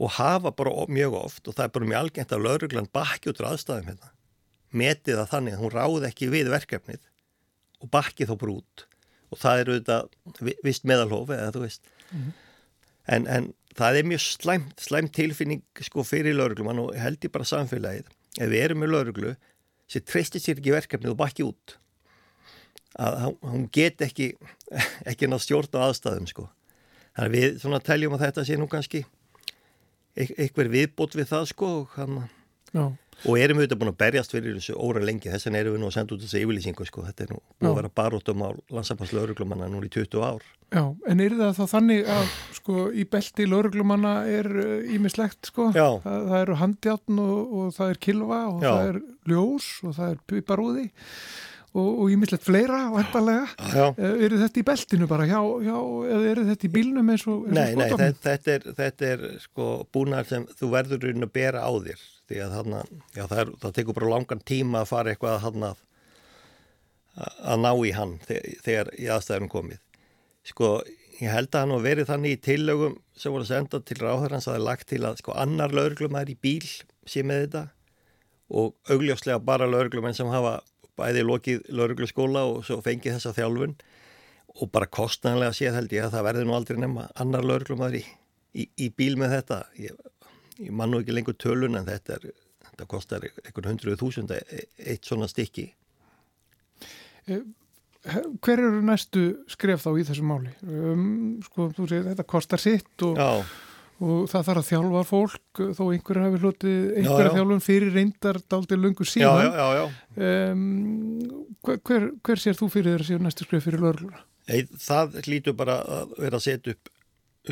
og 0.00 0.16
hafa 0.16 0.52
bara 0.56 0.72
mjög 0.88 1.18
oft 1.20 1.48
og 1.48 1.56
það 1.56 1.66
er 1.66 1.74
bara 1.76 1.90
mjög 1.92 2.00
algengt 2.00 2.32
að 2.32 2.46
lauruglan 2.46 2.90
bakki 2.92 3.30
út 3.32 3.42
á 3.44 3.52
aðstæðum 3.52 3.92
hérna 3.92 4.12
metið 4.70 5.20
það 5.20 5.32
þannig 5.34 5.56
að 5.56 5.64
hún 5.64 5.74
ráð 5.74 6.06
ekki 6.10 6.30
við 6.32 6.50
verkefnið 6.52 7.02
og 7.80 7.90
bakki 7.94 8.28
þá 8.28 8.34
brút 8.40 8.86
og 9.30 9.40
það 9.40 9.62
eru 9.64 9.78
þetta 9.80 10.54
vist 10.66 10.86
meðalhof 10.88 11.32
eða 11.34 11.52
þú 11.54 11.64
veist 11.64 11.90
mm 12.10 12.20
-hmm. 12.20 12.32
en, 13.14 13.26
en 13.26 13.52
það 13.76 13.98
er 13.98 14.08
mjög 14.12 14.24
slæmt, 14.26 14.80
slæmt 14.80 15.12
tilfinning 15.14 15.62
sko 15.80 16.04
fyrir 16.04 16.34
lauruglumann 16.34 16.82
og 16.82 16.94
held 16.98 17.24
ég 17.24 17.32
bara 17.32 17.44
samfélagið 17.44 18.06
ef 18.38 18.48
við 18.50 18.64
erum 18.64 18.82
með 18.82 18.94
lauruglu 18.94 19.36
sem 19.90 20.02
treystir 20.02 20.42
sér 20.42 20.58
ekki 20.58 20.74
verkefnið 20.74 21.14
og 21.14 21.20
bakki 21.20 21.46
út 21.46 21.76
að 22.98 23.36
hún 23.46 23.68
get 23.72 24.02
ekki 24.02 24.34
ekki 25.10 25.28
ná 25.30 25.38
stjórn 25.38 25.78
á 25.78 25.86
aðstæðum 25.88 26.26
sko. 26.26 26.48
þannig 27.14 27.30
að 27.30 27.36
við 27.36 27.60
svona 27.62 27.80
teljum 27.80 28.14
að 28.14 28.24
þetta 28.26 28.44
sé 28.44 28.58
nú 28.58 28.68
kannski 28.70 29.04
eitthvað 30.16 30.72
viðbót 30.74 31.14
við 31.14 31.30
það 31.30 31.46
sko 31.52 31.70
og, 31.80 31.94
hana, 31.94 32.28
og 33.26 33.36
erum 33.40 33.60
við 33.60 33.66
þetta 33.66 33.78
búin 33.80 33.92
að 33.92 33.98
berjast 34.04 34.34
fyrir 34.34 34.56
þessu 34.56 34.76
óra 34.78 35.02
lengi. 35.04 35.32
Þess 35.32 35.48
vegna 35.48 35.60
erum 35.64 35.76
við 35.76 35.82
nú 35.82 35.90
að 35.90 35.96
senda 35.96 36.16
út 36.16 36.24
þessu 36.24 36.40
yfirlýsingu 36.40 36.86
sko. 36.88 37.04
Þetta 37.08 37.26
er 37.26 37.34
nú 37.34 37.40
að 37.68 37.76
vera 37.80 37.92
baróttum 38.00 38.46
á 38.46 38.48
landsapass 38.72 39.14
lauruglumanna 39.16 39.68
nú 39.72 39.82
í 39.84 39.92
20 39.92 40.24
ár. 40.24 40.46
Já, 40.70 40.84
en 41.10 41.20
er 41.24 41.34
það 41.34 41.56
þá 41.58 41.64
þannig 41.74 42.08
að 42.14 42.32
sko 42.60 42.86
í 42.94 43.04
belti 43.10 43.46
lauruglumanna 43.50 44.14
er 44.30 44.48
ímislegt 44.94 45.40
uh, 45.42 45.50
sko, 45.50 45.68
það, 45.74 46.00
það 46.06 46.36
eru 46.40 46.58
handjátn 46.60 47.22
og, 47.24 47.54
og 47.60 47.72
það 47.74 47.94
er 47.94 48.02
kilva 48.06 48.40
og 48.52 48.62
Já. 48.62 48.70
það 48.70 48.90
er 48.92 49.00
ljós 49.32 49.70
og 49.82 49.96
það 49.98 50.12
er 50.12 50.20
piparúði 50.30 50.86
og 51.78 52.10
ímislegt 52.10 52.42
fleira 52.42 52.80
og 52.90 52.98
endalega 52.98 53.90
eru 54.00 54.38
þetta 54.40 54.58
í 54.58 54.64
beltinu 54.66 55.06
bara 55.10 55.26
hjá, 55.30 55.38
hjá, 55.62 55.76
eða 56.16 56.30
eru 56.32 56.46
þetta 56.48 56.66
í 56.66 56.70
bílnum 56.74 57.12
eins 57.14 57.26
og 57.30 57.44
Nei, 57.46 57.76
nei, 57.78 57.86
þetta, 57.92 58.08
þetta, 58.24 58.56
er, 58.56 58.66
þetta 58.80 59.10
er 59.14 59.22
sko 59.44 59.68
búnar 59.94 60.26
sem 60.26 60.48
þú 60.58 60.72
verður 60.74 61.06
að 61.14 61.30
bera 61.34 61.62
á 61.62 61.70
þér 61.70 62.02
því 62.30 62.40
að 62.44 62.56
þarna, 62.56 62.80
já, 63.16 63.22
það, 63.24 63.42
er, 63.42 63.52
það 63.64 63.76
tekur 63.78 63.98
bara 63.98 64.12
langan 64.14 64.42
tíma 64.46 64.82
að 64.82 64.90
fara 64.92 65.12
eitthvað 65.12 65.46
að, 65.50 65.60
að, 65.70 67.36
að 67.52 67.62
ná 67.66 67.70
í 67.74 67.92
hann 67.96 68.16
þegar, 68.26 68.92
í 68.96 69.10
aðstæðum 69.10 69.50
komið. 69.52 69.82
Sko, 70.46 70.70
ég 71.20 71.34
held 71.34 71.50
að 71.52 71.64
hann 71.64 71.74
var 71.74 71.84
verið 71.84 72.08
þannig 72.08 72.36
í 72.36 72.40
tillögum 72.46 72.96
sem 73.18 73.34
voru 73.34 73.48
sendað 73.48 73.84
til 73.88 73.98
ráðherrans 74.00 74.48
að 74.48 74.54
það 74.54 74.60
er 74.60 74.66
lagt 74.68 74.88
til 74.88 75.02
að 75.04 75.20
sko 75.20 75.36
annar 75.36 75.74
lauruglumæður 75.76 76.32
í 76.32 76.38
bíl 76.40 76.70
sé 77.08 77.24
með 77.26 77.44
þetta 77.44 77.64
og 78.60 78.74
augljóslega 78.90 79.42
bara 79.44 79.68
lauruglumenn 79.68 80.16
sem 80.16 80.30
hafa 80.32 80.58
bæði 80.98 81.24
lokið 81.26 81.68
laurugluskóla 81.76 82.44
og 82.48 82.64
svo 82.66 82.80
fengið 82.84 83.18
þessa 83.18 83.34
þjálfun 83.36 83.76
og 84.56 84.70
bara 84.74 84.88
kostnæðanlega 84.90 85.56
séð 85.56 85.76
held 85.78 85.92
ég 85.94 86.06
að 86.06 86.16
það 86.16 86.26
verði 86.28 86.46
nú 86.46 86.56
aldrei 86.56 86.80
nefna 86.80 87.06
annar 87.22 87.46
lauruglumæður 87.46 88.00
í, 88.00 88.02
í, 88.54 88.66
í 88.86 88.88
bíl 88.96 89.14
með 89.20 89.36
þetta. 89.36 89.60
Ég, 89.78 90.00
ég 90.60 90.74
man 90.76 90.92
nú 90.92 91.00
ekki 91.00 91.14
lengur 91.14 91.36
tölun 91.40 91.78
en 91.78 91.88
þetta, 91.88 92.18
er, 92.18 92.34
þetta 92.70 92.88
kostar 92.90 93.26
einhvern 93.30 93.72
hundruð 93.72 94.00
þúsund 94.02 94.34
eitt 94.34 95.08
svona 95.08 95.28
stykki. 95.30 95.70
Eh, 97.30 97.42
hver 98.40 98.62
eru 98.62 98.84
næstu 98.84 99.24
skref 99.50 99.82
þá 99.84 99.90
í 100.00 100.04
þessu 100.08 100.24
máli? 100.24 100.52
Um, 100.64 101.02
sko, 101.44 101.68
þú 101.76 101.88
segir 101.88 102.06
þetta 102.08 102.24
kostar 102.28 102.62
sitt 102.62 103.04
og, 103.04 103.18
og 104.00 104.30
það 104.30 104.46
þarf 104.46 104.62
að 104.62 104.68
þjálfa 104.70 105.02
fólk 105.10 105.60
þó 105.76 105.82
einhverju 105.90 106.24
hafi 106.24 106.40
hlutið 106.40 106.78
einhverja 107.02 107.34
þjálfun 107.36 107.62
fyrir 107.66 107.92
reyndar 107.98 108.40
daldir 108.48 108.80
lungu 108.80 109.04
síðan 109.04 109.44
já, 109.44 109.60
já, 109.60 109.66
já, 109.76 109.84
um, 110.30 110.64
hver, 111.68 112.08
hver 112.24 112.40
sér 112.40 112.56
þú 112.56 112.70
fyrir 112.72 113.04
séu 113.04 113.20
næstu 113.20 113.44
skref 113.44 113.68
fyrir 113.68 113.84
lörgluna? 113.84 114.24
Það 114.80 115.20
lítur 115.28 115.54
bara 115.58 115.76
að 116.00 116.16
vera 116.16 116.40
að 116.40 116.46
setja 116.46 116.74
upp, 116.74 116.88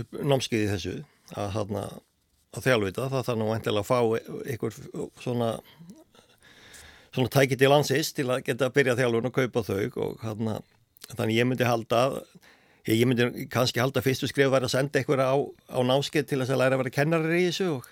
upp 0.00 0.20
námskeiði 0.32 0.70
þessu 0.72 0.94
að, 1.36 1.60
að, 1.60 1.98
að 2.58 2.66
þjálfvita 2.68 3.06
það 3.12 3.28
þarf 3.28 3.40
nú 3.40 3.52
endilega 3.54 3.84
að 3.84 3.88
fá 3.88 3.98
einhver 4.52 4.76
svona 5.22 5.52
svona 7.14 7.32
tækið 7.32 7.62
til 7.62 7.70
landsist 7.72 8.16
til 8.18 8.28
að 8.28 8.44
geta 8.46 8.68
að 8.68 8.76
byrja 8.76 8.96
þjálfun 8.98 9.30
og 9.30 9.34
kaupa 9.34 9.64
þau 9.66 10.04
og 10.04 10.22
hana, 10.22 10.58
þannig 11.14 11.38
ég 11.38 11.48
myndi 11.48 11.68
halda 11.68 12.02
ég 12.88 13.08
myndi 13.08 13.46
kannski 13.52 13.82
halda 13.82 14.02
fyrstu 14.04 14.28
skrif 14.30 14.48
að 14.48 14.56
vera 14.56 14.68
að 14.68 14.74
senda 14.76 15.00
einhverja 15.00 15.28
á, 15.32 15.36
á 15.72 15.78
náskið 15.88 16.28
til 16.28 16.40
þess 16.42 16.54
að 16.54 16.62
læra 16.62 16.78
að 16.78 16.84
vera 16.84 16.94
kennarir 16.94 17.36
í 17.36 17.44
þessu 17.48 17.68
og, 17.76 17.88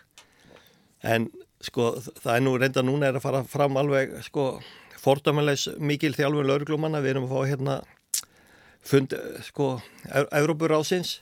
en 1.07 1.29
sko 1.65 1.93
það 2.23 2.33
er 2.35 2.45
nú 2.45 2.57
reynda 2.61 2.85
núna 2.85 3.11
er 3.11 3.19
að 3.19 3.25
fara 3.25 3.43
fram 3.49 3.79
alveg 3.81 4.19
sko 4.27 4.47
fordæmanlegs 5.01 5.69
mikil 5.79 6.15
þjálfun 6.17 6.49
lauruglumanna 6.49 7.03
við 7.05 7.15
erum 7.15 7.29
að 7.29 7.35
fá 7.35 7.53
hérna 7.53 7.77
fund 8.87 9.17
sko 9.47 9.77
Európur 10.31 10.77
ásins 10.77 11.21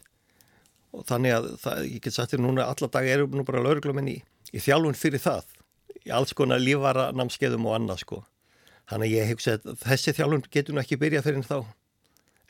og 0.95 1.05
þannig 1.09 1.37
að 1.37 1.51
það, 1.65 1.85
ég 1.91 2.01
get 2.05 2.17
sagt 2.17 2.35
þér 2.35 2.45
núna 2.45 2.69
alla 2.71 2.91
dag 2.97 3.11
erum 3.11 3.37
nú 3.37 3.45
bara 3.47 3.63
lauruglumenn 3.65 4.13
í, 4.15 4.19
í 4.55 4.63
þjálfun 4.63 4.99
fyrir 4.99 5.23
það 5.23 5.49
í 6.05 6.13
alls 6.15 6.35
konar 6.37 6.63
lífvara 6.63 7.11
námskeiðum 7.17 7.69
og 7.69 7.79
annað 7.79 8.03
sko. 8.05 8.21
Þannig 8.91 9.09
að 9.09 9.17
ég 9.17 9.33
hugsa 9.33 9.57
að 9.57 9.81
þessi 9.87 10.15
þjálfun 10.19 10.45
getur 10.53 10.77
nú 10.77 10.83
ekki 10.83 11.01
byrjað 11.01 11.27
fyrir 11.29 11.49
þá 11.49 11.59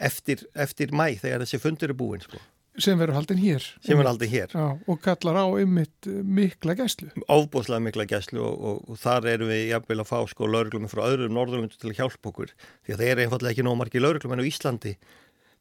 eftir, 0.03 0.43
eftir 0.55 0.95
mæ 0.95 1.07
þegar 1.23 1.45
þessi 1.45 1.63
fundur 1.63 1.95
er 1.95 1.99
búin 1.99 2.25
sko. 2.25 2.43
Sem 2.83 2.99
verður 2.99 3.21
haldin 3.21 3.39
hér. 3.39 3.67
Sem 3.87 3.95
verður 3.95 4.09
haldin 4.11 4.31
hér. 4.33 4.51
Já, 4.51 4.65
og 4.91 4.97
kallar 5.05 5.37
á 5.39 5.47
einmitt 5.47 6.09
mikla 6.27 6.75
gæslu. 6.75 7.13
Ábúslega 7.31 7.79
mikla 7.85 8.07
gæslu 8.11 8.41
og, 8.43 8.57
og, 8.59 8.81
og 8.91 8.99
þar 8.99 9.29
erum 9.31 9.53
við 9.53 9.69
jafnvel 9.69 10.01
að 10.03 10.09
fá 10.09 10.17
sko 10.33 10.49
lauruglum 10.51 10.91
frá 10.91 11.05
öðrum 11.07 11.37
norðurlundu 11.37 11.79
til 11.79 11.93
að 11.93 12.01
hjálpa 12.01 12.33
okkur. 12.33 12.51
Því 12.83 12.97
að 12.97 13.05
það 13.05 13.13
er 13.13 13.23
einfallega 13.23 13.55
ekki 13.55 13.67
nóg 13.69 13.79
margi 13.79 14.03
lauruglum 14.03 14.35
en 14.35 14.43
á 14.43 14.51
Íslandi 14.51 14.97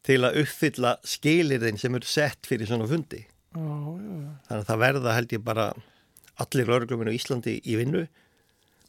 til 0.03 0.19
að 0.27 0.41
uppfylla 0.43 0.97
skilirðin 1.07 1.79
sem 1.79 1.95
eru 1.95 2.07
sett 2.09 2.47
fyrir 2.49 2.67
svona 2.69 2.87
fundi. 2.89 3.23
Já, 3.53 3.61
já. 3.63 4.19
Þannig 4.49 4.59
að 4.59 4.69
það 4.71 4.81
verða 4.83 5.15
held 5.17 5.35
ég 5.35 5.43
bara 5.45 5.67
allir 6.43 6.69
laurugluminu 6.69 7.13
í 7.13 7.19
Íslandi 7.19 7.59
í 7.61 7.77
vinnu 7.79 8.07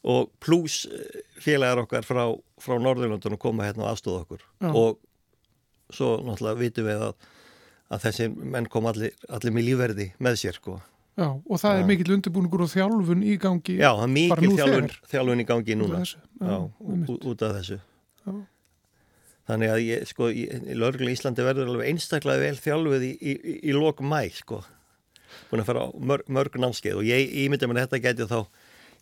og 0.05 0.31
pluss 0.43 0.85
eh, 0.89 1.21
félagar 1.41 1.83
okkar 1.85 2.05
frá, 2.05 2.23
frá 2.61 2.75
Norðurlundunum 2.81 3.39
koma 3.41 3.65
hérna 3.67 3.85
og 3.85 3.93
aðstóða 3.93 4.25
okkur 4.25 4.43
Já. 4.61 4.69
og 4.69 4.99
svo 5.93 6.15
náttúrulega 6.25 6.59
vitum 6.61 6.89
við 6.89 7.05
að, 7.07 7.15
að 7.93 8.03
þessi 8.07 8.27
menn 8.33 8.69
kom 8.73 8.89
allir, 8.89 9.15
allir 9.29 9.55
með 9.55 9.67
lífverði 9.69 10.07
með 10.21 10.37
sér 10.41 10.57
sko. 10.57 10.79
Já, 11.15 11.29
og 11.31 11.59
það 11.61 11.79
er 11.79 11.85
mikill 11.87 12.15
undirbúningur 12.17 12.65
og 12.65 12.71
þjálfun 12.73 13.21
í 13.23 13.37
gangi 13.39 13.77
Já, 13.79 13.91
það 13.93 14.05
er 14.05 14.13
mikill 14.17 14.55
þjálfun, 14.59 14.89
þjálfun 15.13 15.41
í 15.41 15.47
gangi 15.51 15.77
núna 15.79 16.01
út 16.01 16.03
þessu, 16.03 16.23
Já, 16.41 16.57
út 17.31 17.45
af 17.47 17.53
þessu. 17.59 17.77
Þannig 19.45 19.71
að 19.71 19.81
ég, 19.85 20.05
sko, 20.09 20.29
í 20.33 20.45
Íslandi 21.13 21.45
verður 21.45 21.73
alveg 21.73 21.91
einstaklega 21.91 22.41
vel 22.41 22.55
þjálfuð 22.57 23.03
í, 23.05 23.11
í, 23.13 23.33
í, 23.35 23.57
í 23.69 23.75
lok 23.75 24.01
mæ, 24.01 24.23
sko. 24.33 24.63
Búin 25.51 25.61
að 25.61 25.67
fara 25.69 25.83
á 25.85 25.87
mörg, 25.93 26.29
mörg 26.31 26.55
námskeið 26.57 27.01
og 27.01 27.05
ég 27.05 27.35
ímynda 27.43 27.69
mér 27.69 27.83
að 27.83 27.89
þetta 27.89 28.03
geti 28.07 28.29
þá 28.31 28.39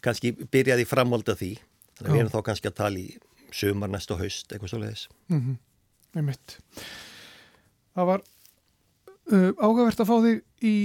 kannski 0.04 0.34
byrjaði 0.52 0.88
framhólda 0.90 1.38
því. 1.40 1.54
Þannig 1.94 2.10
að 2.10 2.16
við 2.16 2.24
erum 2.24 2.34
þá 2.34 2.42
kannski 2.50 2.70
að 2.72 2.80
tala 2.82 3.00
í 3.00 3.08
sömar 3.54 3.92
næstu 3.94 4.18
haust, 4.18 4.50
eitthvað 4.52 4.74
svo 4.74 4.82
leiðis 4.82 5.08
mm 5.30 5.40
-hmm. 5.40 5.58
Með 6.14 6.26
mitt 6.30 6.58
Það 7.94 8.10
var 8.10 8.22
uh, 9.32 9.52
ágæðvert 9.62 10.04
að 10.04 10.10
fá 10.10 10.16
þig 10.26 10.44
í 10.66 10.76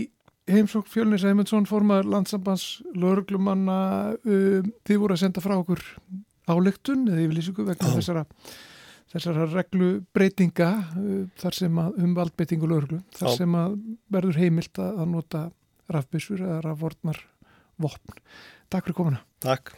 heimsók 0.48 0.88
Fjölnis 0.88 1.24
Eymundsson 1.24 1.68
formar 1.68 2.04
landsambands 2.04 2.82
lauruglumanna 2.94 3.78
uh, 4.16 4.64
þið 4.84 5.00
voru 5.00 5.16
að 5.16 5.22
senda 5.24 5.44
frá 5.44 5.56
okkur 5.56 5.82
álygtun 6.48 7.08
eða 7.08 7.24
yfirlýsingu 7.24 7.64
vegna 7.64 7.94
þessara 7.96 8.26
þessara 9.12 9.48
reglubreitinga 9.52 10.68
uh, 10.78 11.24
þar 11.40 11.58
sem 11.62 11.80
að 11.82 11.98
um 12.04 12.14
valdbeitingu 12.18 12.70
löglu 12.70 13.00
þar 13.16 13.34
sem 13.36 13.58
að 13.58 13.78
verður 14.12 14.40
heimilt 14.42 14.82
að 14.84 15.04
nota 15.14 15.48
rafbissur 15.88 16.42
eða 16.44 16.62
rafvortnar 16.66 17.20
vopn. 17.80 18.18
Takk 18.68 18.88
fyrir 18.88 18.98
komuna. 18.98 19.22
Takk. 19.40 19.72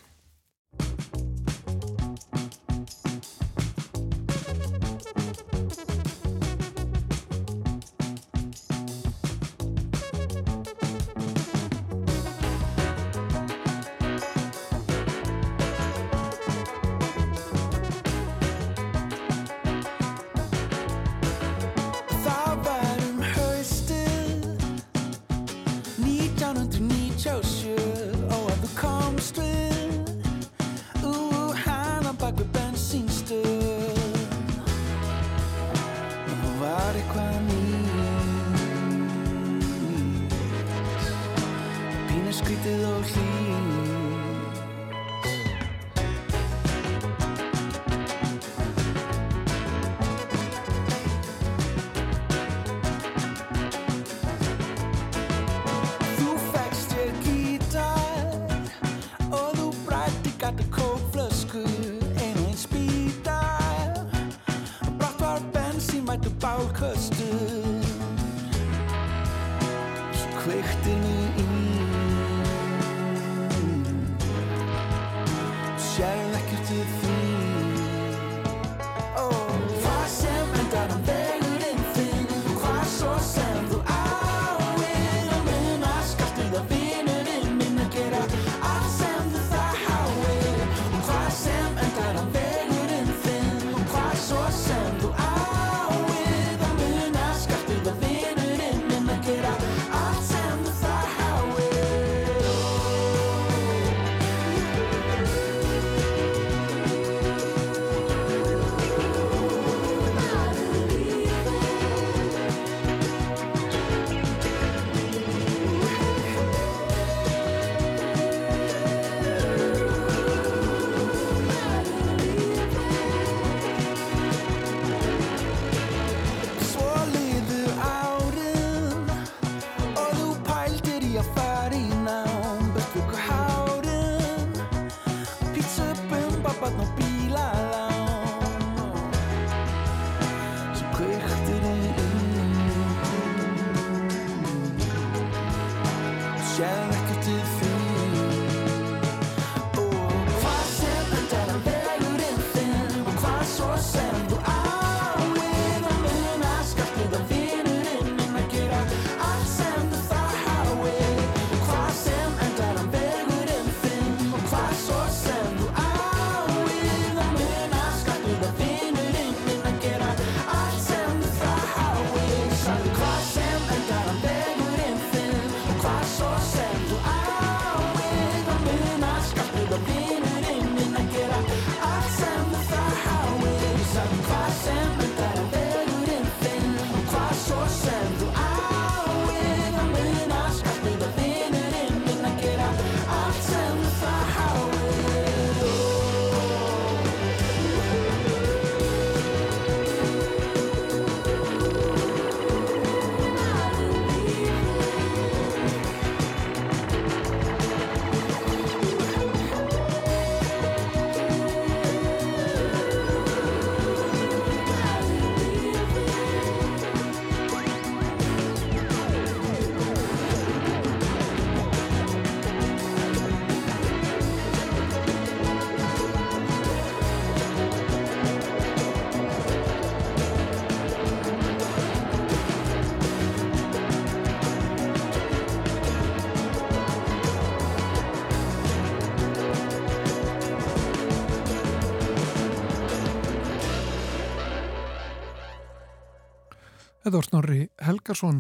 Eður 247.11 247.27
Snorri 247.27 247.63
Helgarsson 247.83 248.37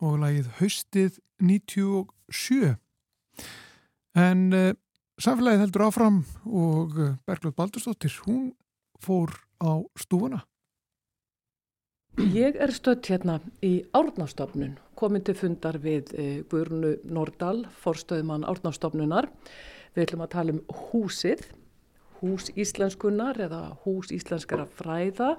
og 0.00 0.14
lagið 0.22 0.46
Haustið 0.62 1.16
97. 1.44 2.70
En 4.16 4.46
uh, 4.56 4.70
samfélagið 5.20 5.64
heldur 5.66 5.84
áfram 5.84 6.16
og 6.46 6.96
uh, 6.96 7.10
Bergljóð 7.28 7.52
Baldurstóttir, 7.58 8.14
hún 8.24 8.54
fór 9.04 9.34
á 9.60 9.84
stúfuna. 10.00 10.40
Ég 12.32 12.56
er 12.56 12.72
stött 12.72 13.10
hérna 13.12 13.42
í 13.60 13.74
Árnástofnun, 13.92 14.78
komin 14.96 15.26
til 15.26 15.36
fundar 15.36 15.76
við 15.84 16.14
uh, 16.16 16.40
Guðrunu 16.48 16.94
Nordal, 17.12 17.66
forstöðumann 17.82 18.48
Árnástofnunar. 18.48 19.28
Við 19.92 20.06
ætlum 20.06 20.24
að 20.24 20.32
tala 20.38 20.56
um 20.56 20.64
húsið, 20.86 21.44
hús 22.22 22.48
íslenskunar 22.56 23.36
eða 23.50 23.66
hús 23.84 24.16
íslenskara 24.16 24.64
fræða 24.80 25.34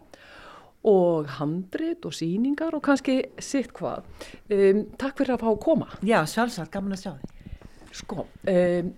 og 0.87 1.27
handrit 1.39 2.05
og 2.07 2.15
síningar 2.15 2.75
og 2.77 2.83
kannski 2.85 3.19
sitt 3.43 3.73
hvað. 3.75 4.07
Um, 4.47 4.85
takk 4.99 5.19
fyrir 5.19 5.35
að 5.35 5.43
fá 5.43 5.51
að 5.51 5.61
koma. 5.65 5.91
Já, 6.05 6.21
sjálfsagt, 6.29 6.71
gaman 6.73 6.95
að 6.95 7.03
sjá 7.03 7.11
þig. 7.19 7.35
Sko, 7.99 8.25
um, 8.47 8.91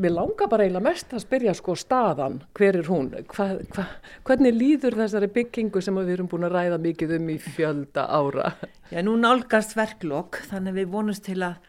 mér 0.00 0.12
langar 0.12 0.48
bara 0.50 0.64
eiginlega 0.64 0.84
mest 0.86 1.12
að 1.14 1.22
spyrja 1.24 1.54
sko 1.56 1.76
staðan, 1.78 2.40
hver 2.56 2.80
er 2.80 2.88
hún? 2.88 3.10
Hva, 3.32 3.48
hva, 3.74 3.86
hvernig 4.26 4.56
líður 4.56 4.96
þessari 5.02 5.28
byggingu 5.32 5.82
sem 5.84 5.96
við 6.00 6.14
erum 6.16 6.28
búin 6.32 6.48
að 6.48 6.56
ræða 6.56 6.80
mikið 6.84 7.16
um 7.18 7.30
í 7.32 7.38
fjölda 7.44 8.06
ára? 8.08 8.52
Já, 8.92 9.02
nú 9.04 9.16
nálgast 9.20 9.76
verklokk, 9.76 10.40
þannig 10.50 10.80
við 10.80 10.92
vonumst 10.94 11.26
til 11.28 11.40
að 11.44 11.60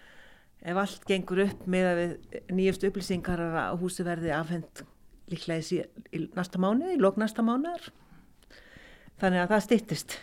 ef 0.68 0.80
allt 0.82 1.08
gengur 1.08 1.44
upp 1.46 1.68
með 1.70 1.90
að 1.92 2.02
við 2.02 2.42
nýjast 2.58 2.88
upplýsingar 2.88 3.44
að 3.48 3.80
húsi 3.84 4.06
verði 4.08 4.34
afhend 4.36 4.84
líklega 5.32 5.84
í 6.16 6.28
næsta 6.36 6.60
mánu, 6.62 6.94
í 6.96 7.00
lók 7.00 7.20
næsta 7.20 7.44
mánuðar. 7.46 7.92
Þannig 9.18 9.42
að 9.42 9.52
það 9.54 9.64
stýttist. 9.66 10.16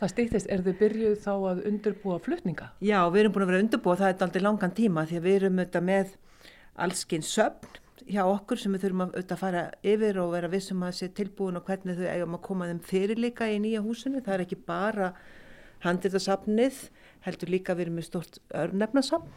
Það 0.00 0.10
stýttist, 0.10 0.48
er 0.50 0.64
þið 0.66 0.78
byrjuð 0.80 1.18
þá 1.22 1.32
að 1.34 1.60
undirbúa 1.70 2.16
flutninga? 2.24 2.72
Já, 2.82 2.98
við 3.14 3.20
erum 3.20 3.34
búin 3.36 3.44
að 3.44 3.52
vera 3.52 3.60
að 3.60 3.64
undirbúa, 3.66 3.98
það 4.00 4.08
er 4.08 4.24
aldrei 4.26 4.42
langan 4.42 4.74
tíma 4.74 5.04
því 5.06 5.20
að 5.20 5.28
við 5.28 5.36
erum 5.38 5.60
auðvitað 5.60 5.86
með 5.86 6.16
allskinn 6.86 7.26
söfn 7.26 7.78
hjá 8.08 8.22
okkur 8.24 8.58
sem 8.58 8.74
við 8.74 8.82
þurfum 8.86 9.04
að 9.04 9.14
auðvitað 9.14 9.42
fara 9.44 9.62
yfir 9.92 10.18
og 10.18 10.32
vera 10.32 10.50
vissum 10.50 10.82
að 10.82 10.96
sé 10.98 11.08
tilbúin 11.14 11.60
og 11.60 11.68
hvernig 11.68 12.00
þau 12.00 12.08
eigum 12.10 12.34
að 12.34 12.44
koma 12.48 12.68
þeim 12.72 12.82
fyrir 12.88 13.22
líka 13.22 13.46
í 13.46 13.60
nýja 13.62 13.84
húsinu. 13.84 14.24
Það 14.24 14.34
er 14.34 14.44
ekki 14.46 14.58
bara 14.66 15.12
handildarsafnið, 15.86 16.82
heldur 17.22 17.54
líka 17.54 17.76
við 17.78 17.86
erum 17.86 18.00
með 18.00 18.08
stort 18.10 18.42
örnefnasafn 18.58 19.30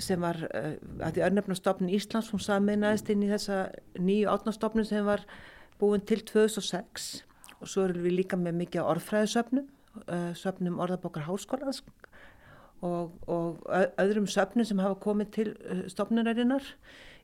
sem 0.00 0.22
var 0.22 0.38
að 0.48 1.18
því 1.18 1.24
örnefnastofnun 1.26 1.92
Íslands 1.92 2.30
hún 2.32 2.40
saminæðist 2.40 3.10
inn 3.12 3.26
í 3.26 3.28
þessa 3.28 3.66
nýju 4.00 4.30
átnastofnun 4.32 4.86
sem 4.88 5.04
var 5.04 5.26
búin 5.80 6.04
til 6.08 6.22
2006 6.24 7.25
og 7.60 7.70
svo 7.70 7.86
erum 7.86 8.04
við 8.04 8.18
líka 8.20 8.38
með 8.40 8.60
mikið 8.62 8.90
orðfræðisöfnum, 8.92 9.66
söfnum 10.36 10.80
orðabokar 10.84 11.24
háskólas 11.26 11.82
og, 12.84 13.12
og 13.26 13.62
öðrum 14.02 14.28
söfnum 14.28 14.66
sem 14.68 14.80
hafa 14.82 14.98
komið 15.00 15.30
til 15.38 15.50
stofnunarinnar 15.92 16.66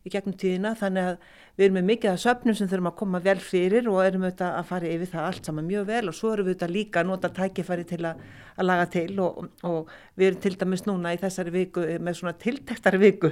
í 0.03 0.11
gegnum 0.11 0.35
tíðina 0.35 0.73
þannig 0.79 1.09
að 1.13 1.27
við 1.59 1.65
erum 1.67 1.77
með 1.79 1.85
mikið 1.91 2.11
af 2.11 2.23
söfnum 2.23 2.57
sem 2.59 2.71
þurfum 2.71 2.89
að 2.91 2.97
koma 2.99 3.21
vel 3.23 3.37
fyrir 3.43 3.89
og 3.91 4.01
erum 4.03 4.25
auðvitað 4.25 4.57
að 4.59 4.71
fara 4.71 4.89
yfir 4.91 5.11
það 5.13 5.27
allt 5.29 5.51
saman 5.51 5.69
mjög 5.69 5.85
vel 5.93 6.01
og 6.11 6.17
svo 6.19 6.33
erum 6.33 6.49
við 6.49 6.55
auðvitað 6.55 6.75
líka 6.77 7.03
að 7.03 7.11
nota 7.11 7.31
tækifæri 7.37 7.85
til 7.93 8.01
að, 8.09 8.25
að 8.57 8.69
laga 8.69 8.89
til 8.97 9.13
og, 9.23 9.45
og 9.69 9.93
við 10.19 10.29
erum 10.31 10.41
til 10.47 10.55
dæmis 10.65 10.85
núna 10.89 11.13
í 11.15 11.21
þessari 11.23 11.55
viku 11.55 11.85
með 12.03 12.19
svona 12.19 12.35
tiltektari 12.47 13.03
viku 13.03 13.31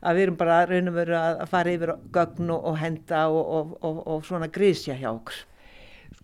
að 0.00 0.18
við 0.18 0.26
erum 0.26 0.40
bara 0.40 0.58
raun 0.70 0.90
og 0.90 0.98
veru 0.98 1.20
að 1.20 1.44
fara 1.52 1.76
yfir 1.76 1.94
gögn 2.16 2.50
og, 2.56 2.66
og 2.72 2.80
henda 2.82 3.22
og, 3.30 3.78
og 3.84 4.26
svona 4.26 4.50
grísja 4.50 4.98
hjá 4.98 5.12
okkur. 5.12 5.44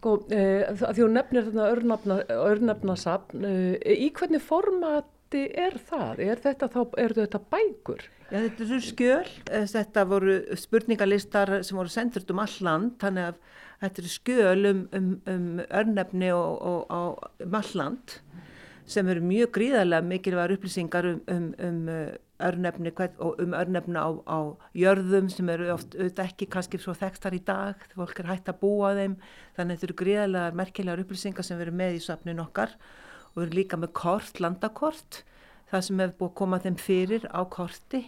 Sko, 0.05 0.19
eh, 0.29 0.69
því 0.77 1.01
hún 1.01 1.14
nefnir 1.17 1.47
þarna 1.49 2.17
örnefnasafn, 2.29 3.45
eh, 3.49 3.95
í 4.05 4.11
hvernig 4.12 4.43
formati 4.45 5.47
er 5.57 5.79
það? 5.81 6.19
Er 6.21 6.43
þetta 6.45 6.69
þá, 6.69 6.81
er 7.01 7.14
þetta 7.17 7.40
bækur? 7.49 8.05
Já, 8.29 8.37
þetta 8.37 8.67
eru 8.67 8.81
skjöl, 8.85 9.31
þetta 9.49 10.05
voru 10.05 10.35
spurningalistar 10.61 11.64
sem 11.64 11.79
voru 11.79 11.88
sendur 11.88 12.23
um 12.29 12.38
all 12.45 12.59
land, 12.61 12.99
þannig 13.01 13.31
að 13.31 13.35
þetta 13.81 14.03
eru 14.03 14.12
skjöl 14.12 14.71
um, 14.75 14.88
um, 14.93 15.09
um 15.27 16.23
og, 16.35 16.90
og 16.90 17.31
um 17.40 17.55
all 17.55 17.73
land 17.75 18.21
sem 18.85 19.09
eru 19.09 19.25
mjög 19.25 19.55
gríðarlega 19.57 20.05
mikilvægur 20.05 20.59
upplýsingar 20.59 21.09
um, 21.14 21.23
um, 21.33 21.55
um 21.64 21.88
örnefni 22.42 22.90
og 23.23 23.38
um 23.38 23.55
örnefni 23.55 23.94
á, 23.94 24.11
á 24.27 24.38
jörðum 24.75 25.29
sem 25.31 25.49
eru 25.53 25.68
oft 25.75 25.94
auðvitað 25.94 26.25
ekki 26.25 26.49
kannski 26.51 26.81
svo 26.83 26.94
þekstar 26.99 27.37
í 27.37 27.42
dag, 27.47 27.79
þegar 27.79 28.01
fólk 28.01 28.20
er 28.20 28.31
hægt 28.33 28.51
að 28.51 28.59
búa 28.62 28.90
þeim, 28.99 29.14
þannig 29.55 29.79
þetta 29.79 29.87
eru 29.88 29.99
gríðarlega 30.01 30.59
merkilegar 30.59 31.05
upplýsingar 31.05 31.47
sem 31.47 31.62
eru 31.62 31.75
með 31.75 32.01
í 32.01 32.03
safnin 32.03 32.42
okkar. 32.42 32.75
Og 33.35 33.38
við 33.38 33.47
erum 33.47 33.59
líka 33.61 33.79
með 33.79 33.94
kort, 34.01 34.42
landakort, 34.42 35.23
það 35.70 35.87
sem 35.87 36.03
hefur 36.03 36.18
búið 36.18 36.31
að 36.31 36.37
koma 36.42 36.61
þeim 36.64 36.79
fyrir 36.83 37.29
á 37.31 37.40
korti. 37.47 38.03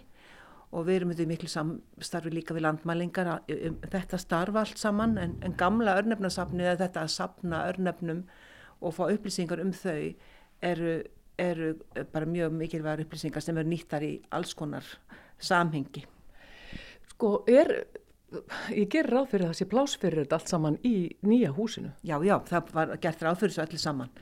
Og 0.75 0.89
við 0.89 0.99
erum 0.99 1.13
auðvitað 1.13 1.31
miklu 1.31 1.49
samstarfi 1.51 2.33
líka 2.35 2.55
við 2.55 2.67
landmælingar 2.67 3.31
um 3.39 3.77
þetta 3.87 4.19
starfa 4.19 4.65
allt 4.65 4.83
saman. 4.83 5.15
En, 5.23 5.37
en 5.47 5.55
gamla 5.59 5.95
örnefnasafni 6.01 6.67
eða 6.67 6.81
þetta 6.83 7.07
að 7.07 7.15
sapna 7.15 7.63
örnefnum 7.71 8.25
og 8.83 8.97
fá 8.99 9.07
upplýsingar 9.07 9.63
um 9.63 9.71
þau 9.73 10.17
eru, 10.67 10.97
eru 11.39 11.75
bara 12.13 12.27
mjög 12.27 12.55
mikilvægar 12.57 13.05
upplýsingar 13.05 13.45
sem 13.45 13.59
eru 13.59 13.69
nýttar 13.69 14.05
í 14.05 14.13
alls 14.35 14.55
konar 14.57 14.87
samhengi. 15.39 16.05
Sko, 17.13 17.43
er, 17.49 17.73
ég 18.73 18.89
ger 18.93 19.09
ráð 19.11 19.31
fyrir 19.35 19.53
sé 19.57 19.69
plásfyrir 19.69 20.33
allt 20.33 20.51
saman 20.51 20.81
í 20.85 21.13
nýja 21.27 21.53
húsinu? 21.57 21.93
Já, 22.05 22.19
já, 22.25 22.39
það 22.49 22.73
var 22.77 22.97
gert 23.03 23.23
ráð 23.25 23.43
fyrir 23.43 23.55
þessu 23.55 23.65
allir 23.67 23.83
saman. 23.85 24.13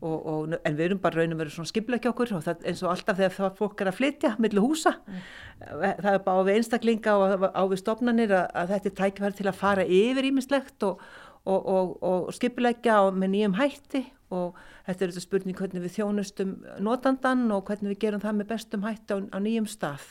Og, 0.00 0.20
og, 0.24 0.52
en 0.64 0.76
við 0.78 0.86
erum 0.86 1.00
bara 1.02 1.20
raun 1.20 1.34
og 1.34 1.40
verið 1.42 1.58
svona 1.58 1.68
skipleiki 1.68 2.08
okkur 2.08 2.30
og 2.38 2.44
það, 2.46 2.62
eins 2.70 2.80
og 2.80 2.88
alltaf 2.94 3.18
þegar 3.18 3.34
það 3.34 3.58
fólk 3.58 3.82
er 3.82 3.90
að 3.90 3.98
flytja 3.98 4.30
millir 4.40 4.64
húsa, 4.64 4.94
mm. 4.96 5.26
það 5.74 6.08
er 6.14 6.22
bara 6.24 6.40
á 6.40 6.46
við 6.46 6.56
einstaklinga 6.56 7.16
og 7.20 7.44
á 7.52 7.62
við 7.68 7.82
stofnanir 7.82 8.32
að, 8.32 8.46
að 8.62 8.72
þetta 8.72 8.88
er 8.88 8.94
tækifæri 9.02 9.36
til 9.36 9.46
að 9.50 9.58
fara 9.58 9.84
yfir 9.84 10.28
ímislegt 10.30 10.86
og, 10.88 11.04
og 11.44 12.32
skipleika 12.32 12.96
með 13.12 13.32
nýjum 13.34 13.58
hætti 13.60 14.02
og 14.30 14.56
þetta 14.86 15.04
er 15.04 15.12
þetta 15.12 15.24
spurning 15.24 15.58
hvernig 15.58 15.84
við 15.84 15.96
þjónustum 15.98 16.56
notandan 16.82 17.46
og 17.54 17.64
hvernig 17.68 17.94
við 17.94 18.02
gerum 18.06 18.22
það 18.22 18.40
með 18.40 18.50
bestum 18.54 18.86
hætti 18.86 19.16
á, 19.16 19.18
á 19.30 19.38
nýjum 19.42 19.68
stað. 19.70 20.08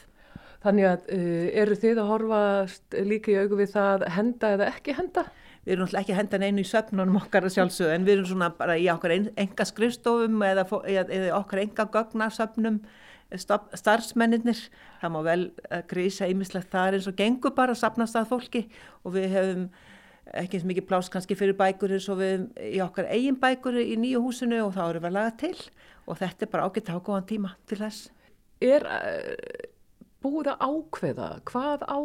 Þannig 0.64 0.90
að 0.90 1.12
uh, 1.16 1.46
eru 1.62 1.78
þið 1.80 2.02
að 2.02 2.10
horfa 2.14 2.42
líka 3.08 3.32
í 3.32 3.38
augu 3.40 3.60
við 3.62 3.76
það 3.78 4.08
henda 4.16 4.56
eða 4.58 4.72
ekki 4.74 4.96
henda? 4.98 5.26
Við 5.64 5.76
erum 5.76 5.86
náttúrulega 5.86 6.02
ekki 6.04 6.16
að 6.16 6.20
henda 6.20 6.40
neinu 6.42 6.64
í 6.64 6.68
söfnunum 6.68 7.20
okkar 7.20 7.46
að 7.48 7.56
sjálfsögðu 7.56 7.94
en 7.96 8.08
við 8.08 8.16
erum 8.16 8.30
svona 8.32 8.50
bara 8.58 8.76
í 8.80 8.88
okkar 8.92 9.14
enga 9.16 9.68
skrifstofum 9.68 10.44
eða, 10.48 10.66
eða 10.88 11.38
okkar 11.38 11.64
enga 11.64 11.86
gögnarsöfnum 11.94 12.80
starfsmenninir. 13.38 14.64
Það 15.02 15.14
má 15.14 15.20
vel 15.28 15.44
grísa 15.92 16.30
ímislegt 16.32 16.72
þar 16.74 16.98
eins 16.98 17.10
og 17.12 17.18
gengur 17.20 17.54
bara 17.56 17.76
að 17.76 17.84
sapnast 17.84 18.18
að 18.18 18.32
fólki 18.32 18.64
og 19.04 19.14
við 19.16 19.30
hefum 19.36 19.68
ekki 20.38 20.60
eins 20.60 20.68
mikið 20.68 20.88
plás 20.90 21.10
kannski 21.12 21.38
fyrir 21.38 21.58
bækur 21.58 21.94
eins 21.96 22.08
og 22.12 22.20
við 22.20 22.46
í 22.70 22.80
okkar 22.84 23.10
eigin 23.10 23.40
bækur 23.40 23.80
í 23.82 23.98
nýju 24.00 24.22
húsinu 24.24 24.62
og 24.66 24.76
þá 24.76 24.84
eru 24.86 25.02
við 25.06 25.16
lagað 25.16 25.36
til 25.42 25.56
og 26.06 26.20
þetta 26.20 26.46
er 26.46 26.52
bara 26.54 26.68
ágætt 26.68 26.90
að 26.90 26.96
hafa 26.96 27.06
góðan 27.08 27.28
tíma 27.30 27.52
til 27.70 27.80
þess. 27.80 28.12
Er 28.66 28.86
uh, 28.86 29.66
búið 30.24 30.52
að 30.54 30.64
ákveða 30.68 31.28
hvað 31.50 31.86
á, 31.88 31.98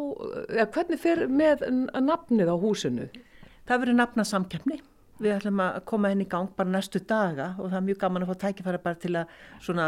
eða 0.55 0.67
hvernig 0.77 1.01
fyrir 1.03 1.31
með 1.31 1.65
nafnið 2.01 2.51
á 2.51 2.55
húsinu? 2.57 3.07
Það 3.65 3.81
verður 3.81 3.99
nafna 4.01 4.27
samkjöfni. 4.29 4.81
Við 5.21 5.37
ætlum 5.37 5.61
að 5.63 5.79
koma 5.87 6.11
henni 6.11 6.27
í 6.27 6.31
gang 6.31 6.51
bara 6.57 6.73
næstu 6.73 6.99
daga 7.07 7.53
og 7.55 7.69
það 7.69 7.79
er 7.79 7.87
mjög 7.87 8.01
gaman 8.01 8.25
að 8.25 8.31
fá 8.33 8.41
tækifæra 8.43 8.83
bara 8.83 8.99
til 8.99 9.15
að 9.15 9.37
svona 9.63 9.87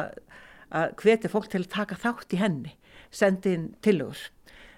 að 0.77 0.93
hvetja 1.01 1.31
fólk 1.31 1.49
til 1.51 1.63
að 1.63 1.71
taka 1.73 1.97
þátt 1.99 2.33
í 2.35 2.39
henni, 2.39 2.73
sendi 3.11 3.53
inn 3.55 3.69
tilögur 3.83 4.21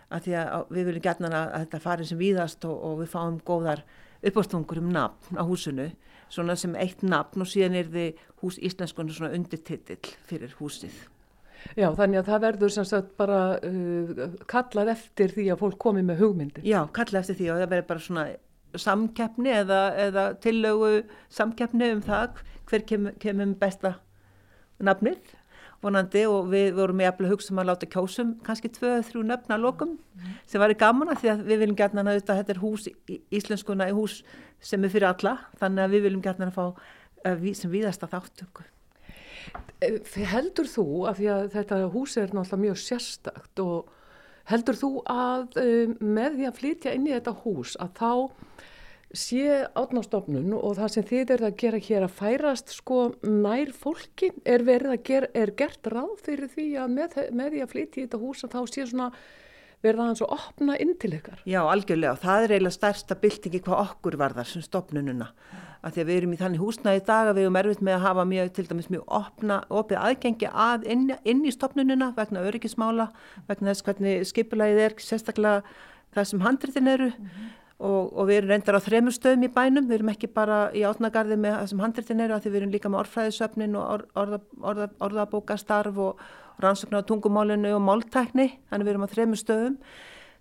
að 0.10 0.26
því 0.26 0.36
að 0.42 0.74
við 0.76 0.90
viljum 0.90 1.06
gætna 1.06 1.32
að 1.38 1.56
þetta 1.64 1.82
fari 1.84 2.08
sem 2.10 2.20
víðast 2.20 2.66
og, 2.70 2.78
og 2.88 3.02
við 3.04 3.12
fáum 3.14 3.40
góðar 3.46 3.84
uppástungur 4.26 4.82
um 4.82 4.90
nafn 4.94 5.40
á 5.40 5.44
húsinu 5.48 5.92
svona 6.30 6.56
sem 6.60 6.76
eitt 6.78 7.02
nafn 7.06 7.44
og 7.44 7.50
síðan 7.50 7.78
er 7.80 7.94
þið 7.94 8.26
hús 8.42 8.60
íslenskunni 8.70 9.16
svona 9.16 9.34
undirtitill 9.38 10.14
fyrir 10.30 10.54
húsið. 10.60 10.94
Já, 11.76 11.90
þannig 11.92 12.22
að 12.22 12.30
það 12.30 12.44
verður 12.46 12.74
sem 12.74 12.86
sagt 12.88 13.16
bara 13.20 13.40
uh, 13.66 14.28
kallað 14.50 14.94
eftir 14.94 15.34
því 15.36 15.50
að 15.54 15.64
fólk 15.64 15.80
komi 15.82 16.04
með 16.06 16.22
hugmyndir. 16.24 16.68
Já, 16.68 16.84
kallað 16.96 17.24
eftir 17.24 17.40
því 17.42 17.50
og 17.50 17.60
það 17.60 17.74
verður 17.74 17.90
bara 17.90 18.06
svona 18.06 18.28
samkeppni 18.80 19.52
eða, 19.64 19.82
eða 19.98 20.26
tillögu 20.44 20.92
samkeppni 21.34 21.92
um 21.96 22.06
það 22.06 22.40
hver 22.70 22.86
kemur 22.86 23.18
kem 23.22 23.56
besta 23.60 23.96
nafnið 24.80 25.34
vonandi 25.84 26.26
og 26.28 26.50
við 26.52 26.74
vorum 26.78 27.00
með 27.00 27.12
að 27.12 27.32
hugsa 27.32 27.54
um 27.54 27.62
að 27.62 27.70
láta 27.70 27.90
kjósum 27.90 28.34
kannski 28.46 28.72
tvö, 28.76 28.98
þrjú 29.08 29.24
nöfna 29.28 29.58
lokum 29.60 29.96
mm. 29.96 30.34
sem 30.50 30.62
var 30.62 30.74
í 30.74 30.80
gaman 30.80 31.14
að 31.14 31.22
því 31.22 31.32
að 31.34 31.46
við 31.48 31.62
viljum 31.64 31.78
gætna 31.80 32.04
að 32.06 32.24
þetta 32.28 32.56
er 32.56 32.64
hús, 32.64 32.90
íslenskuna 33.40 33.88
í 33.90 33.96
hús 33.96 34.20
sem 34.60 34.84
er 34.84 34.92
fyrir 34.92 35.10
alla, 35.12 35.38
þannig 35.62 35.86
að 35.86 35.96
við 35.96 36.06
viljum 36.08 36.26
gætna 36.26 36.50
að 36.50 36.58
fá 36.58 36.66
uh, 36.68 37.48
sem 37.56 37.72
viðasta 37.72 38.10
þáttöku. 38.12 38.68
Eh, 39.80 40.02
heldur 40.34 40.68
þú, 40.68 40.88
af 41.08 41.20
því 41.20 41.32
að 41.32 41.48
þetta 41.56 41.80
hús 41.94 42.18
er 42.20 42.34
náttúrulega 42.36 42.64
mjög 42.66 42.82
sérstakt 42.84 43.64
og 43.64 43.96
heldur 44.50 44.78
þú 44.78 44.92
að 45.10 45.60
um, 45.62 45.96
með 46.04 46.40
því 46.40 46.50
að 46.50 46.60
flytja 46.60 46.96
inn 46.98 47.08
í 47.08 47.16
þetta 47.16 47.36
hús 47.46 47.78
að 47.80 47.96
þá 48.02 48.12
sé 49.16 49.66
átnástofnun 49.74 50.54
og 50.54 50.78
það 50.78 50.94
sem 50.94 51.06
þið 51.10 51.34
er 51.34 51.44
að 51.48 51.58
gera 51.64 51.82
hér 51.82 52.06
að 52.06 52.16
færast 52.20 52.74
sko 52.76 53.00
nær 53.26 53.72
fólki 53.74 54.32
er 54.46 54.64
verið 54.68 54.94
að 54.94 55.04
gera, 55.10 55.30
er 55.34 55.54
gert 55.58 55.90
ráð 55.90 56.18
fyrir 56.26 56.52
því 56.52 56.68
að 56.78 56.98
með, 56.98 57.16
með 57.34 57.56
því 57.56 57.64
að 57.64 57.72
flytja 57.74 58.02
í 58.02 58.04
þetta 58.06 58.22
hús 58.22 58.44
að 58.46 58.54
þá 58.54 58.60
sé 58.70 58.86
svona 58.86 59.10
verða 59.84 60.10
hans 60.10 60.22
að 60.22 60.36
opna 60.36 60.76
inn 60.84 60.94
til 61.00 61.14
ykkar? 61.16 61.42
Já, 61.48 61.62
algjörlega. 61.64 62.20
Það 62.20 62.46
er 62.46 62.54
eiginlega 62.54 62.76
stærsta 62.76 63.18
byltingi 63.20 63.62
hvað 63.64 63.84
okkur 63.86 64.18
varðar 64.20 64.50
sem 64.50 64.64
stopnununa. 64.64 65.30
Að 65.80 65.96
því 65.96 66.02
að 66.04 66.10
við 66.10 66.18
erum 66.20 66.34
í 66.36 66.40
þannig 66.42 66.64
húsnaði 66.66 67.04
dag 67.08 67.30
að 67.30 67.38
við 67.38 67.46
erum 67.48 67.60
erfitt 67.62 67.84
með 67.88 67.96
að 67.96 68.04
hafa 68.04 68.26
mjög, 68.28 68.50
til 68.58 68.66
dæmis 68.68 68.90
mjög 68.92 69.14
opna, 69.16 69.62
opið 69.72 70.02
aðgengi 70.02 70.50
að 70.52 70.90
inn, 70.92 71.06
inn 71.24 71.46
í 71.48 71.54
stopnununa 71.56 72.10
vegna 72.18 72.44
öryggismála, 72.50 73.08
vegna 73.48 73.72
þess 73.72 73.86
hvernig 73.88 74.28
skipulagið 74.28 74.84
er, 74.90 74.98
sérstaklega 75.00 75.64
það 76.18 76.28
sem 76.34 76.44
handritin 76.44 76.92
eru 76.92 77.10
mm 77.14 77.30
-hmm. 77.30 77.56
Og, 77.80 78.12
og 78.12 78.28
við 78.28 78.42
erum 78.42 78.52
reyndar 78.54 78.78
á 78.80 78.82
þremur 78.84 79.16
stöðum 79.16 79.48
í 79.48 79.52
bænum, 79.56 79.88
við 79.88 80.00
erum 80.00 80.12
ekki 80.12 80.30
bara 80.36 80.60
í 80.76 80.84
átnagarði 80.88 81.38
með 81.40 81.56
það 81.56 81.72
sem 81.72 81.84
handritin 81.84 82.24
eru 82.26 82.36
að 82.36 82.44
því 82.44 82.52
við 82.52 82.62
erum 82.62 82.74
líka 82.76 82.92
með 82.92 83.02
orðfræðisöfnin 83.06 83.78
og 83.80 83.86
orða, 83.94 84.10
orða, 84.24 84.40
orða, 84.72 84.88
orðabókastarf 85.08 86.02
og 86.04 86.24
rannsóknar 86.60 87.06
á 87.06 87.10
tungumálinu 87.10 87.72
og 87.78 87.86
máltækni, 87.88 88.50
þannig 88.68 88.88
við 88.88 88.94
erum 88.94 89.08
á 89.08 89.14
þremur 89.14 89.40
stöðum. 89.40 89.80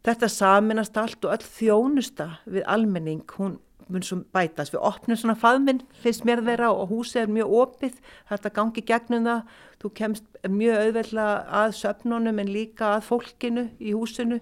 Þetta 0.06 0.30
saminast 0.30 0.98
allt 0.98 1.26
og 1.26 1.34
öll 1.36 1.46
þjónusta 1.46 2.28
við 2.46 2.66
almenning, 2.70 3.22
hún 3.38 3.58
mun 3.88 4.04
svo 4.04 4.20
bætast. 4.34 4.74
Við 4.74 4.84
opnum 4.84 5.18
svona 5.18 5.36
faðminn, 5.38 5.82
finnst 6.02 6.26
mér 6.28 6.42
þeirra 6.46 6.72
og 6.74 6.90
húsið 6.92 7.22
er 7.22 7.32
mjög 7.38 7.54
opið, 7.62 8.00
þetta 8.28 8.52
gangi 8.58 8.84
gegnum 8.90 9.28
það, 9.28 9.54
þú 9.78 9.92
kemst 10.00 10.42
mjög 10.58 10.82
auðveldlega 10.82 11.62
að 11.62 11.76
söpnunum 11.78 12.42
en 12.42 12.52
líka 12.52 12.96
að 12.96 13.06
fólkinu 13.08 13.68
í 13.78 13.94
húsinu 13.96 14.40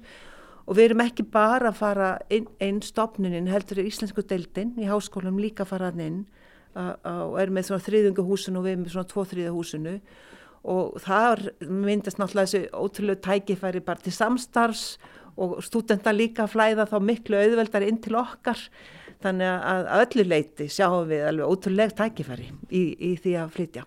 og 0.66 0.76
við 0.76 0.90
erum 0.90 1.02
ekki 1.07 1.26
bara 1.31 1.70
að 1.70 1.79
fara 1.81 2.09
inn, 2.33 2.48
inn 2.62 2.81
stopnunin, 2.83 3.50
heldur 3.50 3.81
er 3.81 3.88
íslensku 3.88 4.24
deildin 4.26 4.74
í 4.81 4.88
háskólum 4.90 5.38
líka 5.40 5.64
að 5.64 5.72
fara 5.74 5.92
inn 5.94 6.24
og 6.76 7.37
erum 7.40 7.57
með 7.57 7.70
svona 7.70 7.87
þriðungu 7.87 8.24
húsinu 8.26 8.61
og 8.61 8.66
við 8.66 8.74
erum 8.74 8.83
með 8.85 8.96
svona 8.96 9.11
tvo 9.12 9.24
þriða 9.31 9.55
húsinu 9.55 9.94
og 10.66 10.98
þar 11.05 11.42
myndast 11.62 12.18
náttúrulega 12.20 12.50
þessi 12.50 12.62
ótrúlega 12.74 13.22
tækifæri 13.29 13.83
bara 13.87 14.02
til 14.02 14.12
samstarfs 14.12 14.85
og 15.40 15.59
stúdenta 15.64 16.12
líka 16.12 16.48
flæða 16.50 16.88
þá 16.90 16.96
miklu 17.05 17.38
auðveldar 17.38 17.87
inn 17.87 18.00
til 18.02 18.16
okkar 18.18 18.61
þannig 19.24 19.66
að 19.72 19.90
öllu 20.02 20.29
leiti 20.29 20.68
sjáum 20.72 21.07
við 21.09 21.29
alveg 21.31 21.52
ótrúlega 21.52 22.00
tækifæri 22.02 22.50
í, 22.68 22.83
í 22.98 23.12
því 23.20 23.37
að 23.40 23.55
flytja. 23.57 23.87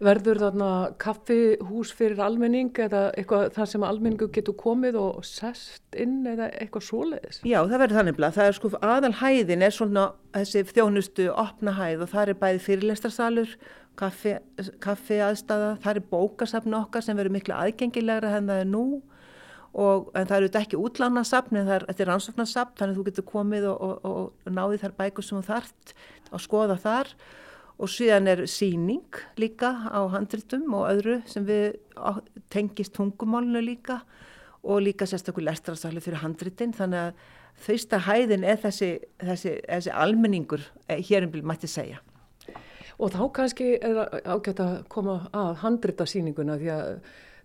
Verður 0.00 0.40
þarna 0.40 0.70
kaffihús 1.02 1.92
fyrir 1.96 2.22
almenning 2.24 2.72
eða 2.80 3.04
eitthvað 3.18 3.50
þar 3.56 3.70
sem 3.72 3.84
almenningu 3.86 4.30
getur 4.32 4.56
komið 4.58 4.96
og 5.02 5.20
sest 5.26 5.98
inn 5.98 6.22
eða 6.28 6.48
eitthvað 6.56 6.86
svoleiðis? 6.88 7.42
Já, 7.44 7.58
það 7.60 7.78
verður 7.84 7.98
þannig 8.00 8.22
að 8.22 8.38
það 8.38 8.48
er 8.48 8.58
sko 8.58 8.72
aðal 8.80 9.12
hæðin 9.20 9.66
er 9.66 9.76
svona 9.76 10.08
þessi 10.32 10.64
þjónustu 10.72 11.28
opna 11.32 11.76
hæð 11.76 12.06
og 12.06 12.12
það 12.14 12.32
er 12.32 12.40
bæði 12.42 12.64
fyrirlestarsalur 12.66 13.56
kaffi, 13.98 14.36
kaffi 14.82 15.20
aðstæða, 15.22 15.76
það 15.82 15.98
er 15.98 16.06
bókasafn 16.12 16.76
okkar 16.78 17.04
sem 17.04 17.18
verður 17.18 17.36
miklu 17.36 17.56
aðgengilegra 17.56 18.36
en 18.38 18.48
það 18.50 18.62
er 18.64 18.70
nú. 18.70 18.86
Og 19.72 20.10
en 20.18 20.26
það 20.28 20.36
eru 20.36 20.48
þetta 20.50 20.60
ekki 20.66 20.80
útlánasafn 20.84 21.58
en 21.62 21.70
er, 21.78 21.86
er 21.88 22.08
rannsóknarsafn 22.08 22.74
þannig 22.76 22.92
að 22.92 22.98
þú 22.98 23.04
getur 23.06 23.28
komið 23.30 23.68
og, 23.70 23.86
og, 23.86 24.10
og 24.44 24.52
náði 24.52 24.82
þar 24.82 24.96
bækur 24.98 25.24
sem 25.24 25.38
þú 25.38 25.46
þart 25.46 25.94
að 26.28 26.42
skoða 26.44 26.76
þar 26.82 27.14
og 27.82 27.90
síðan 27.90 28.30
er 28.30 28.44
síning 28.46 29.16
líka 29.40 29.72
á 29.90 30.00
handritum 30.12 30.70
og 30.78 30.86
öðru 30.92 31.16
sem 31.26 31.46
við 31.46 31.80
tengist 32.52 32.94
tungumálnu 32.94 33.62
líka 33.64 34.02
og 34.62 34.84
líka 34.84 35.08
sérstaklega 35.08 35.50
lestrasali 35.50 36.02
fyrir 36.02 36.22
handritin. 36.22 36.74
Þannig 36.76 37.08
að 37.08 37.24
þausta 37.66 38.00
hæðin 38.06 38.46
er 38.46 38.60
þessi, 38.62 38.92
þessi, 39.18 39.56
þessi 39.66 39.94
almenningur 40.04 40.62
eh, 40.86 41.02
hér 41.02 41.26
um 41.26 41.34
byrju 41.34 41.50
mætti 41.50 41.70
segja. 41.70 41.98
Og 43.02 43.10
þá 43.10 43.22
kannski 43.34 43.74
er 43.82 43.98
ágætt 44.30 44.62
að 44.62 44.74
koma 44.92 45.24
að 45.34 45.56
handritasýninguna 45.64 46.58
því 46.60 46.72
að 46.76 46.90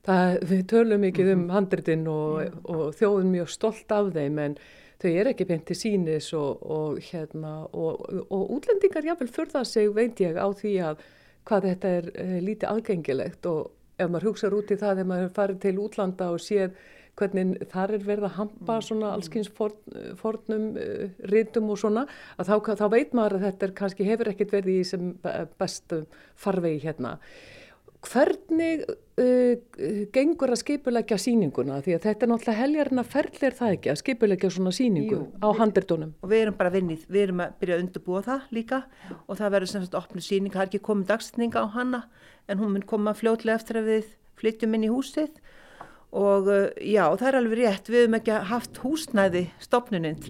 það, 0.06 0.36
við 0.52 0.66
tölum 0.70 1.06
mikið 1.06 1.32
um 1.34 1.40
mhm. 1.40 1.54
handritin 1.56 2.06
og, 2.12 2.60
og 2.70 2.92
þjóðum 3.00 3.34
mjög 3.34 3.54
stolt 3.56 3.96
af 3.96 4.12
þeim 4.14 4.44
en 4.44 4.60
þau 5.02 5.12
er 5.12 5.32
ekki 5.32 5.48
beint 5.50 5.66
til 5.70 5.78
sínis 5.78 6.32
og, 6.38 6.64
og, 6.64 7.00
hérna, 7.12 7.54
og 7.74 8.52
útlendingar 8.58 9.06
jáfnvel 9.06 9.32
fyrða 9.34 9.64
sig 9.68 9.90
veit 9.96 10.20
ég 10.24 10.40
á 10.40 10.48
því 10.50 10.74
að 10.90 11.02
hvað 11.48 11.68
þetta 11.72 11.96
er 12.00 12.12
e, 12.14 12.28
lítið 12.44 12.72
aðgengilegt 12.72 13.50
og 13.50 13.74
ef 13.98 14.12
maður 14.12 14.32
hugsaður 14.32 14.60
út 14.60 14.72
í 14.72 14.78
það 14.78 14.96
þegar 15.00 15.10
maður 15.12 15.36
farið 15.38 15.60
til 15.64 15.76
útlanda 15.82 16.30
og 16.34 16.42
séð 16.44 16.78
hvernig 17.18 17.68
þar 17.72 17.96
er 17.98 18.06
verið 18.06 18.28
að 18.28 18.36
hampa 18.38 18.76
mm. 18.76 18.86
svona 18.86 19.12
allskynns 19.16 19.52
forn, 19.58 19.78
fornum 20.20 20.68
uh, 20.78 21.06
rítum 21.32 21.72
og 21.74 21.80
svona 21.82 22.06
að 22.38 22.52
þá, 22.52 22.56
þá 22.82 22.88
veit 22.94 23.16
maður 23.18 23.40
að 23.40 23.46
þetta 23.48 23.68
er, 23.68 23.76
kannski 23.80 24.08
hefur 24.08 24.32
ekkert 24.34 24.54
verið 24.54 24.82
í 24.82 24.84
sem 24.86 25.14
bestu 25.58 26.04
farvegi 26.38 26.84
hérna. 26.86 27.16
Hvernig 28.06 28.84
uh, 28.86 29.56
gengur 30.14 30.54
að 30.54 30.60
skipulegja 30.62 31.18
síninguna? 31.20 31.80
Því 31.84 31.96
að 31.98 32.04
þetta 32.06 32.26
er 32.26 32.32
náttúrulega 32.32 32.62
heljarinn 32.62 33.02
að 33.02 33.10
ferðlir 33.16 33.58
það 33.58 33.74
ekki 33.78 33.92
að 33.92 34.00
skipulegja 34.04 34.52
svona 34.54 34.74
síningu 34.76 35.16
Jú, 35.16 35.24
á 35.42 35.48
handritunum. 35.58 36.14
Og 36.22 36.32
við 36.32 36.44
erum 36.46 36.60
bara 36.60 36.74
vinnið, 36.76 37.08
við 37.10 37.26
erum 37.26 37.44
að 37.48 37.58
byrja 37.62 37.78
að 37.78 37.84
undurbúa 37.86 38.24
það 38.28 38.54
líka 38.60 38.82
og 39.26 39.40
það 39.40 39.54
verður 39.58 39.72
sem 39.74 39.88
sagt 39.88 39.98
opnu 39.98 40.24
síning, 40.24 40.54
það 40.54 40.64
er 40.64 40.72
ekki 40.72 40.84
komið 40.86 41.10
dagsninga 41.14 41.66
á 41.66 41.68
hana 41.74 42.04
en 42.48 42.62
hún 42.62 42.76
mun 42.76 42.88
koma 42.88 43.16
fljótlega 43.18 43.58
eftir 43.58 43.82
að 43.82 43.92
við 43.96 44.14
flytjum 44.38 44.78
inn 44.78 44.86
í 44.86 44.94
húsið 44.94 45.42
og 46.18 46.48
uh, 46.48 46.70
já, 46.80 47.04
það 47.20 47.28
er 47.28 47.40
alveg 47.42 47.60
rétt, 47.60 47.90
við 47.92 48.06
hefum 48.06 48.20
ekki 48.22 48.38
haft 48.54 48.80
húsnæði 48.80 49.44
stopnuninn 49.60 50.22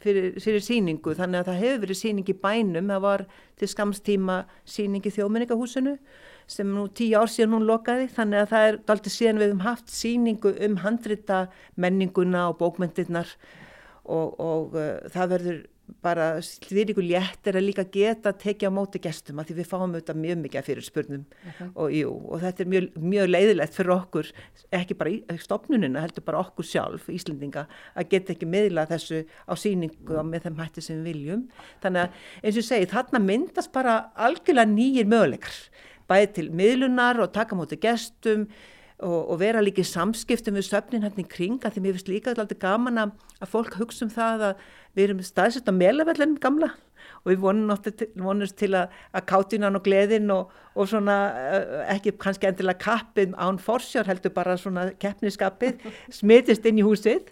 fyrir, 0.00 0.38
fyrir 0.40 0.64
síningu, 0.64 1.12
þannig 1.18 1.42
að 1.42 1.50
það 1.50 1.60
hefur 1.64 1.82
verið 1.84 2.00
síning 2.00 2.32
í 2.32 2.38
bænum, 2.46 2.88
það 2.94 3.04
var 3.04 3.26
til 3.60 3.68
skamstíma 3.74 4.38
síning 4.64 5.04
í 5.04 5.12
þjóminningahúsinu 5.18 5.98
sem 6.48 6.68
nú 6.72 6.86
tíu 6.88 7.18
ár 7.20 7.30
síðan 7.30 7.58
hún 7.58 7.68
lokaði, 7.68 8.08
þannig 8.16 8.42
að 8.42 8.52
það 8.52 8.68
er 8.68 8.78
aldrei 8.94 9.14
síðan 9.14 9.40
við 9.40 9.50
hefum 9.50 9.64
haft 9.66 9.92
síningu 9.92 10.54
um 10.66 10.78
handrita 10.84 11.40
menninguna 11.76 12.48
og 12.48 12.60
bókmyndirnar 12.62 13.34
og, 14.08 14.38
og 14.40 14.78
uh, 14.78 14.94
það 15.12 15.34
verður 15.34 15.66
bara 16.04 16.26
því 16.42 16.84
ykkur 16.92 17.06
léttir 17.06 17.56
að 17.56 17.64
líka 17.64 17.84
geta 17.88 18.32
að 18.32 18.40
tekja 18.42 18.70
á 18.70 18.76
móti 18.76 19.00
gestum 19.02 19.40
að 19.40 19.50
því 19.50 19.56
við 19.58 19.68
fáum 19.70 19.94
auðvitað 19.94 20.20
mjög 20.20 20.38
mikið 20.42 20.66
fyrir 20.66 20.86
spurnum 20.86 21.22
uh 21.24 21.48
-huh. 21.58 21.70
og, 21.74 21.92
jú, 21.94 22.10
og 22.28 22.42
þetta 22.42 22.62
er 22.62 22.68
mjög, 22.74 22.88
mjög 22.96 23.28
leiðilegt 23.30 23.74
fyrir 23.74 23.94
okkur, 23.94 24.30
ekki 24.72 24.94
bara 24.94 25.10
í 25.10 25.38
stopnunina, 25.40 26.02
heldur 26.04 26.24
bara 26.24 26.42
okkur 26.44 26.64
sjálf, 26.64 27.08
Íslendinga, 27.08 27.66
að 27.96 28.08
geta 28.10 28.32
ekki 28.32 28.46
miðla 28.46 28.86
þessu 28.86 29.24
á 29.48 29.52
síningu 29.56 30.18
og 30.18 30.26
með 30.26 30.42
þeim 30.42 30.58
hætti 30.60 30.80
sem 30.82 31.02
við 31.02 31.12
viljum. 31.12 31.48
Þannig 31.82 32.02
að 32.02 32.10
eins 32.42 32.54
og 32.54 32.62
ég 32.62 32.68
segi, 32.68 32.92
þarna 32.92 33.18
myndast 33.18 33.72
bara 33.72 34.12
algjörlega 34.14 34.68
nýjir 34.68 35.06
möguleikar, 35.06 35.56
bæði 36.08 36.32
til 36.38 36.48
miðlunar 36.56 37.20
og 37.22 37.32
taka 37.34 37.56
móti 37.58 37.78
gestum 37.80 38.48
og, 38.98 39.30
og 39.30 39.38
vera 39.42 39.62
líka 39.62 39.84
í 39.84 39.86
samskiptum 39.86 40.58
við 40.58 40.68
söfnin 40.70 41.06
hérna 41.06 41.24
kringa 41.30 41.70
því 41.70 41.84
mér 41.84 41.96
finnst 41.96 42.10
líka 42.10 42.34
alltaf 42.34 42.60
gaman 42.62 43.04
að, 43.04 43.14
fólk 43.46 43.78
hugsa 43.78 44.06
um 44.06 44.12
það 44.12 44.44
að 44.50 44.68
við 44.96 45.04
erum 45.06 45.24
staðsett 45.26 45.70
á 45.70 45.74
melavellin 45.74 46.38
gamla 46.42 46.72
og 47.22 47.30
við 47.30 47.44
vonumst 48.18 48.56
til 48.58 48.72
að, 48.76 48.90
að 49.14 49.26
kátinan 49.30 49.78
og 49.78 49.84
gleðin 49.86 50.32
og, 50.34 50.50
og 50.74 50.90
svona 50.90 51.16
eh, 51.38 51.78
ekki 51.94 52.16
kannski 52.20 52.50
endilega 52.50 52.82
kappið 52.82 53.36
án 53.38 53.60
forsjár 53.62 54.10
heldur 54.10 54.34
bara 54.34 54.58
svona 54.60 54.88
keppniskapið 55.00 55.86
smitist 56.20 56.66
inn 56.68 56.82
í 56.82 56.86
húsið 56.86 57.30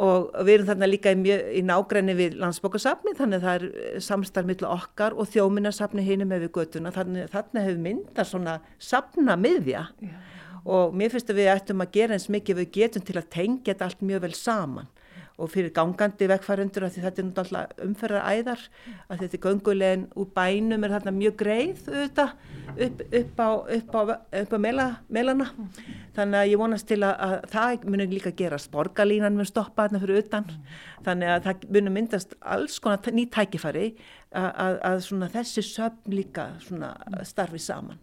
og 0.00 0.30
við 0.46 0.54
erum 0.54 0.68
þarna 0.70 0.88
líka 0.88 1.12
í, 1.12 1.38
í 1.58 1.62
nágræni 1.68 2.14
við 2.16 2.38
landsbókarsafni 2.40 3.16
þannig 3.18 3.42
að 3.42 3.48
það 3.48 3.56
er 3.66 4.04
samstarf 4.06 4.48
millir 4.48 4.70
okkar 4.72 5.16
og 5.16 5.28
þjóminarsafni 5.32 6.04
hinum 6.06 6.32
með 6.32 6.46
við 6.46 6.54
göttuna 6.56 6.94
þannig 6.94 7.26
að 7.26 7.34
þarna 7.36 7.66
hefur 7.66 7.82
myndað 7.88 8.30
svona 8.30 8.60
safna 8.80 9.36
miðja 9.36 9.88
yeah 10.00 10.32
og 10.68 10.94
mér 10.94 11.10
finnst 11.10 11.30
að 11.32 11.40
við 11.40 11.52
ættum 11.52 11.82
að 11.82 11.94
gera 11.96 12.16
eins 12.16 12.28
mikið 12.30 12.60
við 12.60 12.74
getum 12.76 13.04
til 13.06 13.16
að 13.18 13.30
tengja 13.34 13.72
þetta 13.72 13.88
allt 13.88 14.04
mjög 14.06 14.26
vel 14.26 14.34
saman 14.38 14.90
og 15.42 15.50
fyrir 15.50 15.72
gangandi 15.74 16.28
vegfærundur 16.30 16.86
að 16.86 16.98
þetta 17.02 17.22
er 17.22 17.26
náttúrulega 17.28 17.86
umferðar 17.86 18.28
æðar 18.36 18.62
að 19.08 19.24
þetta 19.24 19.38
er 19.38 19.42
göngulegin 19.46 20.04
úr 20.14 20.28
bænum 20.36 20.86
er 20.86 20.94
þarna 20.94 21.14
mjög 21.16 21.36
greið 21.42 21.82
auðvitað 21.88 22.34
upp, 22.86 23.02
upp 23.20 23.42
á, 23.42 23.50
upp 23.78 23.96
á, 23.98 24.02
upp 24.42 24.54
á 24.54 24.58
mela, 24.62 24.86
melana. 25.08 25.48
Þannig 26.16 26.38
að 26.38 26.50
ég 26.52 26.62
vonast 26.62 26.88
til 26.88 27.00
að, 27.02 27.14
að 27.26 27.36
það 27.52 27.86
munir 27.90 28.12
líka 28.12 28.34
gera 28.38 28.60
sporgalínan 28.60 29.36
mun 29.36 29.48
stoppa 29.48 29.88
þarna 29.88 30.02
fyrir 30.04 30.22
utan. 30.22 30.48
Þannig 31.06 31.34
að 31.34 31.46
það 31.48 31.68
munir 31.76 31.96
myndast 31.98 32.36
alls 32.40 32.78
konar 32.82 33.14
nýtt 33.16 33.34
tækifæri 33.34 33.86
að, 34.30 34.50
að, 34.50 34.80
að 34.86 35.28
þessi 35.38 35.66
söfn 35.66 36.18
líka 36.20 36.52
starfi 37.26 37.60
saman 37.62 38.00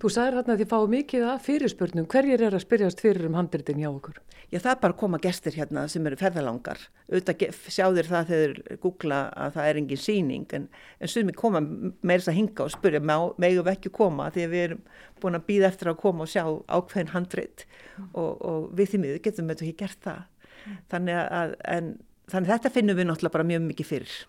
Þú 0.00 0.08
sagðir 0.08 0.36
hérna 0.38 0.54
að 0.54 0.60
þið 0.62 0.70
fáu 0.70 0.86
mikið 0.88 1.24
að 1.28 1.40
fyrirspurnum. 1.44 2.06
Hverjir 2.08 2.42
er 2.46 2.54
að 2.56 2.62
spyrjast 2.62 3.02
fyrir 3.04 3.26
um 3.28 3.34
handritin 3.36 3.82
hjá 3.82 3.90
okkur? 3.90 4.20
Já, 4.50 4.56
það 4.56 4.70
er 4.70 4.78
bara 4.80 4.94
að 4.94 5.00
koma 5.02 5.18
gestir 5.20 5.56
hérna 5.58 5.82
sem 5.92 6.06
eru 6.08 6.16
ferðalangar. 6.16 6.80
Auðvitað 7.10 7.58
sjáðir 7.70 8.08
það 8.08 8.30
þegar 8.32 8.54
googla 8.80 9.18
að 9.36 9.52
það 9.58 9.68
er 9.68 9.80
engin 9.82 10.00
síning 10.00 10.56
en, 10.56 10.64
en 10.98 11.12
sumi 11.12 11.36
koma 11.36 11.60
meirins 11.60 12.30
að 12.32 12.38
hinga 12.38 12.64
og 12.64 12.72
spyrja 12.72 13.02
megum 13.04 13.36
við 13.44 13.70
ekki 13.74 13.92
koma 14.00 14.30
því 14.32 14.46
að 14.46 14.56
við 14.56 14.64
erum 14.70 14.82
búin 15.20 15.36
að 15.36 15.46
býða 15.52 15.68
eftir 15.68 15.92
að 15.92 16.00
koma 16.00 16.24
og 16.24 16.32
sjá 16.32 16.42
ákveðin 16.48 17.12
handrit 17.12 17.66
mm. 17.68 18.10
og, 18.10 18.32
og 18.40 18.68
við 18.80 18.94
því 18.94 19.02
miður 19.04 19.24
getum 19.28 19.52
við 19.52 19.64
ekki 19.68 19.78
gert 19.84 20.02
það. 20.08 20.26
Mm. 20.64 20.82
Þannig 20.94 21.20
að 21.20 21.56
en, 21.76 21.94
þannig 22.32 22.54
þetta 22.56 22.76
finnum 22.78 22.98
við 22.98 23.10
náttúrulega 23.12 23.36
bara 23.36 23.50
mjög 23.52 23.66
mikið 23.68 23.92
fyrir. 23.92 24.20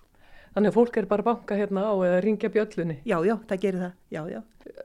Þannig 0.51 0.71
að 0.71 0.75
fólk 0.75 0.97
er 0.99 1.07
bara 1.07 1.23
banka 1.23 1.55
hérna 1.55 1.85
á 1.87 1.95
eða 1.95 2.23
ringja 2.25 2.49
bjöllunni. 2.51 2.97
Já, 3.07 3.17
já, 3.23 3.37
það 3.47 3.61
gerir 3.63 3.83
það, 3.85 3.93
já, 4.11 4.21
já. 4.33 4.41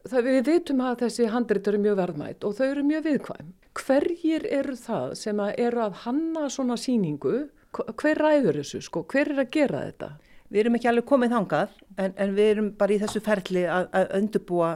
Það, 0.07 0.29
við 0.29 0.39
vitum 0.47 0.83
að 0.87 1.01
þessi 1.03 1.31
handrit 1.33 1.71
eru 1.71 1.81
mjög 1.83 1.97
verðmætt 2.01 2.47
og 2.47 2.55
þau 2.57 2.67
eru 2.67 2.85
mjög 2.87 3.03
viðkvæm. 3.09 3.49
Hverjir 3.77 4.47
eru 4.57 4.77
það 4.79 5.17
sem 5.19 5.43
að 5.43 5.59
eru 5.67 5.83
að 5.83 5.99
hanna 6.05 6.47
svona 6.53 6.79
síningu? 6.81 7.35
Hver 7.75 8.23
ræður 8.23 8.61
þessu 8.62 8.81
sko? 8.87 9.03
Hver 9.11 9.35
er 9.35 9.43
að 9.43 9.51
gera 9.59 9.83
þetta? 9.89 10.11
Við 10.47 10.62
erum 10.62 10.79
ekki 10.79 10.91
alveg 10.93 11.09
komið 11.11 11.35
þangað 11.35 11.75
en, 11.99 12.14
en 12.14 12.37
við 12.37 12.53
erum 12.53 12.71
bara 12.79 12.95
í 12.95 13.01
þessu 13.03 13.23
ferli 13.27 13.67
að, 13.67 13.89
að 13.99 14.14
undurbúa 14.21 14.71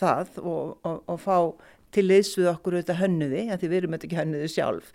það 0.00 0.40
og, 0.40 0.72
og, 0.80 1.02
og 1.12 1.20
fá 1.22 1.36
til 1.94 2.08
við 2.08 2.48
okkur 2.50 2.78
auðvitað 2.78 3.00
hönnuði, 3.04 3.44
en 3.46 3.60
því 3.60 3.68
við 3.68 3.78
erum 3.78 3.94
auðvitað 3.94 4.08
ekki 4.08 4.20
hönnuði 4.20 4.48
sjálf 4.52 4.90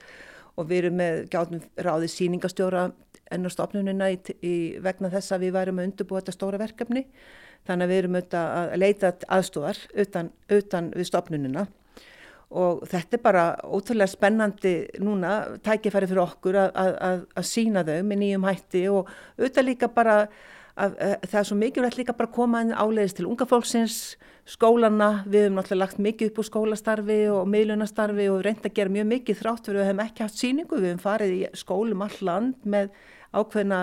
og 0.60 0.68
við 0.68 0.82
erum 0.82 0.98
með 1.00 1.22
gáttum 1.32 1.62
ráðið 1.80 2.14
síningastjóra 2.16 2.84
ennarstofnunina 3.36 4.10
vegna 4.84 5.12
þess 5.14 5.36
að 5.36 5.46
við 5.46 5.56
værum 5.58 5.82
að 5.82 5.90
undurbúa 5.90 6.22
þetta 6.22 6.36
stóra 6.38 6.62
verkefni. 6.62 7.06
Þannig 7.68 7.86
að 7.86 7.92
við 7.92 8.02
erum 8.02 8.18
auðvitað 8.18 8.56
að 8.58 8.80
leita 8.82 9.12
aðstofar 9.38 9.82
utan, 10.04 10.32
utan 10.50 10.90
við 10.98 11.10
stofnunina. 11.12 11.68
Og 12.52 12.82
þetta 12.92 13.16
er 13.16 13.24
bara 13.24 13.44
ótrúlega 13.64 14.12
spennandi 14.12 14.74
núna 15.00 15.36
tækifæri 15.64 16.10
fyrir 16.10 16.26
okkur 16.26 16.58
að, 16.66 16.72
að, 16.76 17.22
að 17.40 17.46
sína 17.48 17.86
þau 17.88 18.02
með 18.04 18.20
nýjum 18.26 18.48
hætti 18.50 18.82
og 18.92 19.14
auðvitað 19.38 19.70
líka 19.70 19.92
bara 19.94 20.18
að, 20.76 20.98
að 20.98 21.30
það 21.30 21.40
er 21.42 21.48
svo 21.48 21.58
mikilvægt 21.60 22.00
líka 22.00 22.16
bara 22.18 22.30
að 22.30 22.36
koma 22.36 22.62
inn 22.66 22.76
áleiðis 22.76 23.16
til 23.18 23.28
unga 23.30 23.48
fólksins, 23.48 24.00
skólana, 24.52 25.10
við 25.30 25.46
hefum 25.46 25.60
náttúrulega 25.60 25.84
lagt 25.84 26.02
mikið 26.02 26.32
upp 26.32 26.42
úr 26.42 26.48
skólastarfi 26.50 27.20
og 27.32 27.48
miðlunastarfi 27.52 28.28
og 28.34 28.42
reynd 28.46 28.66
að 28.66 28.76
gera 28.80 28.94
mjög 28.98 29.10
mikið 29.12 29.42
þrátt 29.42 29.68
fyrir 29.70 29.80
að 29.80 29.84
við 29.84 29.92
hefum 29.92 30.04
ekki 30.06 30.26
haft 30.26 30.40
síningu, 30.42 30.80
við 30.82 30.90
hefum 30.90 31.04
farið 31.06 31.36
í 31.36 31.42
skólum 31.62 32.06
all 32.08 32.18
land 32.26 32.70
með 32.76 32.92
ákveðna, 33.36 33.82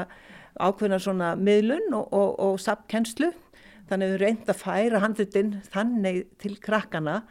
ákveðna 0.59 0.99
svona 1.03 1.35
miðlun 1.39 1.93
og, 1.97 2.09
og, 2.13 2.33
og 2.45 2.59
sapkennslu, 2.63 3.31
þannig 3.89 4.09
að 4.09 4.15
við 4.15 4.25
reynd 4.25 4.51
að 4.53 4.63
færa 4.63 5.03
handlutinn 5.05 5.53
þannig 5.73 6.25
til 6.43 6.57
krakkana 6.63 7.23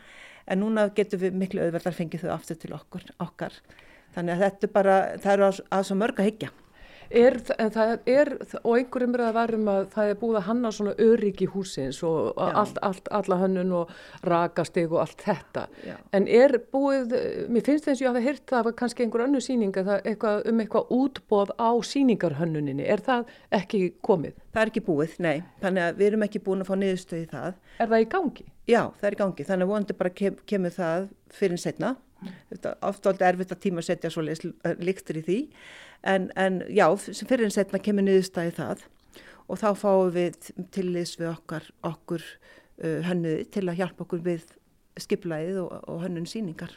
en 0.48 0.64
núna 0.64 0.88
getum 0.96 1.22
við 1.22 1.36
miklu 1.38 1.66
auðverðar 1.66 1.98
fengið 1.98 2.24
þau 2.26 2.32
aftur 2.38 2.60
til 2.62 2.74
okkur, 2.78 3.04
okkar. 3.24 3.58
Þannig 4.16 4.38
að 4.38 4.46
þetta 4.46 4.70
bara, 4.74 4.96
það 5.22 5.34
eru 5.34 5.48
að, 5.48 5.60
að 5.76 5.86
svo 5.90 5.98
mörg 6.00 6.22
að 6.22 6.30
higgja. 6.32 6.54
Er, 7.10 7.38
en 7.58 7.72
það 7.74 7.94
er, 8.10 8.32
og 8.64 8.74
einhverjum 8.78 9.16
er 9.16 9.24
að 9.28 9.38
varum 9.38 9.70
að 9.72 9.86
það 9.94 10.12
er 10.12 10.20
búið 10.22 10.40
að 10.40 10.48
hanna 10.48 10.72
svona 10.76 10.96
öryggi 11.08 11.48
húsins 11.54 12.02
og 12.08 12.40
allt, 12.42 12.80
allt, 12.86 13.08
alla 13.16 13.40
hönnun 13.42 13.74
og 13.82 13.94
rakasteg 14.28 14.92
og 14.92 15.02
allt 15.06 15.24
þetta. 15.28 15.68
Já. 15.88 15.96
En 16.18 16.28
er 16.28 16.58
búið, 16.74 17.16
mér 17.54 17.66
finnst 17.68 17.88
þess 17.88 18.02
að 18.02 18.06
ég 18.06 18.12
hafa 18.12 18.26
hýrt 18.26 18.46
það 18.52 18.72
að 18.72 18.78
kannski 18.82 19.06
einhver 19.06 19.26
önnu 19.28 19.44
síninga 19.44 19.86
eitthvað, 20.02 20.44
um 20.52 20.64
eitthvað 20.64 20.92
útbóð 20.98 21.54
á 21.56 21.70
síningarhönnuninni. 21.92 22.88
Er 22.88 23.04
það 23.06 23.32
ekki 23.56 23.84
komið? 24.06 24.36
Það 24.52 24.64
er 24.64 24.74
ekki 24.74 24.86
búið, 24.88 25.16
nei. 25.24 25.38
Þannig 25.64 25.86
að 25.86 26.02
við 26.02 26.12
erum 26.12 26.28
ekki 26.28 26.44
búin 26.44 26.64
að 26.64 26.72
fá 26.72 26.76
niðurstöði 26.82 27.30
það. 27.32 27.62
Er 27.78 27.92
það 27.94 28.04
í 28.04 28.10
gangi? 28.16 28.48
Já, 28.68 28.82
það 29.00 29.08
er 29.08 29.16
í 29.16 29.22
gangi. 29.22 29.48
Þannig 29.48 29.68
að 29.68 29.72
vonandi 29.72 29.98
bara 30.02 30.14
kem, 30.18 30.44
kemur 30.50 30.74
það 30.76 31.10
fyrir 31.38 31.62
setna. 31.62 31.96
Þetta 32.52 32.72
er 32.72 32.88
ofta 32.90 33.12
alveg 33.12 33.28
erfitt 33.32 33.54
að 33.54 33.64
tíma 33.66 33.84
að 33.84 33.90
setja 33.92 34.12
svo 34.14 34.24
líktur 34.26 35.20
í 35.20 35.26
því 35.28 35.40
en, 36.02 36.30
en 36.36 36.62
já, 36.74 36.88
fyrir 36.98 37.48
en 37.48 37.54
setna 37.54 37.82
kemur 37.84 38.08
niðurstæði 38.08 38.56
það 38.58 38.86
og 39.48 39.62
þá 39.62 39.70
fáum 39.80 40.10
við 40.16 40.52
til 40.76 40.90
þess 40.96 41.20
við 41.20 41.30
okkar, 41.32 41.70
okkur 41.88 42.26
uh, 42.26 43.00
hönnuði 43.08 43.48
til 43.54 43.68
að 43.68 43.80
hjálpa 43.82 44.06
okkur 44.06 44.26
við 44.26 44.50
skiplæðið 45.00 45.62
og, 45.64 45.72
og 45.88 46.04
hönnun 46.04 46.28
síningar. 46.30 46.76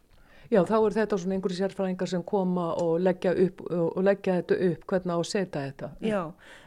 Já, 0.51 0.64
þá 0.66 0.76
er 0.76 0.95
þetta 0.97 1.16
svona 1.22 1.36
einhverju 1.36 1.57
sérfræðingar 1.61 2.11
sem 2.11 2.22
koma 2.26 2.72
og 2.82 2.97
leggja, 3.07 3.30
upp, 3.45 3.61
og 3.70 4.01
leggja 4.03 4.41
þetta 4.41 4.57
upp, 4.66 4.86
hvernig 4.91 5.12
á 5.14 5.18
að 5.20 5.28
setja 5.30 5.61
þetta. 5.68 5.91
Já, 6.03 6.22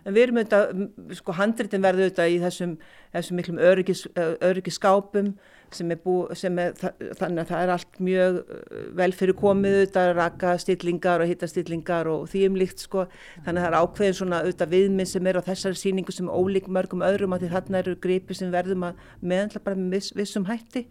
en 0.08 0.16
við 0.16 0.24
erum 0.24 0.40
auðvitað, 0.40 0.86
sko 1.20 1.36
handritin 1.36 1.84
verður 1.84 2.06
auðvitað 2.06 2.32
í 2.32 2.38
þessum, 2.46 2.78
þessum 3.18 3.40
miklum 3.42 3.60
öryggis, 3.60 4.06
öryggiskápum 4.16 5.34
sem 5.74 5.92
er 5.94 6.00
búið, 6.04 6.34
sem 6.38 6.60
er, 6.62 6.76
þannig 7.20 7.44
að 7.44 7.50
það 7.50 7.64
er 7.64 7.72
allt 7.74 8.00
mjög 8.04 8.38
uh, 8.42 8.84
vel 9.00 9.10
fyrir 9.18 9.38
komið 9.40 9.78
auðvitað, 9.78 10.12
raka 10.20 10.54
stillingar 10.62 11.24
og 11.24 11.32
hitta 11.32 11.50
stillingar 11.50 12.10
og 12.12 12.28
því 12.32 12.44
um 12.50 12.60
líkt 12.62 12.84
sko, 12.86 13.08
þannig 13.46 13.64
að 13.64 13.66
það 13.66 13.70
er 13.70 13.80
ákveðin 13.80 14.20
svona 14.20 14.44
auðvitað 14.44 14.76
viðminn 14.76 15.12
sem 15.14 15.32
er 15.32 15.40
á 15.40 15.48
þessari 15.48 15.82
síningu 15.82 16.16
sem 16.16 16.30
ólík 16.30 16.70
mörgum 16.70 17.06
öðrum 17.08 17.36
að 17.36 17.46
því 17.46 17.52
þarna 17.56 17.84
eru 17.84 17.98
gripi 18.06 18.38
sem 18.38 18.54
verðum 18.54 18.88
að 18.90 19.04
meðanla 19.22 19.66
bara 19.66 19.82
með 19.82 19.98
viss, 19.98 20.14
vissum 20.18 20.48
hætti. 20.50 20.88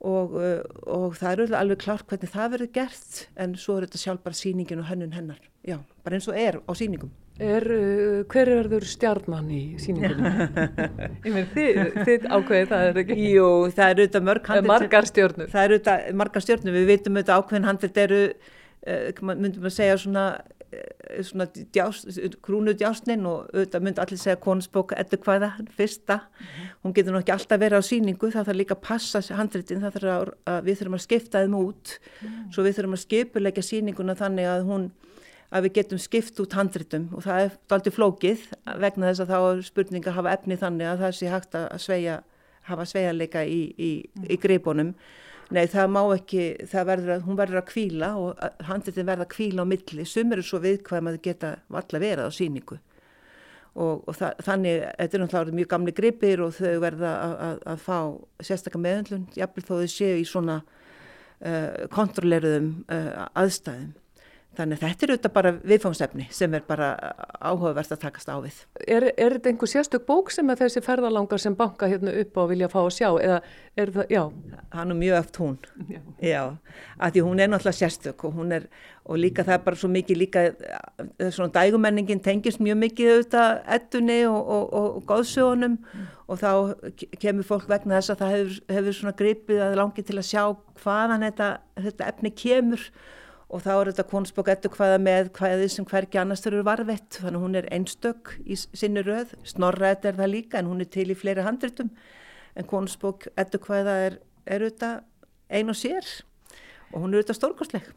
Og, 0.00 0.36
uh, 0.40 0.62
og 0.88 1.18
það 1.20 1.34
eru 1.34 1.56
alveg 1.58 1.82
klart 1.82 2.06
hvernig 2.08 2.32
það 2.32 2.54
verður 2.54 2.70
gert 2.78 3.24
en 3.36 3.58
svo 3.60 3.76
er 3.76 3.84
þetta 3.84 4.00
sjálf 4.00 4.22
bara 4.24 4.38
síningin 4.38 4.80
og 4.80 4.88
hönnun 4.88 5.12
hennar, 5.12 5.42
já, 5.60 5.76
bara 6.00 6.16
eins 6.16 6.30
og 6.30 6.40
er 6.40 6.56
á 6.64 6.72
síningum. 6.72 7.12
Er, 7.40 7.64
uh, 7.72 8.20
hver 8.28 8.50
er 8.52 8.68
þurr 8.68 8.86
stjarnan 8.88 9.48
í 9.48 9.62
með 11.34 11.52
þið, 11.54 11.80
þið 12.04 12.28
ákveðið 12.28 12.70
það 12.72 12.86
er 12.90 13.00
ekki? 13.00 13.18
Jú, 13.32 13.48
það 13.72 13.92
eru 13.94 14.04
auðvitað 14.04 14.26
mörg 14.28 14.50
handlit. 14.52 14.68
Margar 14.68 15.08
stjörnur. 15.08 15.50
Það 15.50 15.66
eru 15.66 15.78
auðvitað 15.78 16.18
margar 16.20 16.44
stjörnur, 16.44 16.76
við 16.76 16.88
veitum 16.90 17.16
auðvitað 17.16 17.40
ákveðin 17.40 17.68
handlit 17.70 18.00
eru, 18.04 18.22
uh, 18.84 19.22
myndum 19.30 19.70
að 19.70 19.76
segja 19.78 19.96
svona, 20.04 20.26
uh, 20.68 21.18
svona 21.30 21.48
djás, 21.56 22.04
krúnu 22.44 22.76
djásnin 22.76 23.26
og 23.30 23.48
auðvitað 23.54 23.88
myndi 23.88 24.04
allir 24.04 24.20
segja 24.20 24.38
konusbók 24.44 24.92
eða 25.00 25.22
hvaða, 25.24 25.52
fyrsta. 25.80 26.20
-hmm. 26.20 26.70
Hún 26.84 26.96
getur 26.98 27.16
nú 27.16 27.24
ekki 27.24 27.36
alltaf 27.38 27.60
verið 27.60 27.80
á 27.80 27.82
síningu, 27.88 28.34
það 28.34 28.50
þarf 28.50 28.60
líka 28.60 28.76
að 28.76 28.84
passa 28.84 29.24
handlitin, 29.40 29.80
það 29.80 29.96
þarf 29.96 30.12
að, 30.12 30.34
að 30.44 30.64
við 30.68 30.78
þurfum 30.82 31.00
að 31.00 31.06
skipta 31.08 31.40
þeim 31.40 31.56
út, 31.56 32.00
mm. 32.20 32.52
svo 32.52 32.62
við 32.68 32.76
þurfum 32.76 32.96
að 32.96 33.04
skipuleika 33.06 33.62
síninguna 33.64 34.14
þannig 34.14 34.48
að 34.48 34.68
hún 34.68 34.90
að 35.50 35.66
við 35.66 35.76
getum 35.80 36.00
skipt 36.02 36.38
út 36.42 36.54
handritum 36.54 37.08
og 37.16 37.24
það 37.26 37.44
er 37.44 37.56
aldrei 37.76 37.94
flókið 37.94 38.44
vegna 38.82 39.10
þess 39.10 39.24
að 39.24 39.32
þá 39.32 39.38
er 39.40 39.64
spurning 39.66 40.06
að 40.06 40.18
hafa 40.20 40.34
efni 40.36 40.58
þannig 40.60 40.90
að 40.90 41.02
það 41.04 41.16
sé 41.18 41.32
hægt 41.32 41.56
að 41.58 41.66
sveia, 41.82 42.20
hafa 42.70 42.86
sveianleika 42.86 43.42
í, 43.44 43.60
í, 43.74 43.90
í 44.30 44.38
greipunum. 44.40 44.94
Nei, 45.50 45.64
það 45.66 45.88
má 45.90 46.04
ekki, 46.14 46.44
það 46.70 46.86
verður 46.92 47.14
að, 47.16 47.24
hún 47.26 47.38
verður 47.40 47.58
að 47.58 47.70
kvíla 47.72 48.12
og 48.22 48.44
handritin 48.68 49.08
verður 49.08 49.26
að 49.26 49.32
kvíla 49.32 49.64
á 49.66 49.70
milli. 49.72 50.06
Sumir 50.06 50.38
er 50.38 50.46
svo 50.46 50.60
viðkvæm 50.62 51.10
að 51.10 51.16
þið 51.16 51.24
geta 51.24 51.56
valla 51.74 52.02
verið 52.04 52.30
á 52.30 52.32
síningu 52.36 52.78
og, 53.74 54.02
og 54.08 54.16
það, 54.16 54.42
þannig, 54.46 54.84
þetta 54.98 55.16
er 55.16 55.22
náttúrulega 55.24 55.58
mjög 55.58 55.70
gamli 55.70 55.94
greipir 55.94 56.42
og 56.44 56.54
þau 56.56 56.76
verða 56.82 57.10
að, 57.14 57.34
að, 57.46 57.58
að 57.72 57.82
fá 57.84 57.98
sérstaklega 58.46 58.84
meðanlun, 58.86 59.26
jafnveg 59.38 59.66
þó 59.66 59.74
þau 59.74 59.92
séu 59.94 60.20
í 60.20 60.26
svona 60.28 60.60
uh, 60.60 61.86
kontrolleruðum 61.94 62.70
uh, 62.86 63.26
aðstæðum. 63.38 63.92
Þannig 64.60 64.80
þetta 64.82 65.06
er 65.06 65.10
auðvitað 65.14 65.32
bara 65.32 65.50
viðfámsefni 65.70 66.24
sem 66.36 66.54
er 66.56 66.64
bara 66.68 66.88
áhugavert 67.40 67.94
að 67.94 68.00
takast 68.02 68.28
á 68.28 68.36
við. 68.44 68.56
Er, 68.84 69.06
er 69.16 69.36
þetta 69.38 69.52
einhver 69.54 69.70
sérstök 69.72 70.02
bók 70.08 70.32
sem 70.34 70.50
þessi 70.58 70.82
ferðalangar 70.84 71.40
sem 71.40 71.54
banka 71.56 71.88
hérna 71.88 72.12
upp 72.20 72.36
á 72.36 72.42
vilja 72.50 72.68
fá 72.68 72.80
að 72.82 72.90
sjá 72.98 73.08
eða 73.08 73.38
er 73.80 73.92
það, 73.94 74.12
já? 74.12 74.20
Hann 74.74 74.92
er 74.92 74.98
mjög 74.98 75.16
öft 75.20 75.38
hún, 75.40 75.54
já, 76.20 76.42
já 76.44 77.06
því 77.14 77.22
hún 77.24 77.40
er 77.40 77.48
náttúrulega 77.52 77.78
sérstök 77.78 78.24
og 78.28 78.36
hún 78.36 78.52
er, 78.58 78.66
og 79.08 79.20
líka 79.22 79.46
það 79.46 79.56
er 79.56 79.62
bara 79.68 79.80
svo 79.80 79.90
mikið 79.94 80.20
líka, 80.20 80.42
svona 81.30 81.54
dægumenningin 81.54 82.20
tengist 82.24 82.60
mjög 82.60 82.80
mikið 82.82 83.12
auðvitað 83.14 83.62
ettunni 83.78 84.18
og, 84.28 84.40
og, 84.40 84.66
og, 84.66 84.90
og 84.98 85.06
góðsögunum 85.08 85.78
mm. 85.78 86.10
og 86.28 86.42
þá 86.42 86.52
kemur 87.22 87.48
fólk 87.48 87.70
vegna 87.70 87.96
þess 87.96 88.12
að 88.12 88.20
það 88.26 88.36
hefur, 88.36 88.60
hefur 88.76 88.98
svona 88.98 89.16
gripið 89.22 89.64
að 89.64 89.78
langi 89.80 90.04
til 90.04 90.18
að 90.20 90.28
sjá 90.34 90.44
hvaðan 90.82 91.26
þetta, 91.30 91.50
þetta 91.88 92.12
efni 92.12 92.34
kemur 92.44 92.84
og 92.84 93.18
þá 93.58 93.70
er 93.72 93.88
þetta 93.90 94.06
konusbók 94.12 94.48
ettu 94.52 94.70
hvaða 94.70 94.98
með 95.02 95.30
hvaðið 95.34 95.70
sem 95.74 95.86
hverki 95.90 96.20
annars 96.20 96.44
þurfur 96.44 96.66
varvett 96.68 97.16
þannig 97.18 97.42
hún 97.42 97.58
er 97.58 97.66
einstök 97.74 98.36
í 98.46 98.58
sinni 98.58 99.02
röð. 99.02 99.32
Snorrætt 99.42 100.06
er 100.06 100.18
það 100.20 100.30
líka 100.36 100.60
en 100.60 100.68
hún 100.70 100.84
er 100.84 100.90
til 100.94 101.08
í 101.10 101.16
fleiri 101.18 101.42
handritum. 101.42 101.90
En 102.54 102.68
konusbók 102.70 103.26
ettu 103.40 103.58
hvaða 103.64 103.96
er, 104.06 104.20
er 104.46 104.62
auðvitað 104.62 105.02
ein 105.58 105.72
og 105.72 105.78
sér. 105.80 106.06
Og 106.92 107.02
hún 107.02 107.10
er 107.10 107.20
auðvitað 107.20 107.40
stórkostleg. 107.40 107.90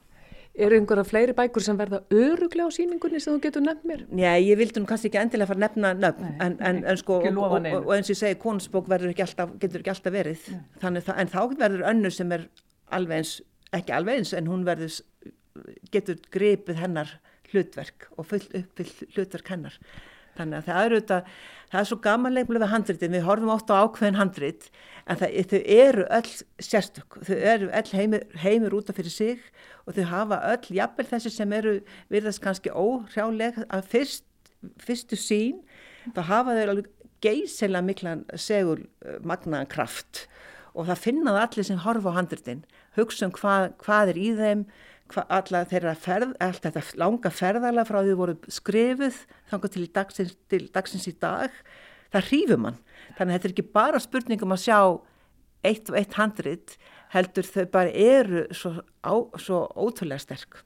Er 0.53 0.73
einhverja 0.73 1.05
fleiri 1.05 1.33
bækur 1.37 1.65
sem 1.65 1.77
verða 1.77 2.03
öruglega 2.13 2.69
á 2.69 2.73
síningunni 2.73 3.21
sem 3.21 3.33
þú 3.33 3.45
getur 3.45 3.63
nefn 3.65 3.89
mér? 3.89 4.03
Já, 4.17 4.33
ég 4.37 4.57
vildi 4.57 4.81
nú 4.81 4.89
kannski 4.89 5.09
ekki 5.09 5.21
endilega 5.21 5.49
fara 5.49 5.57
að 5.57 5.63
nefna 5.63 5.93
nöfn 5.97 6.27
Nei, 6.27 6.35
en, 6.45 6.57
en, 6.61 6.81
en 6.91 6.99
sko 7.01 7.17
og, 7.21 7.39
og, 7.41 7.55
og, 7.57 7.79
og 7.79 7.95
eins 7.95 8.09
og 8.09 8.13
ég 8.13 8.19
segi 8.19 8.37
konusbók 8.41 8.91
ekki 8.97 9.25
alltaf, 9.25 9.55
getur 9.61 9.81
ekki 9.81 9.93
alltaf 9.95 10.13
verið. 10.13 10.51
Þannig, 10.81 11.09
en 11.09 11.33
þá 11.33 11.39
verður 11.57 11.87
önnu 11.89 12.13
sem 12.13 12.37
er 12.37 12.45
alveg 12.93 13.23
eins, 13.23 13.33
ekki 13.73 13.97
alveg 13.97 14.21
eins 14.21 14.35
en 14.37 14.51
hún 14.51 14.61
verður 14.67 14.99
getur 15.93 16.19
grepið 16.33 16.81
hennar 16.81 17.13
hlutverk 17.51 18.09
og 18.17 18.27
fullt 18.31 18.53
uppfyllt 18.57 19.15
hlutverk 19.15 19.53
hennar. 19.53 19.77
Þannig 20.33 20.59
að 20.59 20.67
það 20.67 20.85
eru 20.87 20.99
þetta, 20.99 21.17
það 21.69 21.79
er 21.79 21.87
svo 21.89 21.97
gamanlega 22.01 22.53
við 22.55 22.71
handritin, 22.71 23.13
við 23.13 23.25
horfum 23.27 23.51
ótt 23.53 23.69
á 23.69 23.85
ákveðin 23.85 24.17
handrit 24.17 24.65
en 25.05 25.19
það, 25.19 25.35
þau 25.51 25.59
eru 25.75 26.05
öll 26.17 26.31
sérstök, 26.69 27.17
þau 27.27 27.35
eru 27.37 27.69
öll 27.69 27.91
heimur, 27.99 28.25
heimur 28.41 28.77
út 28.79 28.89
af 28.89 28.97
fyrir 28.97 29.13
sig 29.13 29.43
og 29.85 29.93
þau 29.97 30.07
hafa 30.09 30.39
öll, 30.55 30.71
jafnvel 30.79 31.05
þessi 31.11 31.33
sem 31.35 31.53
eru 31.53 31.75
virðast 32.13 32.41
kannski 32.41 32.73
óhrjálega 32.73 33.67
að 33.69 33.91
fyrst, 33.93 34.25
fyrstu 34.81 35.19
sín, 35.19 35.61
þá 36.15 36.23
hafa 36.31 36.57
þau 36.57 36.65
alveg 36.73 36.89
geysilega 37.23 37.85
miklan 37.85 38.25
segur 38.33 38.81
magnaðan 39.23 39.69
kraft 39.71 40.25
og 40.73 40.87
það 40.89 41.03
finnaði 41.03 41.43
allir 41.43 41.67
sem 41.67 41.83
horfa 41.83 42.09
á 42.09 42.17
handritin, 42.17 42.65
hugsa 42.97 43.27
um 43.27 43.35
hvað, 43.35 43.69
hvað 43.83 44.15
er 44.15 44.19
í 44.19 44.31
þeim, 44.39 44.65
alla 45.23 45.63
þeirra 45.69 45.93
ferð, 45.99 46.33
allt 46.41 46.63
þetta 46.63 46.83
langa 46.97 47.31
ferðala 47.33 47.85
frá 47.85 47.99
því 48.01 48.17
voru 48.17 48.35
skrifuð 48.51 49.19
þangar 49.51 49.73
til 49.73 49.87
dagsins, 49.93 50.35
til 50.49 50.63
dagsins 50.73 51.07
í 51.11 51.15
dag 51.21 51.53
það 52.13 52.29
hrýfur 52.29 52.61
mann. 52.61 52.79
Þannig 53.17 53.29
að 53.29 53.35
þetta 53.35 53.49
er 53.49 53.55
ekki 53.55 53.73
bara 53.75 54.01
spurningum 54.01 54.55
að 54.55 54.63
sjá 54.65 54.79
eitt 55.63 55.89
og 55.91 55.97
eitt 55.99 56.17
handrit 56.19 56.77
heldur 57.13 57.47
þau 57.47 57.65
bara 57.73 57.91
eru 57.93 58.45
svo, 58.55 58.75
á, 59.05 59.13
svo 59.39 59.65
ótrúlega 59.77 60.23
sterk. 60.23 60.63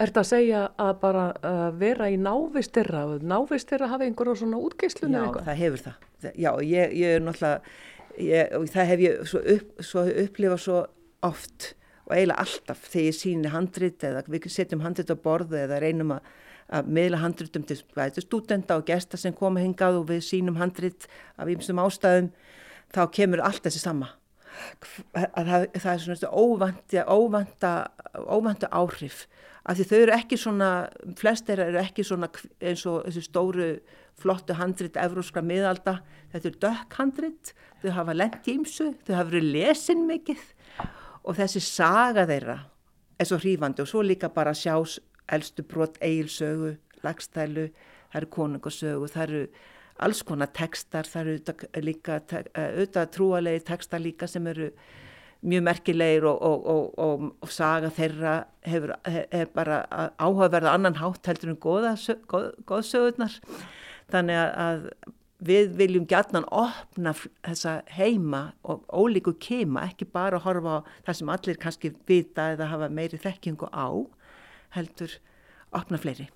Er 0.00 0.08
þetta 0.08 0.22
að 0.22 0.30
segja 0.30 0.60
að 0.80 0.92
bara 1.02 1.24
uh, 1.44 1.66
vera 1.76 2.08
í 2.08 2.16
návistirra 2.20 3.04
návistirra 3.20 3.90
hafa 3.90 4.06
einhverjum 4.06 4.38
svona 4.42 4.60
útgeislun 4.60 5.16
Já, 5.16 5.24
það 5.44 5.60
hefur 5.60 5.82
það. 5.86 6.06
Já, 6.30 6.50
ég, 6.64 6.94
ég 7.00 7.16
er 7.16 7.24
náttúrulega 7.24 7.60
ég, 8.20 8.54
það 8.72 8.90
hef 8.92 9.04
ég 9.04 9.20
svo, 9.28 9.42
upp, 9.56 9.84
svo 9.84 10.06
upplifað 10.24 10.64
svo 10.64 10.80
oft 11.26 11.70
og 12.10 12.16
eiginlega 12.16 12.42
alltaf 12.42 12.86
þegar 12.90 13.06
ég 13.06 13.16
síni 13.16 13.50
handrit 13.52 14.04
eða 14.06 14.22
við 14.26 14.48
setjum 14.50 14.82
handrit 14.82 15.12
á 15.14 15.16
borðu 15.22 15.60
eða 15.60 15.78
reynum 15.82 16.16
að, 16.16 16.30
að 16.74 16.88
miðla 16.96 17.20
handritum 17.22 17.66
til 17.66 17.78
stúdenda 18.24 18.78
og 18.80 18.88
gesta 18.88 19.20
sem 19.20 19.34
koma 19.36 19.62
hingað 19.62 20.00
og 20.00 20.08
við 20.10 20.24
sínum 20.26 20.58
handrit 20.58 21.06
af 21.38 21.50
ýmsum 21.50 21.78
ástæðum 21.82 22.32
þá 22.90 23.04
kemur 23.14 23.44
allt 23.46 23.62
þessi 23.66 23.84
sama. 23.84 24.10
Það, 25.14 25.68
það 25.78 25.92
er 25.92 26.02
svona 26.02 26.32
óvanta, 26.34 27.74
óvanta 28.26 28.70
áhrif. 28.74 29.24
Af 29.62 29.78
því 29.78 29.86
þau 29.86 29.98
eru 30.00 30.14
ekki 30.16 30.38
svona, 30.40 30.70
flest 31.20 31.50
eru 31.52 31.78
ekki 31.78 32.04
svona 32.04 32.30
eins 32.58 32.82
og 32.90 33.04
þessu 33.06 33.22
stóru 33.28 33.68
flottu 34.20 34.56
handrit 34.58 34.98
evróskra 35.00 35.44
miðalda, 35.46 36.00
þetta 36.32 36.50
er 36.50 36.56
dökk 36.64 36.96
handrit, 36.98 37.52
þau 37.80 37.92
hafa 38.00 38.16
lengt 38.16 38.48
í 38.50 38.56
ymsu, 38.58 38.90
þau 39.06 39.14
hafa 39.14 39.30
verið 39.30 39.52
lesin 39.54 40.02
mikið 40.08 40.42
og 41.24 41.36
þessi 41.38 41.62
saga 41.64 42.26
þeirra 42.28 42.58
er 43.20 43.28
svo 43.28 43.38
hrífandi 43.40 43.84
og 43.84 43.90
svo 43.90 44.04
líka 44.04 44.30
bara 44.32 44.54
sjás 44.56 44.98
eldstu 45.30 45.62
brot 45.62 45.98
eigilsögu, 46.02 46.74
lagstælu, 47.04 47.68
það 48.10 48.22
eru 48.22 48.30
konungasögu, 48.36 49.10
það 49.12 49.22
eru 49.28 49.42
alls 50.00 50.22
konar 50.26 50.50
tekstar, 50.56 51.06
það 51.06 51.28
eru 51.28 51.84
líka 51.84 52.18
auðvitað 52.56 53.12
trúalegi 53.14 53.62
tekstar 53.68 54.02
líka 54.02 54.28
sem 54.30 54.46
eru 54.50 54.70
mjög 55.40 55.62
merkilegir 55.64 56.26
og, 56.28 56.42
og, 56.42 56.98
og, 57.00 57.28
og 57.40 57.52
saga 57.52 57.92
þeirra 57.96 58.34
hefur, 58.66 58.92
er 59.06 59.46
bara 59.54 59.84
áhugaverða 60.20 60.74
annan 60.74 60.98
hátt 61.00 61.30
heldur 61.30 61.54
en 61.54 61.60
goða, 61.60 61.94
goð, 62.28 62.50
goðsögurnar. 62.68 63.38
Þannig 64.10 64.40
að 64.40 64.84
við 65.40 65.72
viljum 65.78 66.06
gætnan 66.08 66.46
opna 66.52 67.14
þessa 67.16 67.80
heima 67.96 68.50
og 68.62 68.84
ólíku 68.92 69.34
kema 69.40 69.86
ekki 69.88 70.08
bara 70.12 70.40
að 70.40 70.46
horfa 70.48 70.74
á 70.76 70.86
það 71.06 71.18
sem 71.20 71.32
allir 71.34 71.60
kannski 71.62 71.92
vita 72.08 72.50
eða 72.54 72.68
hafa 72.72 72.90
meiri 72.92 73.20
þekkingu 73.20 73.70
á 73.72 73.88
heldur 74.76 75.16
opna 75.76 76.00
fleiri. 76.00 76.28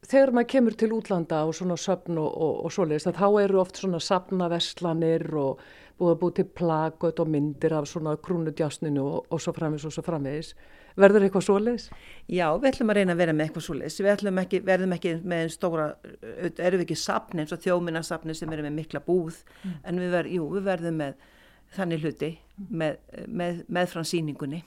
Þegar 0.00 0.32
maður 0.32 0.50
kemur 0.54 0.76
til 0.80 0.92
útlanda 0.96 1.42
og 1.44 1.52
svona 1.58 1.76
söfn 1.76 2.16
og 2.22 2.70
svoleiðist 2.72 3.12
þá 3.18 3.26
eru 3.42 3.60
oft 3.60 3.76
svona 3.76 4.00
sapnaverslanir 4.00 5.26
og 5.36 5.60
búið 6.00 6.14
að 6.14 6.20
búið 6.24 6.36
til 6.40 6.46
plagut 6.60 7.22
og 7.22 7.30
myndir 7.30 7.76
af 7.76 7.88
svona 7.88 8.16
krúnudjásninu 8.24 9.04
og, 9.04 9.26
og 9.30 9.42
svo 9.44 9.54
framvis 9.56 9.86
og 9.88 9.94
svo 9.94 10.04
framvis. 10.06 10.54
Verður 11.00 11.26
eitthvað 11.26 11.44
svoleiðis? 11.46 11.84
Já, 12.26 12.46
við 12.56 12.70
ætlum 12.72 12.90
að 12.92 12.98
reyna 12.98 13.14
að 13.14 13.20
vera 13.22 13.34
með 13.36 13.46
eitthvað 13.46 13.66
svoleiðis. 13.66 13.98
Við 14.00 14.40
ekki, 14.42 14.60
verðum 14.66 14.94
ekki 14.96 15.12
með 15.22 15.44
einn 15.44 15.52
stóra, 15.54 15.86
erum 16.50 16.80
við 16.80 16.86
ekki 16.86 16.98
sapni 16.98 17.44
eins 17.44 17.54
og 17.54 17.62
þjóminnarsapni 17.62 18.34
sem 18.36 18.56
eru 18.56 18.64
með 18.66 18.74
mikla 18.80 19.02
búð, 19.04 19.38
mm. 19.62 19.76
en 19.86 20.02
við, 20.02 20.10
ver, 20.16 20.30
jú, 20.34 20.48
við 20.56 20.66
verðum 20.66 20.98
með 21.04 21.28
þannig 21.76 22.04
hluti 22.04 22.32
með, 22.68 22.98
með, 23.28 23.62
með 23.70 23.92
frá 23.92 24.02
síningunni. 24.06 24.64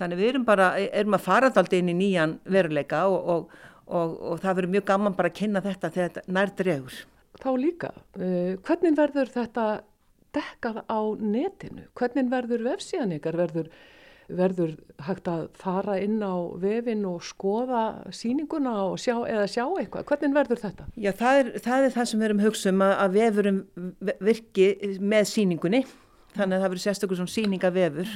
Þannig 0.00 0.18
við 0.18 0.32
erum 0.32 0.48
bara, 0.48 0.72
erum 0.82 1.16
að 1.18 1.26
fara 1.26 1.50
alltaf 1.50 1.70
inn 1.76 1.92
í 1.92 1.96
nýjan 1.96 2.38
veruleika 2.50 3.04
og, 3.12 3.28
og, 3.34 3.56
og, 3.86 4.18
og 4.32 4.42
það 4.42 4.58
verður 4.58 4.74
mjög 4.74 4.86
gaman 4.90 5.16
bara 5.18 5.30
að 5.30 5.38
kynna 5.38 5.62
þetta 5.62 5.92
þegar 5.94 6.14
þetta 6.16 6.36
nær 6.38 6.54
dregur. 6.58 7.00
Þá 7.42 7.50
líka, 7.58 7.90
uh, 8.18 8.54
hvernig 8.66 8.96
verður 8.98 9.30
þetta 9.32 9.66
dekkað 10.36 10.82
á 10.86 11.00
netinu? 11.20 11.88
Hvernig 11.98 12.30
verður 12.32 12.64
vefsíðan 12.66 13.16
ykkar? 13.16 13.38
Verður, 13.40 13.70
verður 14.32 14.74
hægt 15.06 15.30
að 15.30 15.46
fara 15.60 15.98
inn 16.02 16.20
á 16.24 16.34
vefin 16.62 17.04
og 17.08 17.24
skoða 17.26 17.82
síninguna 18.14 18.74
og 18.88 19.00
sjá, 19.02 19.16
eða 19.28 19.48
sjá 19.50 19.64
eitthvað? 19.66 20.06
Hvernig 20.10 20.36
verður 20.38 20.62
þetta? 20.66 20.88
Já, 20.96 21.10
það 21.18 21.40
er 21.42 21.50
það, 21.66 21.88
er 21.88 21.96
það 21.96 22.08
sem 22.10 22.22
við 22.22 22.28
erum 22.30 22.46
hugsum 22.46 22.86
að, 22.86 22.94
að 23.04 23.18
vefurum 23.18 23.60
virki 24.30 24.70
með 25.00 25.28
síningunni. 25.34 25.84
Þannig 26.32 26.56
að 26.56 26.62
það 26.62 26.70
verður 26.70 26.82
sérstaklega 26.86 27.20
svona 27.20 27.32
síningavefur 27.34 28.12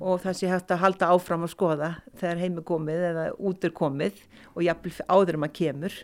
og 0.00 0.20
það 0.22 0.36
sé 0.38 0.48
hægt 0.48 0.70
að 0.72 0.80
halda 0.80 1.08
áfram 1.12 1.42
að 1.44 1.50
skoða 1.52 1.90
þegar 2.16 2.40
heimi 2.40 2.62
komið 2.64 3.02
eða 3.10 3.24
út 3.36 3.66
er 3.68 3.74
komið 3.76 4.22
og 4.54 4.62
jafnvel 4.64 4.94
áður 5.12 5.38
að 5.44 5.52
kemur 5.58 5.98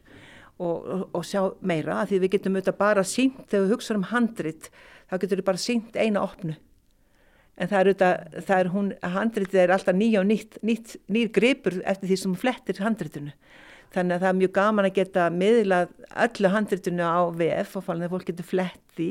og, 0.61 0.77
og, 0.85 1.07
og 1.17 1.25
sjá 1.25 1.41
meira. 1.65 2.03
Því 2.05 2.21
við 2.27 2.35
getum 2.37 2.59
auðvitað 2.59 2.79
bara 2.83 3.07
sínt 3.09 3.41
þegar 3.49 3.65
við 3.65 3.73
hugsaum 3.73 4.03
um 4.03 4.07
handrit 4.11 4.69
þá 5.11 5.19
getur 5.23 5.43
þau 5.43 5.49
bara 5.51 5.63
sínt 5.63 5.99
eina 5.99 6.25
opnu 6.25 6.57
en 7.57 7.71
það 7.71 7.79
er 7.79 7.91
auðvitað, 7.91 8.41
það 8.49 8.59
er 8.59 8.73
hún 8.75 8.91
handritið 9.17 9.63
er 9.63 9.73
alltaf 9.77 9.97
nýja 9.97 10.21
og 10.21 10.27
nýtt, 10.29 10.59
nýtt 10.67 10.97
nýr 11.09 11.31
gripur 11.33 11.79
eftir 11.85 12.11
því 12.11 12.19
sem 12.21 12.35
flettir 12.37 12.83
handritinu 12.85 13.33
þannig 13.95 14.17
að 14.19 14.25
það 14.25 14.29
er 14.29 14.41
mjög 14.43 14.53
gaman 14.59 14.89
að 14.89 14.99
geta 14.99 15.31
miðlað 15.33 15.95
öllu 16.27 16.53
handritinu 16.53 17.07
á 17.07 17.21
VF 17.33 17.79
og 17.81 17.89
fólk 17.89 18.29
getur 18.29 18.51
flett 18.51 18.83
því 18.99 19.11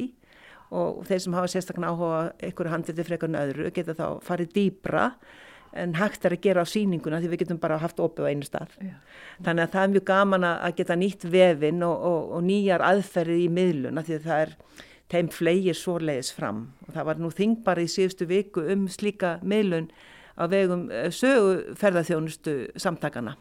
og 0.76 1.02
þeir 1.08 1.24
sem 1.24 1.36
hafa 1.38 1.50
sérstaklega 1.52 1.94
áhuga 1.94 2.22
einhverju 2.44 2.74
handriti 2.74 3.06
frekar 3.08 3.32
en 3.32 3.42
öðru 3.42 3.74
geta 3.74 3.96
þá 3.98 4.08
farið 4.26 4.54
dýbra 4.56 5.10
en 5.76 5.96
hægt 5.98 6.26
er 6.26 6.36
að 6.36 6.44
gera 6.46 6.64
á 6.64 6.68
síninguna 6.70 7.20
því 7.22 7.32
við 7.32 7.42
getum 7.44 7.60
bara 7.62 7.78
haft 7.82 8.00
opið 8.00 8.28
á 8.28 8.32
einu 8.32 8.48
stað. 8.48 8.76
Já. 8.80 8.94
Þannig 9.44 9.66
að 9.66 9.74
það 9.74 9.82
er 9.82 9.94
mjög 9.94 10.06
gaman 10.08 10.48
að 10.48 10.76
geta 10.78 10.98
nýtt 11.00 11.26
vefin 11.32 11.84
og, 11.84 12.06
og, 12.10 12.30
og 12.38 12.46
nýjar 12.46 12.86
aðferði 12.86 13.42
í 13.44 13.50
miðluna 13.52 14.06
því 14.06 14.18
að 14.18 14.30
það 14.30 14.44
er 14.46 14.54
þeim 15.12 15.30
flegir 15.34 15.78
svoleiðis 15.78 16.34
fram. 16.36 16.68
Og 16.88 16.96
það 16.96 17.10
var 17.10 17.22
nú 17.22 17.32
þing 17.34 17.60
bara 17.66 17.86
í 17.86 17.90
síðustu 17.92 18.28
viku 18.30 18.66
um 18.74 18.88
slíka 18.92 19.38
meilun 19.44 19.90
á 20.36 20.44
vegum 20.52 20.90
eh, 20.92 21.10
söguferðarþjónustu 21.14 22.56
samtakana 22.82 23.36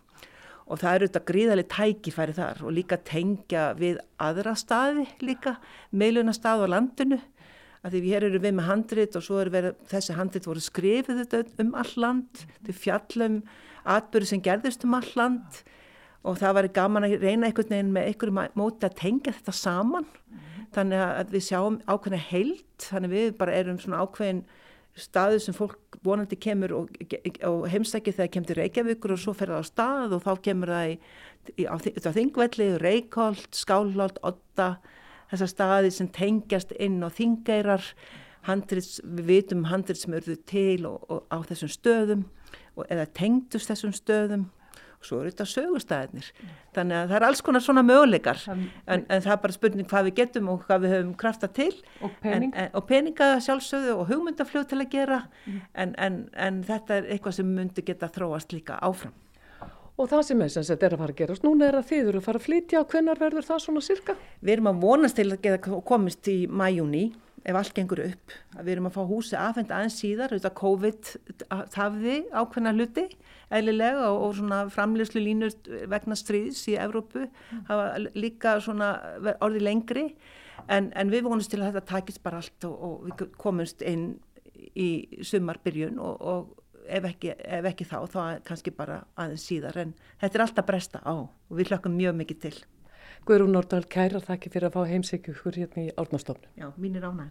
og 0.64 0.80
það 0.80 0.96
eru 0.96 1.08
þetta 1.10 1.28
gríðarlega 1.28 1.72
tækifæri 1.74 2.34
þar 2.38 2.62
og 2.64 2.72
líka 2.72 2.98
tengja 3.04 3.64
við 3.76 3.98
aðra 4.22 4.54
staði 4.56 5.04
líka, 5.24 5.58
meilunastað 5.92 6.64
á 6.64 6.72
landinu. 6.72 7.20
Að 7.84 7.92
því 7.92 8.00
við 8.00 8.14
hér 8.14 8.26
eru 8.30 8.40
við 8.40 8.54
með 8.56 8.68
handrit 8.70 9.18
og 9.18 9.24
svo 9.26 9.42
er 9.42 9.50
verið, 9.52 9.74
þessi 9.90 10.16
handrit 10.16 10.48
voru 10.48 10.62
skrifið 10.64 11.34
um 11.60 11.74
all 11.76 11.92
land, 12.00 12.44
þau 12.64 12.74
fjallum 12.80 13.42
atbyrðu 13.84 14.30
sem 14.30 14.44
gerðist 14.44 14.86
um 14.88 14.96
all 14.96 15.10
land. 15.20 15.60
Og 16.24 16.38
það 16.40 16.56
var 16.56 16.70
gaman 16.78 17.04
að 17.04 17.18
reyna 17.20 17.50
einhvern 17.50 17.74
veginn 17.74 17.92
með 17.92 18.08
einhverju 18.08 18.46
móti 18.56 18.88
að 18.88 18.96
tengja 19.02 19.34
þetta 19.36 19.56
saman 19.58 20.08
þannig 20.74 21.02
að 21.04 21.32
við 21.34 21.46
sjáum 21.48 21.80
ákveðna 21.86 22.20
heilt 22.28 22.86
þannig 22.90 23.14
við 23.14 23.32
bara 23.40 23.56
erum 23.56 23.80
svona 23.82 24.02
ákveðin 24.04 24.44
staðu 24.94 25.40
sem 25.42 25.54
fólk 25.56 25.98
vonandi 26.06 26.36
kemur 26.38 26.74
og, 26.76 26.90
og 27.48 27.64
heimsækir 27.70 28.14
þegar 28.14 28.32
kemur 28.34 28.50
til 28.50 28.58
Reykjavíkur 28.60 29.14
og 29.14 29.22
svo 29.22 29.34
fer 29.34 29.50
það 29.50 29.64
á 29.66 29.70
stað 29.70 30.14
og 30.14 30.22
þá 30.22 30.32
kemur 30.44 30.70
það 30.74 30.90
í, 30.92 30.98
í, 31.56 31.64
á, 31.66 31.74
á 31.74 32.10
Þingvelli, 32.14 32.68
Reykjolt, 32.82 33.48
Skálholt, 33.58 34.20
Otta 34.22 34.68
þessar 35.32 35.50
staði 35.50 35.90
sem 35.94 36.10
tengjast 36.14 36.74
inn 36.78 37.00
á 37.02 37.10
Þingeirar 37.10 37.88
handrits, 38.46 39.00
við 39.02 39.30
vitum 39.32 39.66
handrið 39.70 40.02
sem 40.04 40.16
eru 40.18 40.36
til 40.46 40.86
og, 40.86 41.02
og 41.10 41.24
á 41.32 41.42
þessum 41.48 41.72
stöðum 41.72 42.26
og, 42.76 42.84
eða 42.86 43.08
tengdust 43.16 43.72
þessum 43.72 43.94
stöðum 43.96 44.46
svo 45.04 45.20
eru 45.20 45.32
þetta 45.32 45.46
sögustæðinir 45.50 46.30
þannig 46.74 46.98
að 46.98 47.10
það 47.10 47.16
er 47.18 47.26
alls 47.28 47.42
konar 47.44 47.64
svona 47.64 47.84
möguleikar. 47.86 48.40
En, 48.50 48.68
en 48.86 49.24
það 49.24 49.32
er 49.34 49.42
bara 49.44 49.56
spurning 49.56 49.90
hvað 49.90 50.08
við 50.08 50.16
getum 50.20 50.52
og 50.52 50.64
hvað 50.68 50.86
við 50.86 50.94
höfum 50.96 51.12
krafta 51.20 51.50
til. 51.60 51.72
Og, 52.00 52.14
pening. 52.22 52.54
en, 52.54 52.66
en, 52.66 52.70
og 52.74 52.86
peninga 52.88 53.30
sjálfsögðu 53.44 53.98
og 53.98 54.08
hugmyndafljóð 54.10 54.70
til 54.72 54.80
að 54.80 54.88
gera. 54.94 55.20
Mm. 55.44 56.24
en 56.46 56.62
þetta 56.66 56.98
er 56.98 57.12
eitthvað 57.14 57.38
sem 57.38 57.52
myndi 57.58 57.84
geta 57.86 58.10
þróast 58.10 58.56
líka 58.56 58.80
áfram. 58.82 59.14
Og 59.94 60.08
það 60.10 60.24
sem 60.26 60.40
er 60.42 60.48
sem 60.50 60.64
þetta 60.66 60.86
er 60.88 60.94
að 60.96 61.02
fara 61.04 61.14
að 61.14 61.18
gerast, 61.20 61.44
núna 61.46 61.66
er 61.68 61.76
að 61.78 61.90
þið 61.92 62.08
eru 62.10 62.20
að 62.20 62.24
fara 62.26 62.40
að 62.40 62.46
flytja. 62.48 62.80
Og 62.80 62.88
hvenar 62.90 63.20
verður 63.20 63.46
það 63.46 63.60
svona 63.62 63.82
sirka? 63.84 64.16
Við 64.40 64.56
erum 64.56 64.70
að 64.72 64.80
vonast 64.82 65.18
til 65.20 65.28
að 65.28 65.44
geta 65.44 65.82
komist 65.86 66.30
í 66.32 66.38
mæjúni 66.50 67.04
ef 67.44 67.58
allt 67.58 67.74
gengur 67.76 68.00
upp. 68.00 68.34
Við 68.56 68.72
erum 68.74 68.88
að 68.88 68.96
fá 68.96 69.02
húsi 69.08 69.36
aðfend 69.36 69.72
aðeins 69.74 69.98
síðar, 70.00 70.32
auðvitað 70.32 70.56
COVID 70.60 71.10
tafði 71.74 72.16
ákveðna 72.32 72.72
hluti 72.76 73.06
eðlilega 73.54 74.08
og, 74.08 74.22
og 74.26 74.36
svona 74.38 74.60
framlegslu 74.72 75.22
línur 75.22 75.54
vegna 75.92 76.16
stríðs 76.18 76.64
í 76.72 76.78
Evrópu 76.80 77.26
hafa 77.68 77.86
líka 78.16 78.56
svona 78.64 78.94
orði 79.44 79.64
lengri 79.64 80.06
en, 80.68 80.90
en 80.96 81.12
við 81.12 81.26
vonumst 81.28 81.52
til 81.52 81.60
að 81.60 81.72
þetta 81.72 81.90
takist 81.92 82.22
bara 82.24 82.40
allt 82.40 82.68
og, 82.68 82.74
og 82.74 83.08
við 83.08 83.26
komumst 83.40 83.84
inn 83.84 84.14
í 84.74 84.88
sumarbyrjun 85.22 86.00
og, 86.02 86.22
og 86.24 86.64
ef 86.84 87.08
ekki, 87.08 87.32
ef 87.36 87.68
ekki 87.70 87.86
þá 87.88 87.98
þá 88.12 88.20
kannski 88.46 88.72
bara 88.76 89.02
aðeins 89.20 89.44
síðar 89.48 89.80
en 89.84 89.94
þetta 90.20 90.38
er 90.38 90.46
alltaf 90.46 90.68
bresta 90.68 91.02
á 91.04 91.14
og 91.24 91.58
við 91.58 91.72
hlökkum 91.72 91.96
mjög 91.96 92.16
mikið 92.20 92.40
til. 92.46 92.56
Guðrún 93.24 93.54
Nordal, 93.56 93.86
kæra 93.88 94.20
þakki 94.20 94.50
fyrir 94.52 94.68
að 94.68 94.74
fá 94.76 94.82
heimsækju 94.90 95.32
hver 95.38 95.56
hérna 95.56 95.82
í 95.86 95.92
Árnastofnum. 95.96 96.50
Já, 96.60 96.66
mín 96.76 96.98
er 96.98 97.06
ánægn. 97.08 97.30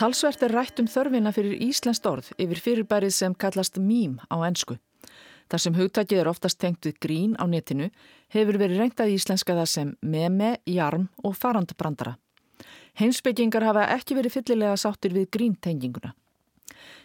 Talsvert 0.00 0.40
er 0.40 0.54
rætt 0.56 0.80
um 0.80 0.88
þörfina 0.88 1.34
fyrir 1.36 1.60
íslenskt 1.60 2.06
orð 2.08 2.30
yfir 2.40 2.62
fyrirbærið 2.64 3.12
sem 3.12 3.34
kallast 3.36 3.76
mím 3.76 4.16
á 4.32 4.40
ennsku. 4.48 4.78
Þar 5.52 5.64
sem 5.66 5.76
hugtakið 5.76 6.22
er 6.22 6.30
oftast 6.32 6.60
tengt 6.62 6.88
við 6.88 6.96
grín 7.04 7.34
á 7.36 7.44
netinu 7.44 7.90
hefur 8.32 8.56
verið 8.56 8.80
reyndað 8.80 9.12
íslenska 9.18 9.52
það 9.58 9.68
sem 9.68 9.92
meme, 10.00 10.54
jarm 10.64 11.10
og 11.20 11.36
farandbrandara. 11.36 12.16
Heimsbyggingar 12.96 13.68
hafa 13.68 13.84
ekki 13.98 14.16
verið 14.16 14.38
fyllilega 14.38 14.80
sáttir 14.80 15.12
við 15.12 15.28
gríntenginguna. 15.36 16.14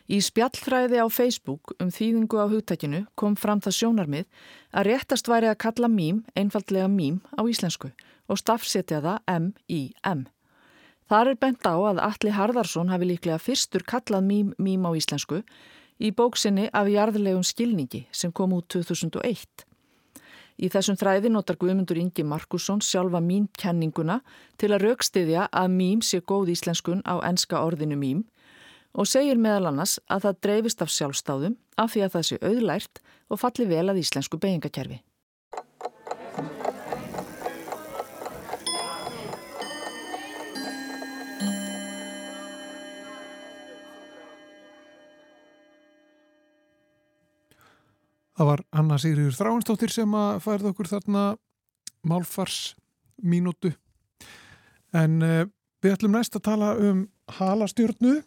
Í 0.05 0.19
spjallfræði 0.21 1.01
á 1.01 1.07
Facebook 1.09 1.73
um 1.81 1.89
þýðingu 1.89 2.37
á 2.37 2.45
hugtakinu 2.51 3.05
kom 3.17 3.37
fram 3.39 3.61
það 3.65 3.77
sjónarmið 3.79 4.25
að 4.71 4.87
réttast 4.89 5.29
væri 5.31 5.49
að 5.49 5.61
kalla 5.65 5.89
mím 5.89 6.23
einfallega 6.37 6.87
mím 6.91 7.21
á 7.33 7.41
íslensku 7.41 7.89
og 8.29 8.41
stafsetja 8.41 9.01
það 9.01 9.21
M-I-M. 9.35 10.25
Þar 11.09 11.31
er 11.31 11.37
bent 11.41 11.65
á 11.65 11.75
að 11.77 12.01
Alli 12.01 12.33
Harðarsson 12.33 12.89
hafi 12.89 13.09
líklega 13.09 13.41
fyrstur 13.41 13.85
kallað 13.85 14.25
mím 14.25 14.53
mím 14.57 14.85
á 14.85 14.91
íslensku 14.97 15.43
í 16.01 16.11
bóksinni 16.11 16.69
af 16.73 16.89
jarðlegum 16.89 17.45
skilningi 17.45 18.05
sem 18.11 18.33
kom 18.33 18.53
út 18.57 18.67
2001. 18.73 19.65
Í 20.55 20.69
þessum 20.71 20.95
þræði 20.95 21.33
notar 21.33 21.57
Guðmundur 21.59 21.99
Ingi 21.99 22.23
Markusson 22.23 22.79
sjálfa 22.79 23.19
mín 23.19 23.49
kenninguna 23.59 24.21
til 24.57 24.71
að 24.71 24.85
raukstiðja 24.87 25.49
að 25.51 25.73
mím 25.75 26.01
sé 26.01 26.21
góð 26.23 26.53
íslenskun 26.53 27.03
á 27.03 27.19
enska 27.27 27.59
orðinu 27.59 27.97
mím 27.99 28.23
og 28.95 29.09
segir 29.09 29.39
meðal 29.39 29.71
annars 29.71 29.97
að 30.07 30.27
það 30.27 30.39
dreifist 30.47 30.83
af 30.85 30.93
sjálfstáðum 30.93 31.57
af 31.81 31.91
því 31.91 32.05
að 32.05 32.13
það 32.15 32.27
sé 32.29 32.37
auðlært 32.41 33.01
og 33.27 33.41
falli 33.41 33.67
vel 33.67 33.89
að 33.91 33.99
íslensku 34.01 34.39
beigingakerfi. 34.39 35.01
Það 48.35 48.49
var 48.49 48.61
Anna 48.75 48.97
Sigriður 48.99 49.35
Þráinsdóttir 49.37 49.91
sem 49.93 50.15
að 50.19 50.41
færða 50.43 50.71
okkur 50.73 50.89
þarna 50.91 51.21
málfars 52.03 52.75
mínútu 53.23 53.71
en 54.95 55.21
uh, 55.23 55.45
við 55.83 55.95
ætlum 55.95 56.17
næst 56.17 56.35
að 56.35 56.43
tala 56.49 56.73
um 56.75 57.05
halastjórnu 57.37 58.17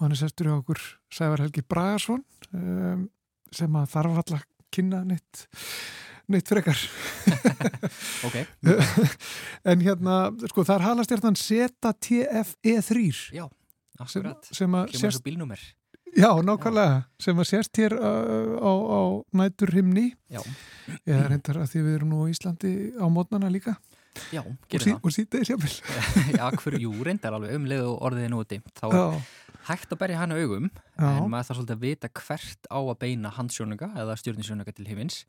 og 0.00 0.06
hann 0.06 0.16
er 0.16 0.20
sestur 0.22 0.48
í 0.48 0.52
okkur 0.54 0.80
Sævar 1.12 1.42
Helgi 1.44 1.60
Bragarsson 1.68 2.22
um, 2.56 3.02
sem 3.52 3.74
að 3.76 3.90
þarf 3.92 4.20
alltaf 4.22 4.46
kynna 4.72 5.02
neitt, 5.04 5.42
neitt 6.32 6.48
frekar. 6.48 6.80
Ok. 8.26 8.36
En 9.70 9.82
hérna, 9.84 10.30
sko 10.48 10.64
það 10.64 10.74
er 10.78 10.84
halastjartan 10.86 11.36
ZTFE3 11.36 13.02
já, 13.36 13.44
akkurat, 14.00 14.48
sem 14.48 14.72
að 14.76 14.88
kemur 14.94 15.04
þessu 15.04 15.22
bílnúmer. 15.26 15.62
Já, 16.16 16.30
nákvæmlega, 16.42 17.02
já. 17.02 17.06
sem 17.22 17.40
að 17.42 17.48
sérst 17.50 17.80
hér 17.80 17.94
uh, 17.98 18.56
á, 18.56 18.72
á 18.72 19.00
nætur 19.36 19.74
himni 19.76 20.06
já. 20.32 20.40
Ég 21.04 21.12
er 21.12 21.28
reyndar 21.28 21.60
að 21.60 21.74
því 21.74 21.84
við 21.86 21.98
erum 21.98 22.14
nú 22.14 22.24
á 22.24 22.32
Íslandi 22.32 22.72
á 22.96 23.06
mótnana 23.12 23.52
líka 23.52 23.76
Já, 24.34 24.42
og, 24.42 24.82
sí, 24.82 24.94
og 24.96 25.12
þér 25.14 25.46
sjáfél 25.52 25.76
Já, 26.40 26.44
hverju? 26.50 26.80
Jú, 26.82 26.92
reyndar 27.06 27.36
alveg 27.36 27.54
umleið 27.58 27.86
og 27.86 28.02
orðið 28.08 28.28
núti 28.32 28.58
þá 28.74 28.86
er 28.90 29.20
hægt 29.68 29.94
að 29.94 30.00
berja 30.02 30.20
hana 30.22 30.38
augum 30.40 30.68
Já. 30.70 31.06
en 31.06 31.30
maður 31.30 31.50
þarf 31.50 31.60
svolítið 31.60 31.76
að 31.76 31.84
vita 31.84 32.10
hvert 32.18 32.70
á 32.70 32.78
að 32.80 32.98
beina 33.04 33.32
handsjónuga 33.36 33.90
eða 34.02 34.16
stjórninsjónuga 34.18 34.74
til 34.74 34.88
hifins 34.88 35.22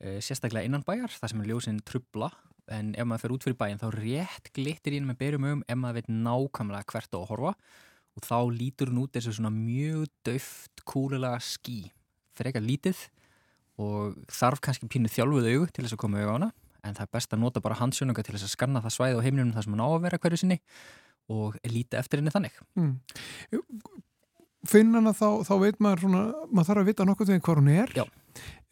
e, 0.00 0.16
sérstaklega 0.24 0.68
innan 0.68 0.86
bæjar 0.86 1.12
þar 1.12 1.32
sem 1.32 1.42
er 1.42 1.50
ljósinn 1.50 1.82
trubla 1.84 2.30
en 2.72 2.94
ef 2.98 3.06
maður 3.06 3.24
fer 3.24 3.34
út 3.34 3.46
fyrir 3.46 3.58
bæin 3.60 3.80
þá 3.80 3.88
rétt 3.94 4.50
glittir 4.56 4.96
ín 4.96 5.06
með 5.08 5.20
berjum 5.20 5.46
augum 5.46 5.66
ef 5.66 5.78
maður 5.78 6.00
veit 6.00 6.10
nákvæmlega 6.10 6.90
hvert 6.92 7.14
á 7.14 7.18
að 7.18 7.28
horfa. 7.30 7.52
Og 8.16 8.24
þá 8.24 8.36
lítur 8.56 8.90
hún 8.90 9.02
út 9.04 9.12
þessu 9.12 9.34
svona 9.36 9.52
mjög 9.52 10.06
döft, 10.24 10.82
kúlulega 10.88 11.38
skí 11.44 11.90
frekar 12.36 12.64
lítið 12.64 13.02
og 13.80 14.16
þarf 14.32 14.62
kannski 14.64 14.88
pínu 14.88 15.10
þjálfuð 15.12 15.50
augu 15.52 15.68
til 15.68 15.84
þess 15.84 15.96
að 15.96 16.00
koma 16.00 16.22
auga 16.22 16.32
á 16.32 16.36
hana 16.36 16.50
en 16.88 16.96
það 16.98 17.06
er 17.06 17.12
best 17.18 17.34
að 17.34 17.42
nota 17.42 17.62
bara 17.64 17.78
handsjónuga 17.80 18.24
til 18.24 18.36
þess 18.36 18.48
að 18.48 18.54
skanna 18.54 18.82
það 18.84 18.96
svæði 18.96 19.18
á 19.18 19.24
heimlunum 19.26 19.54
þar 19.56 19.66
sem 19.66 19.76
hann 19.76 19.84
á 19.86 19.88
að 19.88 20.04
vera 20.06 20.20
hverju 20.22 20.42
sinni 20.42 20.58
og 21.32 21.56
líti 21.66 21.98
eftir 21.98 22.22
henni 22.22 22.34
þannig 22.34 22.60
mm. 22.78 22.92
Finn 24.66 24.94
hana 24.98 25.12
þá, 25.14 25.42
þá 25.46 25.54
veit 25.62 25.82
maður 25.82 26.06
svona, 26.06 26.22
maður 26.50 26.70
þarf 26.70 26.82
að 26.82 26.88
vita 26.90 27.06
nokkur 27.06 27.28
veginn 27.30 27.44
hvað 27.46 27.60
hún 27.60 27.74
er 27.74 27.92
Já. 27.94 28.04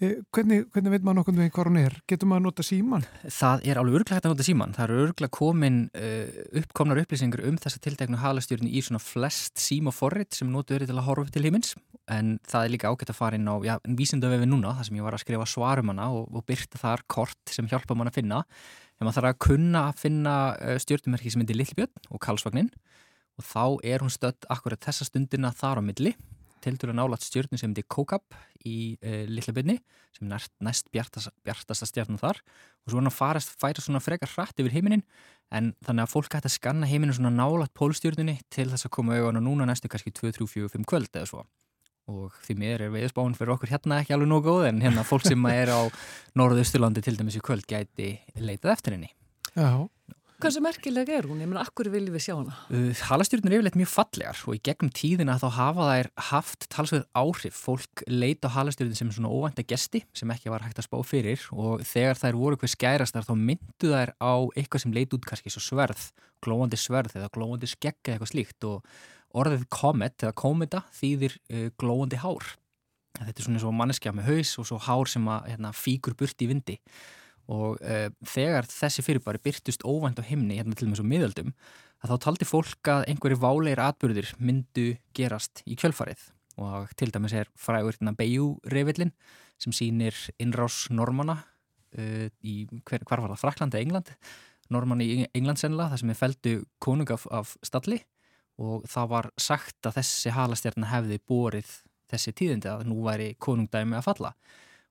Eh, 0.05 0.21
hvernig, 0.35 0.65
hvernig 0.75 0.93
veit 0.93 1.05
maður 1.05 1.19
nokkur 1.21 1.37
veginn 1.39 1.53
hvað 1.55 1.69
hún 1.69 1.79
er? 1.81 1.95
Getur 2.11 2.29
maður 2.29 2.43
að 2.43 2.47
nota 2.49 2.65
síman? 2.67 3.05
Það 3.23 3.65
er 3.71 3.81
alveg 3.81 3.97
örglega 4.01 4.19
hægt 4.19 4.27
að 4.29 4.33
nota 4.35 4.47
síman 4.47 4.75
það 4.75 4.85
eru 4.85 5.03
örglega 5.05 5.35
komin 5.39 5.79
uh, 5.97 6.39
uppkomnar 6.61 7.01
upplýsingar 7.05 7.45
um 7.49 7.59
þessa 7.63 7.81
tilteknu 7.85 8.21
halastjórn 8.21 8.69
í 8.69 8.83
svona 8.85 9.01
flest 9.03 9.63
síma 9.63 9.95
forrið 9.95 10.39
sem 10.41 10.51
notu 10.53 10.77
eru 10.77 10.89
til 10.89 10.97
að 10.99 11.07
horfa 11.09 11.35
til 11.35 11.45
himins. 11.47 11.75
En 12.11 12.35
það 12.51 12.67
er 12.67 12.75
líka 12.75 12.91
ágætt 12.91 13.15
að 13.15 13.21
fara 13.21 13.39
inn 13.39 13.49
á 13.49 13.57
já, 13.65 13.75
vísindavefin 14.01 14.51
núna, 14.53 14.75
það 14.77 14.91
sem 14.91 14.99
ég 14.99 15.07
var 15.07 15.17
að 15.17 15.25
skrifa 15.25 15.49
svarum 15.49 15.95
hana 15.95 16.11
og, 16.13 16.27
og 16.35 16.45
byrta 16.49 16.81
þar 16.83 17.05
kort 17.09 17.55
sem 17.55 17.71
hjálpa 17.71 17.97
mann 17.97 18.11
að 18.11 18.19
finna. 18.19 18.43
En 18.99 19.07
maður 19.07 19.21
þarf 19.21 19.31
að 19.31 19.41
kunna 19.47 19.87
að 19.89 20.03
finna 20.03 20.37
eh, 20.59 20.77
stjórnumerki 20.83 21.33
sem 21.33 21.41
myndir 21.41 21.59
Lillbjörn 21.59 22.11
og 22.11 22.21
Karlsvagnin 22.23 22.71
og 23.41 23.47
þá 23.49 23.65
er 23.95 24.05
hún 24.05 24.13
stödd 24.13 24.47
akkurat 24.53 24.85
þessa 24.85 25.09
stundina 25.09 25.51
þar 25.55 25.81
á 25.81 25.83
milli 25.87 26.13
til 26.65 26.79
dæru 26.81 26.95
nálat 26.97 27.25
stjórnum 27.25 27.61
sem 27.61 27.71
myndir 27.71 27.87
Kókab 27.91 28.25
í 28.65 28.97
uh, 29.05 29.25
Lillbjörni 29.29 29.77
sem 30.15 30.31
er 30.33 30.47
næst 30.65 30.89
bjartast, 30.95 31.33
bjartasta 31.45 31.89
stjórnum 31.89 32.21
þar. 32.21 32.41
Og 32.85 32.93
svo 32.93 33.01
hann 33.01 33.11
að 33.11 33.17
farast, 33.19 33.55
færa 33.61 33.85
svona 33.85 34.03
frekar 34.03 34.33
hratt 34.33 34.61
yfir 34.63 34.75
heiminin 34.77 35.05
en 35.55 35.73
þannig 35.85 36.07
að 36.07 36.15
fólk 36.15 36.37
hægt 36.37 36.49
að 36.49 36.57
skanna 36.57 36.89
heiminin 36.89 37.17
svona 37.17 37.35
nálat 37.35 37.75
pólstjórnunni 37.77 38.39
til 38.55 38.71
þess 38.73 38.89
að 38.89 38.95
koma 38.97 39.19
auðvitað 39.19 39.45
núna 39.45 39.69
næstu 39.69 39.91
kannski 39.93 40.15
2, 40.15 40.33
3, 40.41 40.49
4, 40.57 40.73
5 40.79 40.89
kvöld 40.89 41.13
eða 41.13 41.31
svo. 41.31 41.45
Og 42.11 42.35
því 42.45 42.59
mér 42.61 42.85
er 42.85 42.93
veiðspáinn 42.93 43.37
fyrir 43.37 43.55
okkur 43.55 43.71
hérna 43.73 44.03
ekki 44.03 44.13
alveg 44.17 44.29
nógu 44.29 44.51
góð 44.51 44.67
en 44.69 44.83
hérna 44.85 45.07
fólk 45.09 45.25
sem 45.25 45.47
er 45.49 45.73
á 45.73 45.89
Norðausturlandi 46.37 47.05
til 47.05 47.17
dæmis 47.17 47.39
í 47.39 47.45
kvöld 47.45 47.65
gæti 47.69 48.19
leitað 48.37 48.75
eftir 48.77 48.99
henni. 48.99 49.15
Já 49.57 49.89
Hversu 50.45 50.61
merkileg 50.61 51.09
er 51.09 51.25
hún? 51.25 51.39
Ég 51.41 51.49
menna, 51.49 51.63
akkur 51.65 51.89
viljum 51.89 52.13
við 52.13 52.27
sjá 52.27 52.35
hana? 52.37 52.53
Uh, 52.69 52.91
Halastjórnur 53.09 53.49
er 53.49 53.63
yfirleitt 53.63 53.79
mjög 53.81 53.89
fallegar 53.89 54.41
og 54.45 54.59
í 54.59 54.61
gegnum 54.69 54.91
tíðina 54.93 55.39
þá 55.41 55.47
hafa 55.57 55.87
þær 55.89 56.11
haft 56.27 56.67
talsveið 56.75 57.07
áhrif. 57.17 57.57
Fólk 57.65 58.03
leita 58.11 58.51
á 58.53 58.55
halastjórnum 58.59 58.99
sem 58.99 59.13
svona 59.17 59.31
óvænta 59.33 59.65
gesti 59.65 60.03
sem 60.13 60.35
ekki 60.35 60.53
var 60.53 60.67
hægt 60.67 60.83
að 60.83 60.89
spá 60.91 60.99
fyrir 61.09 61.47
og 61.57 61.81
þegar 61.89 62.21
þær 62.21 62.39
voru 62.43 62.59
eitthvað 62.59 62.75
skærastar 62.75 63.25
þá 63.25 63.33
myndu 63.41 63.95
þær 63.95 64.15
á 64.21 64.35
eitthvað 64.53 64.85
sem 64.85 64.95
leit 64.99 65.17
út 65.17 65.31
kannski 65.33 65.55
svo 65.55 65.65
sverð, 65.65 66.05
glóandi 66.45 66.83
sverð 66.83 67.17
eða 67.23 67.33
glóandi 67.33 67.73
skegg 67.73 68.03
eða 68.05 68.19
eitthvað 68.19 68.35
slíkt 68.35 68.69
og 68.69 68.95
orðið 69.41 69.67
komet 69.73 70.29
eða 70.29 70.37
kometa 70.45 70.85
þýðir 71.01 71.41
uh, 71.41 71.67
glóandi 71.81 72.21
hár. 72.21 72.53
Þetta 73.17 73.39
er 73.39 73.49
svona 73.49 73.63
eins 73.63 73.69
og 73.73 73.79
manneskja 73.81 74.13
með 74.13 74.29
haus 74.29 74.57
og 74.61 74.69
svo 74.69 74.85
hár 74.91 75.09
sem 75.09 75.25
að 75.25 75.55
hérna, 75.55 75.73
fíkur 75.73 76.21
burt 76.21 76.45
í 76.45 76.53
vindi 76.53 76.83
og 77.53 77.81
uh, 77.83 78.09
þegar 78.29 78.69
þessi 78.71 79.05
fyrirbæri 79.05 79.43
byrtust 79.45 79.85
óvænt 79.85 80.21
á 80.21 80.25
himni, 80.25 80.59
hérna 80.59 80.77
til 80.77 80.89
og 80.89 80.95
með 80.95 81.01
svo 81.01 81.09
miðaldum, 81.09 81.51
að 82.05 82.15
þá 82.15 82.25
taldi 82.27 82.49
fólk 82.49 82.91
að 82.93 83.07
einhverju 83.13 83.41
váleir 83.43 83.83
atbyrðir 83.85 84.33
myndu 84.39 84.95
gerast 85.17 85.65
í 85.69 85.77
kjölfarið. 85.81 86.31
Og 86.61 86.93
til 86.99 87.11
dæmis 87.13 87.35
er 87.35 87.51
frægur 87.59 87.97
hérna 87.97 88.15
Bayou-revillin 88.17 89.13
sem 89.61 89.75
sýnir 89.75 90.17
innrás 90.43 90.85
normana 90.91 91.41
uh, 91.99 92.27
í 92.43 92.65
hver, 92.85 93.05
hvar 93.09 93.25
var 93.25 93.35
það, 93.35 93.43
Fraklandi 93.43 93.79
eða 93.79 93.87
England, 93.89 94.13
norman 94.73 95.05
í 95.05 95.25
England 95.35 95.61
sennilega, 95.61 95.93
það 95.93 96.03
sem 96.03 96.13
er 96.13 96.21
feldu 96.21 96.55
konung 96.83 97.11
af, 97.13 97.27
af 97.33 97.57
stalli. 97.67 98.01
Og 98.63 98.85
það 98.87 99.09
var 99.11 99.29
sagt 99.41 99.89
að 99.89 99.97
þessi 99.99 100.31
halastjarnar 100.31 100.93
hefði 100.93 101.19
borið 101.27 101.71
þessi 102.13 102.35
tíðindi 102.39 102.71
að 102.71 102.85
nú 102.87 103.01
væri 103.03 103.33
konungdæmi 103.43 103.99
að 103.99 104.07
falla. 104.07 104.31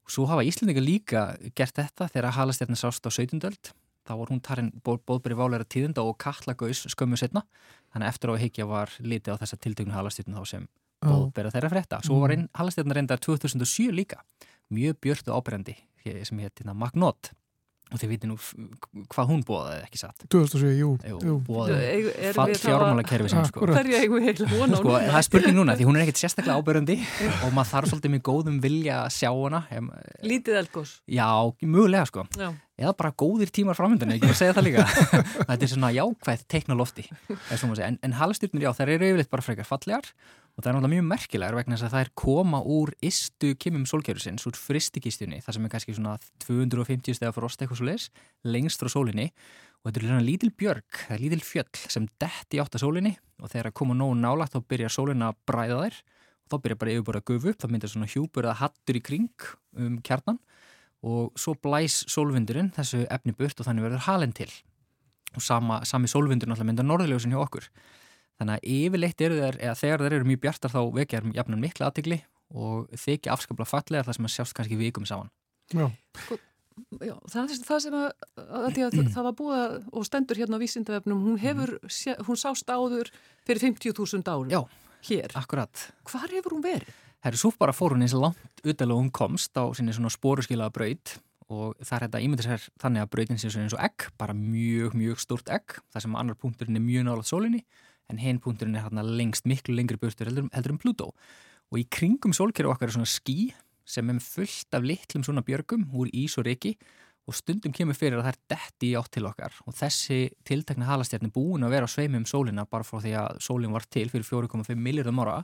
Svo 0.09 0.25
hafa 0.27 0.43
Íslandingar 0.43 0.83
líka 0.83 1.23
gert 1.55 1.77
þetta 1.79 2.09
þegar 2.11 2.35
halastjarnar 2.37 2.79
sást 2.79 3.05
á 3.07 3.11
17. 3.11 3.39
öld. 3.47 3.71
Þá 4.03 4.13
var 4.19 4.31
hún 4.33 4.41
tarinn 4.43 4.71
bóðberi 4.83 5.37
váleira 5.39 5.63
tíðinda 5.63 6.03
og 6.03 6.17
katlagaus 6.19 6.83
skömmu 6.91 7.15
setna. 7.19 7.45
Þannig 7.95 8.09
eftir 8.09 8.31
á 8.31 8.33
að 8.35 8.41
heikja 8.43 8.67
var 8.67 8.91
litið 8.99 9.37
á 9.39 9.41
þessa 9.43 9.59
tildögnu 9.63 9.95
halastjarnar 9.95 10.43
þá 10.43 10.51
sem 10.51 10.65
bóðbera 11.03 11.53
þeirra 11.53 11.71
frétta. 11.71 12.01
Svo 12.03 12.19
var 12.19 12.35
mm. 12.35 12.49
halastjarnar 12.59 12.99
reyndar 12.99 13.23
2007 13.23 13.95
líka. 13.95 14.19
Mjög 14.73 14.99
björtu 15.03 15.31
ábrendi 15.31 15.77
sem 16.03 16.43
hétt 16.43 16.59
hérna 16.59 16.75
Magnót 16.75 17.31
og 17.93 18.01
þið 18.01 18.09
viti 18.09 18.29
nú 18.29 18.35
hvað 19.13 19.29
hún 19.29 19.43
bóðaði 19.45 19.83
ekki 19.85 19.99
satt? 20.01 20.25
2007, 20.33 20.71
jú, 20.79 20.89
jú. 21.21 21.35
bóðaði 21.45 22.57
fjármála 22.57 23.05
kerfi 23.05 23.31
sem 23.31 23.45
sko. 23.47 23.67
Sko, 23.69 24.97
það 24.97 25.19
er 25.19 25.27
spurning 25.27 25.57
núna 25.59 25.77
því 25.77 25.87
hún 25.87 25.99
er 25.99 26.05
ekkert 26.07 26.23
sérstaklega 26.23 26.57
ábyrgandi 26.57 26.97
og 27.45 27.55
maður 27.55 27.71
þarf 27.71 27.91
svolítið 27.93 28.15
með 28.15 28.23
góðum 28.29 28.59
vilja 28.63 28.99
að 29.03 29.15
sjá 29.19 29.29
hana. 29.31 29.63
Lítið 30.25 30.59
elgós 30.63 30.95
já, 31.05 31.29
mjögulega 31.61 32.09
sko. 32.09 32.25
Já. 32.33 32.49
eða 32.81 32.95
bara 32.97 33.13
góðir 33.23 33.53
tímar 33.53 33.77
framöndan 33.77 34.15
ekki 34.15 34.31
að 34.31 34.39
segja 34.39 34.57
það 34.57 34.69
líka. 34.71 34.87
Þetta 35.49 35.59
er 35.59 35.73
svona 35.75 35.93
jákvæð 35.93 36.47
teiknalofti 36.49 37.05
en, 37.13 37.99
en 38.01 38.17
halastyrnir, 38.17 38.65
já, 38.65 38.73
þær 38.73 38.95
eru 38.97 39.11
yfirleitt 39.11 39.33
bara 39.33 39.45
frekar 39.45 39.69
fallegar 39.69 40.09
og 40.53 40.61
það 40.61 40.69
er 40.69 40.75
náttúrulega 40.75 40.93
mjög 40.93 41.05
merkilegar 41.09 41.55
vegna 41.57 41.77
þess 41.77 41.87
að 41.87 41.93
það 41.95 42.03
er 42.03 42.09
koma 42.21 42.59
úr 42.69 42.91
istu 43.01 43.53
kimum 43.57 43.85
sólkerfisins, 43.89 44.45
úr 44.45 44.57
fristikistunni 44.57 45.39
það 45.41 45.55
sem 45.57 45.65
er 45.65 45.71
kannski 45.73 45.95
svona 45.97 46.13
250 46.45 47.17
stegar 47.17 47.33
frost 47.33 47.63
eitthvað 47.63 47.79
svo 47.79 47.87
leis, 47.87 48.09
lengst 48.45 48.83
frá 48.83 48.91
sólinni. 48.93 49.31
Og 49.83 49.89
þetta 49.89 50.13
er 50.15 50.23
lítil 50.23 50.51
björg, 50.55 50.99
það 51.07 51.15
er 51.15 51.23
lítil 51.25 51.41
fjöll 51.43 51.79
sem 51.91 52.05
detti 52.21 52.59
átt 52.61 52.77
að 52.77 52.85
sólinni. 52.85 53.15
Og 53.41 53.49
þegar 53.49 53.71
það 53.71 53.77
koma 53.81 53.97
nógu 53.97 54.19
nálagt 54.19 54.53
þá 54.53 54.61
byrjar 54.69 54.93
sólinn 54.93 55.25
að 55.25 55.41
bræða 55.49 55.79
þær. 55.81 55.97
Og 56.43 56.53
þá 56.53 56.55
byrjar 56.63 56.79
bara 56.83 56.93
yfirbúrið 56.93 57.23
að 57.23 57.25
gufu 57.31 57.49
upp, 57.51 57.59
þá 57.59 57.67
myndir 57.73 57.91
svona 57.91 58.11
hjúpur 58.13 58.47
eða 58.47 58.59
hattur 58.61 58.99
í 58.99 59.01
kring 59.03 59.47
um 59.75 59.97
kjarnan. 60.05 60.39
Og 61.03 61.33
svo 61.35 61.55
blæs 61.59 61.97
sólvindurinn 62.13 62.71
þessu 62.77 63.01
efni 63.11 63.35
burt 63.35 63.59
og 63.59 63.67
þannig 63.67 63.89
verður 63.89 64.05
halen 64.05 64.37
til. 64.37 64.47
Og 65.33 65.43
sama, 65.43 65.81
sami 65.83 66.07
sólvindur 66.07 66.47
náttúrulega 66.47 66.69
myndar 66.69 66.87
norðljósin 66.87 67.33
hjá 67.33 67.41
okkur 67.41 67.67
þannig 68.39 68.57
að 68.57 68.73
yfirleitt 68.77 69.21
eru 69.21 69.39
þeir, 69.39 69.59
eða 69.61 69.77
þegar 69.79 70.05
þeir 70.05 70.17
eru 70.17 70.29
mjög 70.31 70.43
bjartar 70.47 70.73
þá 70.73 70.81
vekja 70.97 71.21
þeir 71.21 71.37
jafnan 71.37 71.63
mikla 71.63 71.89
aðtikli 71.89 72.19
og 72.53 72.89
þykja 73.03 73.33
afskaplega 73.33 73.69
fallega 73.69 74.07
þar 74.07 74.17
sem 74.19 74.27
að 74.29 74.35
sjást 74.35 74.57
kannski 74.57 74.79
vikum 74.79 75.07
saman 75.09 75.31
Já. 75.71 75.87
Sko, 76.19 76.37
já, 76.99 77.13
það, 77.31 77.53
það 77.65 77.81
sem 77.85 77.97
að, 77.97 78.07
að, 78.43 78.79
að 78.85 79.11
það 79.13 79.27
var 79.27 79.35
búið 79.39 79.75
og 79.93 80.07
stendur 80.07 80.39
hérna 80.41 80.59
á 80.59 80.63
vísindavefnum, 80.63 81.21
hún 81.27 81.39
hefur, 81.41 81.75
hún 82.27 82.39
sást 82.39 82.69
áður 82.69 83.11
fyrir 83.47 83.63
50.000 83.69 84.23
árum. 84.27 84.51
Já, 84.51 84.61
hér. 85.09 85.35
Akkurat. 85.39 85.85
Hvar 86.09 86.27
hefur 86.33 86.57
hún 86.57 86.65
verið? 86.65 86.89
Það 87.23 87.31
eru 87.31 87.39
svo 87.39 87.53
bara 87.55 87.75
fór 87.75 87.95
hún 87.95 88.03
eins 88.03 88.15
og 88.17 88.25
langt 88.25 88.65
utalega 88.65 88.99
hún 88.99 89.13
komst 89.15 89.55
á 89.55 89.63
sinni 89.75 89.95
svona 89.95 90.11
spóruskilaða 90.11 90.75
braut 90.75 91.15
og 91.53 91.77
það 91.79 91.95
er 91.95 92.05
þetta 92.05 92.21
ímyndir 92.25 92.47
sér 92.47 92.67
þannig 92.81 93.03
að 93.03 93.11
brautin 93.13 93.39
sé 93.39 93.51
eins 93.51 93.75
og 93.75 93.83
egg, 93.83 94.09
bara 94.19 94.35
mjög, 94.35 94.97
mjög 94.99 95.21
stort 95.23 95.51
egg, 95.53 95.77
það 95.93 96.05
sem 96.05 96.19
annar 96.19 96.39
punkturinn 96.39 96.79
er 96.79 96.83
mjög 96.83 97.07
nálat 97.07 97.29
sólinni 97.29 97.63
en 98.11 98.19
hinn 98.21 98.41
punkturinn 98.43 98.75
er 98.75 98.87
hérna 98.87 99.05
lengst 99.05 99.47
miklu 99.49 99.75
lengri 99.75 99.99
burtur 99.99 100.29
heldur, 100.29 100.49
heldur 100.53 100.75
um 100.75 100.81
Plutó 100.81 101.11
og 101.73 101.79
í 101.79 101.85
kringum 101.89 102.35
sólkerfi 102.35 102.69
okkar 102.69 102.91
er 102.91 102.97
svona 102.97 103.09
skí 103.09 103.53
sem 103.85 104.09
er 104.09 104.19
fullt 104.23 104.75
af 104.75 104.85
litlum 104.85 105.23
svona 105.25 105.43
björgum 105.45 105.87
úr 105.91 106.11
ís 106.13 106.37
og 106.39 106.47
reiki 106.47 106.75
og 107.27 107.35
stundum 107.37 107.71
kemur 107.75 107.95
fyrir 107.95 108.19
að 108.19 108.25
það 108.25 108.33
er 108.33 108.39
detti 108.51 108.89
í 108.89 108.95
átt 108.99 109.11
til 109.15 109.27
okkar. 109.27 109.55
Og 109.67 109.75
þessi 109.77 110.17
tiltekna 110.47 110.89
halastjarni 110.89 111.31
búin 111.31 111.63
að 111.63 111.75
vera 111.75 111.87
á 111.87 111.91
sveimi 111.91 112.19
um 112.19 112.27
sólina 112.27 112.65
bara 112.67 112.83
frá 112.87 112.99
því 112.99 113.13
að 113.21 113.39
sólin 113.45 113.75
var 113.75 113.87
til 113.87 114.09
fyrir 114.11 114.27
4,5 114.27 114.75
miljardum 114.75 115.21
ára. 115.23 115.37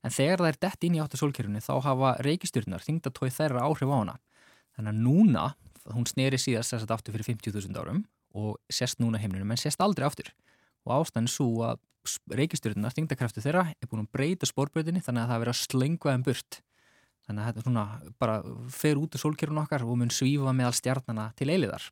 En 0.00 0.14
þegar 0.14 0.40
það 0.40 0.50
er 0.50 0.60
detti 0.64 0.88
inn 0.88 0.96
í 0.96 1.02
áttu 1.04 1.20
sólkerfni 1.20 1.60
þá 1.60 1.74
hafa 1.84 2.14
reikistjörnar 2.24 2.84
þingda 2.86 3.12
tóið 3.12 3.36
þeirra 3.36 3.66
áhrif 3.68 3.92
á 3.92 3.96
hana. 3.98 4.16
Þannig 4.78 4.94
að 4.94 5.02
núna, 5.04 5.44
hún 5.92 6.08
sneri 6.08 6.40
síðast 6.40 6.72
þess 6.72 6.88
að 6.88 6.96
aftur 6.96 7.16
fyrir 7.16 7.28
50.000 7.34 7.76
árum 7.82 8.00
og 8.40 8.56
sérst 8.72 9.02
núna 9.02 9.20
heimlunum 9.20 9.52
en 9.52 9.60
sérst 9.60 9.82
aldrei 9.84 10.08
aftur. 10.08 10.32
Og 10.88 11.02
ástæðin 11.02 11.28
svo 11.28 11.50
að 11.68 11.82
reikistjörnar, 12.40 12.94
þingdakraftu 12.96 13.44
þeirra 13.44 13.68
er 13.72 13.90
búin 13.90 14.04
að 14.04 14.10
breyta 14.16 14.48
spórbreytinni 14.48 15.02
þannig 15.04 15.24
að 15.24 15.30
það 15.30 15.36
er 15.36 15.44
verið 15.44 15.54
að 15.54 15.62
slengva 15.62 16.14
þeim 16.14 16.26
burt. 16.26 16.60
Þannig 17.28 17.42
að 17.42 17.48
þetta 17.50 17.64
svona 17.66 17.86
bara 18.18 18.36
fer 18.74 19.00
út 19.00 19.16
úr 19.16 19.22
sólkerfun 19.22 19.62
okkar 19.62 19.86
og 19.86 19.98
mun 20.00 20.12
svífa 20.14 20.54
meðal 20.56 20.74
stjarnana 20.76 21.30
til 21.38 21.50
eiliðar 21.52 21.88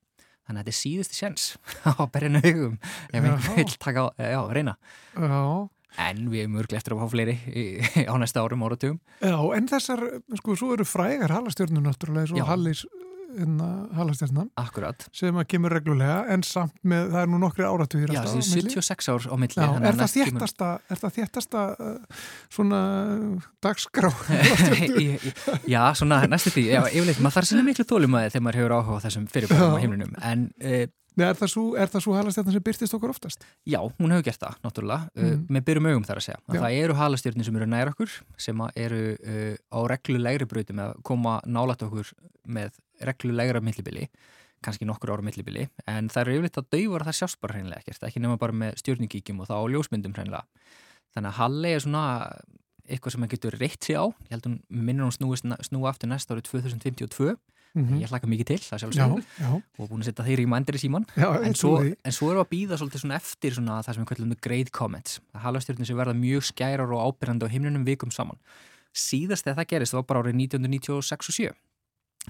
þannig 0.49 0.63
að 0.63 0.69
þetta 0.69 0.73
er 0.73 0.79
síðusti 0.79 1.19
sjens 1.19 1.49
á 2.01 2.03
berinu 2.09 2.41
hugum 2.45 2.79
ef 2.81 3.19
einhvern 3.19 3.59
vil 3.59 3.75
taka 3.77 4.07
á, 4.07 4.07
já, 4.17 4.41
reyna. 4.57 4.79
Já. 5.13 5.43
En 5.99 6.27
við 6.29 6.45
erum 6.45 6.57
örglega 6.61 6.81
eftir 6.81 6.95
að 6.95 7.03
fá 7.03 7.13
fleiri 7.13 7.37
á 8.13 8.15
næsta 8.21 8.45
árum, 8.45 8.65
áratugum. 8.65 8.99
Já, 9.21 9.37
en 9.57 9.69
þessar, 9.71 10.05
sko, 10.41 10.57
svo 10.59 10.73
eru 10.77 10.87
frægar 10.89 11.33
halastjörnur 11.37 11.85
náttúrulega, 11.85 12.31
svo 12.33 12.49
Hallis 12.49 12.85
hérna, 13.37 13.69
halastjörnan. 13.97 14.49
Akkurat. 14.59 15.07
Sem 15.17 15.37
að 15.39 15.47
kemur 15.53 15.75
reglulega, 15.77 16.21
en 16.33 16.45
samt 16.47 16.75
með, 16.89 17.11
það 17.13 17.21
er 17.21 17.31
nú 17.33 17.41
nokkri 17.43 17.67
er 18.41 18.47
76 18.49 19.11
ár 19.13 19.29
á 19.29 19.35
milli. 19.43 19.59
Já, 19.59 19.69
er 19.91 19.99
það 19.99 20.15
þéttasta, 20.15 20.71
er 20.89 21.03
það 21.03 21.17
þéttasta 21.19 21.65
uh, 21.75 22.23
svona 22.59 22.83
dagskrá? 23.65 24.13
já, 25.75 25.83
svona 25.99 26.23
næstu 26.31 26.55
því. 26.57 26.69
Maður 27.19 27.37
þarf 27.39 27.51
sinna 27.51 27.67
miklu 27.67 27.89
þólum 27.89 28.19
að 28.21 28.31
þegar 28.33 28.47
maður 28.47 28.63
hefur 28.63 28.77
áhuga 28.79 29.03
á 29.03 29.05
þessum 29.09 29.29
fyrirbæðum 29.35 29.77
á 29.77 29.83
heimlinum. 29.83 30.17
En... 30.23 30.49
Uh, 30.63 30.87
Er 31.19 31.39
það 31.39 31.51
svo, 31.51 31.65
svo 32.05 32.15
halastjörnum 32.15 32.55
sem 32.55 32.65
byrtist 32.65 32.95
okkur 32.95 33.13
oftast? 33.13 33.45
Já, 33.67 33.79
hún 33.99 34.15
hefur 34.15 34.27
gert 34.29 34.43
það, 34.43 34.59
náttúrulega, 34.65 35.09
mm. 35.17 35.29
uh, 35.29 35.41
með 35.57 35.65
byrjum 35.67 35.89
augum 35.91 36.07
þar 36.07 36.21
að 36.21 36.27
segja. 36.29 36.41
Að 36.47 36.59
það 36.63 36.77
eru 36.83 36.97
halastjörnum 36.99 37.47
sem 37.49 37.59
eru 37.59 37.69
nær 37.73 37.93
okkur, 37.93 38.17
sem 38.47 38.65
eru 38.85 39.01
uh, 39.17 39.55
á 39.75 39.79
reglulegri 39.95 40.49
bröyti 40.51 40.77
með 40.79 40.93
að 40.93 41.01
koma 41.11 41.39
nálat 41.47 41.83
okkur 41.89 42.13
með 42.59 42.79
reglulegra 43.09 43.63
millibili, 43.65 44.07
kannski 44.65 44.87
nokkur 44.87 45.15
ára 45.15 45.27
millibili, 45.27 45.67
en 45.91 46.11
það 46.13 46.23
eru 46.25 46.39
yfirleitt 46.39 46.63
að 46.63 46.71
dauður 46.77 47.03
að 47.03 47.11
það 47.11 47.19
sjást 47.21 47.41
bara 47.43 47.59
hreinlega 47.59 47.83
ekkert, 47.83 48.07
ekki 48.09 48.23
nema 48.23 48.39
bara 48.39 48.57
með 48.63 48.79
stjörningíkjum 48.83 49.43
og 49.43 49.51
þá 49.51 49.59
ljósmyndum 49.75 50.17
hreinlega. 50.17 50.47
Þannig 51.15 51.31
að 51.31 51.39
Halli 51.39 51.75
er 51.75 51.85
svona 51.85 52.07
eitthvað 52.89 53.15
sem 53.15 53.23
maður 53.23 53.35
getur 53.37 53.59
reitt 53.61 53.85
sig 53.85 53.99
á, 53.99 54.05
ég 54.07 54.35
held 54.35 54.47
að 54.47 54.51
hún 54.51 54.87
minnur 54.89 55.11
hún 55.11 55.39
snúi 55.63 55.89
aftur 55.89 56.11
næsta 56.11 56.35
árið 56.35 56.49
2052 56.49 57.37
Mm 57.75 57.85
-hmm. 57.85 58.01
ég 58.01 58.09
hlaka 58.09 58.27
mikið 58.27 58.47
til, 58.47 58.59
það 58.65 58.81
sjálfsögur 58.81 59.23
og 59.79 59.89
búin 59.91 60.01
að 60.01 60.09
setja 60.09 60.25
þeirri 60.25 60.45
í 60.47 60.49
mandir 60.49 60.75
í 60.75 60.81
síman 60.81 61.05
já, 61.15 61.29
en, 61.45 61.55
svo, 61.55 61.73
en 61.85 62.13
svo 62.13 62.31
erum 62.31 62.41
við 62.41 62.47
að 62.47 62.53
býða 62.55 62.79
svolítið 62.81 63.01
svona 63.01 63.19
eftir 63.21 63.55
svona 63.55 63.83
það 63.83 63.95
sem 63.95 64.03
við 64.03 64.09
kallum 64.09 64.35
great 64.41 64.71
comments 64.71 65.21
halastjórnir 65.35 65.87
sem 65.87 65.97
verða 65.97 66.15
mjög 66.15 66.43
skærar 66.49 66.91
og 66.93 67.05
ábyrjandi 67.07 67.45
á 67.45 67.53
himnunum 67.53 67.85
vikum 67.85 68.11
saman. 68.11 68.39
Síðast 68.93 69.45
þegar 69.45 69.59
það 69.61 69.69
gerist, 69.69 69.93
það 69.93 70.01
var 70.01 70.09
bara 70.09 70.21
árið 70.23 70.35
1996 70.35 71.29
og 71.29 71.35
7 71.35 71.53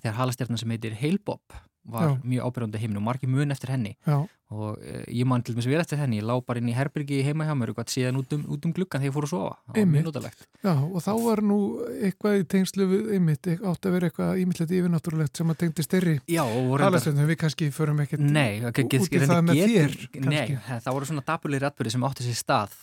þegar 0.02 0.20
halastjórnir 0.22 0.62
sem 0.62 0.76
heitir 0.76 0.96
Hale-Bob 0.98 1.58
var 1.88 2.02
Já. 2.08 2.18
mjög 2.24 2.48
ábyrjandi 2.48 2.80
heiminn 2.82 3.00
og 3.00 3.06
margir 3.06 3.30
mun 3.32 3.54
eftir 3.54 3.72
henni. 3.72 3.96
Já. 4.06 4.26
og 4.48 4.78
uh, 4.80 5.02
ég 5.12 5.26
man 5.28 5.42
til 5.44 5.52
dæmis 5.52 5.66
vel 5.68 5.80
eftir 5.80 5.98
henni 6.00 6.22
ég 6.22 6.24
lá 6.24 6.32
bara 6.40 6.56
inn 6.56 6.70
í 6.70 6.74
Herbergi 6.76 7.18
heima 7.20 7.44
hjá 7.44 7.52
mér 7.52 7.74
og 7.74 7.76
gæti 7.82 7.98
síðan 7.98 8.16
út 8.16 8.32
um, 8.32 8.46
út 8.48 8.64
um 8.64 8.72
gluggan 8.72 9.02
þegar 9.02 9.10
ég 9.10 9.16
fór 9.16 9.26
að 9.26 9.32
sofa. 9.34 9.50
Það 9.66 9.76
var 9.76 9.90
mjög 9.92 10.06
notalegt. 10.06 10.46
Já 10.64 10.72
og 10.72 11.04
þá 11.04 11.10
var 11.26 11.42
nú 11.44 11.58
eitthvað 11.98 12.38
í 12.38 12.46
tengslu 12.54 12.86
við 12.88 13.10
einmitt, 13.18 13.50
átt 13.58 13.88
að 13.88 13.96
vera 13.98 14.08
eitthvað 14.08 14.40
ímyndilegt 14.40 14.74
yfirnáttúrulegt 14.78 15.42
sem 15.42 15.52
að 15.52 15.60
tengdi 15.64 15.84
styrri 15.84 16.16
halastjörnum 16.32 17.28
við 17.28 17.40
kannski 17.44 17.68
förum 17.76 18.00
ekkert 18.06 18.24
nei, 18.24 18.64
út 18.64 18.80
í 18.88 19.24
það 19.28 19.42
með 19.50 19.64
þér 19.74 19.98
Nei, 20.24 20.56
það 20.64 20.92
voru 20.96 21.10
svona 21.12 21.26
dabulegri 21.28 21.68
atbyrði 21.68 21.96
sem 21.98 22.08
átti 22.08 22.30
sér 22.30 22.40
stað 22.40 22.80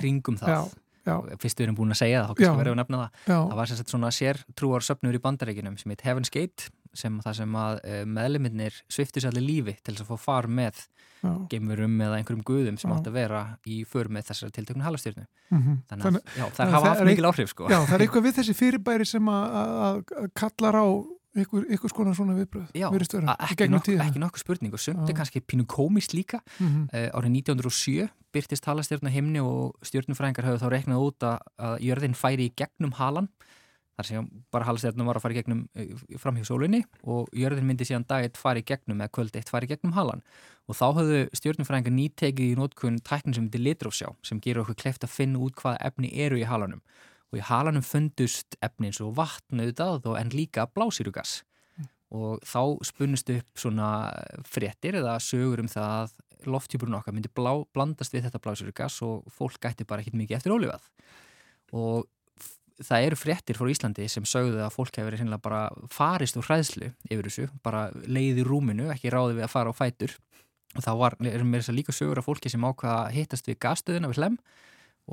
kringum 0.00 0.42
það 0.42 0.74
fyrst 1.04 1.60
við 1.60 1.66
erum 1.66 1.78
búin 1.78 1.94
að 1.94 2.00
segja 2.02 2.22
það, 2.22 2.30
þá 2.30 2.34
kannski 2.38 2.60
verðum 2.60 2.72
við 2.72 2.74
að 2.74 2.80
nefna 2.82 3.02
það 3.02 3.10
Já. 3.32 3.36
það 3.36 3.58
var 3.60 3.70
sérstaklega 3.70 3.94
svona 3.96 4.12
sértrúar 4.18 4.86
söpnur 4.88 5.18
í 5.18 5.22
bandaríkinum 5.24 5.78
sem 5.80 5.94
heit 5.94 6.04
Heaven's 6.06 6.32
Gate 6.34 6.70
sem 6.94 7.20
það 7.24 7.38
sem 7.40 7.56
að 7.58 7.80
uh, 7.82 8.02
meðleminnir 8.06 8.82
sviftis 8.88 9.26
allir 9.28 9.44
lífi 9.44 9.76
til 9.82 9.94
þess 9.94 10.06
að 10.06 10.12
fá 10.12 10.28
far 10.28 10.50
með 10.50 10.84
geimurum 11.50 11.96
eða 12.04 12.18
einhverjum 12.18 12.44
guðum 12.46 12.78
sem 12.80 12.92
átt 12.92 13.08
að 13.08 13.18
vera 13.18 13.42
í 13.70 13.80
för 13.88 14.10
með 14.12 14.28
þessari 14.30 14.54
tiltöknu 14.58 14.84
halastjórnu 14.84 15.24
mm 15.24 15.60
-hmm. 15.62 15.78
þannig 15.88 16.06
að 16.06 16.40
já, 16.40 16.44
það 16.58 16.74
hafa 16.74 16.90
haft 16.90 17.04
mikil 17.08 17.28
áhrif 17.30 17.52
sko. 17.52 17.68
Já, 17.70 17.78
það 17.80 17.94
er 17.94 18.04
eitthvað 18.04 18.26
við 18.26 18.36
þessi 18.38 18.54
fyrirbæri 18.58 19.06
sem 19.08 19.28
að 19.28 20.02
kallar 20.34 20.76
á 20.76 20.86
ykkur, 21.42 21.66
ykkur 21.74 21.92
skonar 21.92 22.16
svona 22.16 22.36
viðbröð 22.38 22.74
Já, 22.76 22.86
ekki, 23.48 23.68
nokk, 23.72 23.90
ekki 24.06 24.22
nokkuð 24.22 24.44
spurning 24.44 24.76
og 24.76 24.82
sumt 24.82 25.08
er 25.08 25.16
kannski 25.18 25.42
pínu 25.42 25.66
komist 25.70 26.14
líka. 26.14 26.40
Mm 26.58 26.68
-hmm. 26.68 26.84
uh, 26.92 27.18
árið 27.18 27.32
1907 27.40 28.08
byrtist 28.34 28.64
halastjórna 28.64 29.10
heimni 29.10 29.40
og 29.40 29.74
stjórnufræðingar 29.82 30.44
hafðu 30.44 30.62
þá 30.64 30.70
reknað 30.70 31.04
út 31.06 31.22
að, 31.22 31.38
jörðin 31.80 32.14
færi 32.14 32.48
í 32.48 32.54
gegnum 32.56 32.92
halan 32.92 33.28
þar 33.96 34.06
sem 34.06 34.28
bara 34.50 34.64
halastjórnum 34.64 35.06
var 35.06 35.16
að 35.16 35.22
fara 35.22 35.34
í 35.34 35.38
gegnum 35.38 35.68
uh, 35.78 36.18
fram 36.18 36.36
hjá 36.36 36.44
sólinni 36.44 36.84
og 37.02 37.28
jörðin 37.32 37.66
myndi 37.66 37.84
síðan 37.84 38.06
dag 38.08 38.24
eitt 38.24 38.36
fari 38.36 38.60
í 38.60 38.66
gegnum 38.66 39.00
eða 39.00 39.12
kvöld 39.14 39.36
eitt 39.36 39.48
fari 39.48 39.66
í 39.66 39.68
gegnum 39.68 39.94
halan. 39.94 40.22
Og 40.66 40.74
þá 40.74 40.86
hafðu 40.98 41.28
stjórnufræðingar 41.32 41.92
nýttekið 41.92 42.52
í 42.52 42.58
nótkunn 42.58 42.98
tæknin 43.04 43.34
sem 43.34 43.44
heitir 43.44 43.60
litrófsjá 43.60 44.14
sem 44.22 44.40
gerur 44.40 44.62
okkur 44.62 44.74
kleft 44.74 45.04
að 45.04 45.10
finna 45.10 45.38
út 45.38 45.54
hvaða 45.54 45.78
efni 45.80 46.10
eru 46.24 46.38
í 46.38 46.44
halanum 46.48 46.80
og 47.32 47.40
í 47.40 47.44
halanum 47.48 47.84
fundust 47.86 48.58
efni 48.62 48.90
eins 48.90 49.00
og 49.02 49.16
vatn 49.18 49.62
auðvitað 49.64 50.20
en 50.20 50.32
líka 50.34 50.68
blásýrugas. 50.70 51.42
Mm. 51.74 51.88
og 52.14 52.42
þá 52.46 52.60
spunnust 52.86 53.30
upp 53.34 53.58
svona 53.58 53.88
fréttir 54.46 55.00
eða 55.00 55.16
sögur 55.18 55.64
um 55.64 55.70
það 55.70 55.94
að 56.04 56.12
lofthjúpurinn 56.46 56.98
okkar 56.98 57.14
myndi 57.16 57.30
blá, 57.34 57.52
blandast 57.74 58.14
við 58.14 58.28
þetta 58.28 58.42
blásýrugas 58.44 59.00
og 59.02 59.24
fólk 59.32 59.58
gæti 59.62 59.86
bara 59.88 60.04
ekkit 60.04 60.18
mikið 60.20 60.38
eftir 60.38 60.54
ólifað. 60.54 60.84
Og 61.74 62.04
það 62.82 63.06
eru 63.08 63.18
fréttir 63.18 63.58
frá 63.58 63.70
Íslandi 63.70 64.06
sem 64.10 64.26
sögðu 64.28 64.60
að 64.64 64.74
fólk 64.74 64.98
hefur 64.98 65.14
reynilega 65.14 65.42
bara 65.42 65.62
farist 65.92 66.38
úr 66.38 66.46
hræðslu 66.48 66.90
yfir 67.08 67.28
þessu, 67.28 67.48
bara 67.64 67.86
leiði 68.06 68.44
rúminu, 68.46 68.90
ekki 68.94 69.12
ráði 69.14 69.38
við 69.38 69.46
að 69.46 69.54
fara 69.54 69.74
á 69.74 69.78
fætur. 69.78 70.16
Og 70.74 70.82
þá 70.82 70.92
var, 70.98 71.16
erum 71.22 71.52
við 71.54 71.62
þess 71.62 71.70
að 71.70 71.78
líka 71.78 71.94
sögur 71.94 72.20
af 72.20 72.26
fólki 72.26 72.50
sem 72.50 72.64
ákvaða 72.66 73.10
hittast 73.14 73.48
við 73.48 73.60
gasstöðuna 73.62 74.10
við 74.10 74.22
hlem 74.22 74.38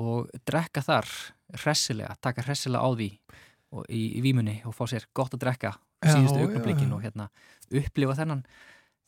og 0.00 0.30
drekka 0.48 0.82
þar 0.84 1.08
hressilega, 1.62 2.16
taka 2.24 2.44
hressilega 2.46 2.84
á 2.84 2.90
því 2.96 3.08
í, 3.88 4.02
í 4.18 4.20
výmunni 4.24 4.60
og 4.68 4.76
fá 4.76 4.86
sér 4.90 5.08
gott 5.16 5.34
að 5.36 5.44
drekka 5.46 5.74
síðustu 6.02 6.46
augnablikin 6.46 6.92
og 6.96 7.02
hérna, 7.04 7.28
upplifa 7.70 8.16
þennan 8.18 8.44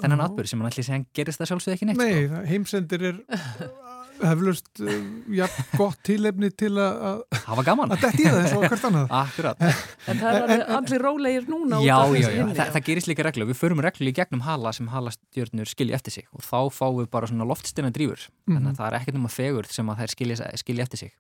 þennan 0.03 0.24
atbyrg 0.24 0.51
sem 0.51 0.61
hann 0.61 0.70
ætli 0.70 0.82
að 0.82 0.89
segja 0.89 1.07
gerist 1.14 1.41
það 1.41 1.51
sjálfsög 1.53 1.74
ekki 1.76 1.89
neitt 1.89 2.01
Nei, 2.01 2.26
sko. 2.26 2.41
heimsendir 2.51 3.05
er 3.11 3.20
heflust 4.23 4.69
uh, 4.83 4.93
ja, 5.35 5.49
gott 5.79 5.99
tílefni 6.07 6.51
til 6.55 6.73
að 6.79 7.25
hafa 7.45 7.65
gaman. 7.67 7.95
að 7.95 8.07
detti 8.07 8.27
það 8.29 8.41
eins 8.41 8.55
og 8.57 8.67
hvert 8.69 8.87
annað. 8.89 9.15
Akkurat. 9.21 9.65
En 10.11 10.21
það 10.21 10.39
er 10.39 10.45
allir, 10.45 10.65
allir 10.79 11.05
rólegir 11.05 11.49
núna 11.49 11.81
Já, 11.85 11.97
já, 12.15 12.29
já, 12.29 12.45
Þa, 12.55 12.67
það 12.77 12.87
gerist 12.89 13.11
líka 13.11 13.27
reglu 13.27 13.49
við 13.49 13.59
förum 13.59 13.83
reglu 13.85 14.11
í 14.11 14.15
gegnum 14.17 14.45
hala 14.45 14.73
sem 14.77 14.89
halastjörnur 14.93 15.71
skilja 15.71 15.99
eftir 15.99 16.17
sig. 16.19 16.29
Og 16.37 16.45
þá 16.45 16.59
fáum 16.75 17.01
við 17.01 17.11
bara 17.15 17.31
svona 17.31 17.49
loftstina 17.49 17.91
drýfur 17.95 18.27
mm 18.29 18.57
-hmm. 18.57 18.57
þannig 18.57 18.71
að 18.73 18.79
það 18.81 18.89
er 18.89 18.99
ekkert 19.01 19.19
um 19.21 19.29
að 19.29 19.35
fegur 19.39 19.71
sem 19.71 19.91
að 19.91 19.99
þær 20.03 20.15
skilja, 20.15 20.51
skilja 20.62 20.83
eftir 20.83 20.99
sig. 20.99 21.12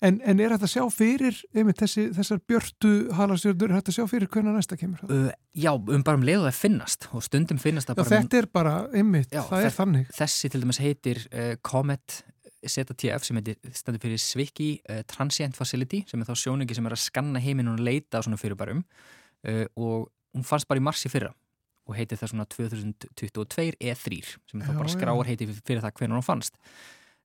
En, 0.00 0.20
en 0.24 0.40
er 0.40 0.54
þetta 0.54 0.68
að 0.68 0.74
sjá 0.74 0.84
fyrir 0.92 1.40
einmitt, 1.54 1.80
þessi, 1.80 2.08
þessar 2.14 2.40
björtu 2.48 2.92
halastjörnur 3.14 3.70
er 3.70 3.80
þetta 3.80 3.92
að 3.92 3.98
sjá 3.98 4.06
fyrir 4.10 4.28
hvernig 4.28 4.54
næsta 4.54 4.76
kemur? 4.76 5.00
Uh, 5.08 5.30
já, 5.54 5.72
um 5.74 6.02
bara 6.02 6.16
um 6.16 6.26
leiðu 6.26 6.44
það 6.46 6.58
finnast. 6.60 7.08
Og 7.12 7.24
stundum 7.24 7.58
finnast 7.58 7.88
það 7.88 8.00
bara 8.00 8.12
Þetta 8.14 8.38
er 8.38 8.46
bara, 8.52 8.74
einmitt, 8.94 9.32
já, 9.32 9.42
það 9.48 9.68
er 9.68 9.76
þannig. 9.78 10.06
Þessi 10.14 10.50
til 10.52 10.62
dæmis 10.64 10.80
heitir 10.82 11.22
uh, 11.32 11.54
Comet 11.62 12.13
ZTF 12.70 13.26
sem 13.26 13.38
heitir 13.40 13.58
standur 13.76 14.02
fyrir 14.02 14.20
Svikki 14.20 14.68
uh, 14.88 15.02
Transient 15.10 15.56
Facility 15.58 16.02
sem 16.10 16.20
er 16.20 16.28
þá 16.28 16.34
sjóningi 16.40 16.76
sem 16.76 16.88
er 16.88 16.96
að 16.96 17.04
skanna 17.04 17.42
heiminn 17.42 17.72
og 17.72 17.82
leita 17.82 18.20
á 18.20 18.24
svona 18.24 18.40
fyrirbærum. 18.40 18.84
Uh, 19.44 19.64
og 19.76 20.10
hún 20.34 20.46
fannst 20.46 20.68
bara 20.70 20.82
í 20.82 20.84
marsi 20.84 21.12
fyrra 21.12 21.32
og 21.84 21.98
heitir 21.98 22.18
það 22.20 22.32
svona 22.32 22.48
2022 22.48 23.76
E3 23.76 24.20
sem 24.24 24.60
er 24.60 24.68
þá 24.70 24.78
bara 24.78 24.92
skráar 24.92 25.28
heiti 25.28 25.48
fyrir 25.52 25.84
það 25.84 25.98
hvernig 25.98 26.18
hún 26.18 26.26
fannst. 26.26 26.60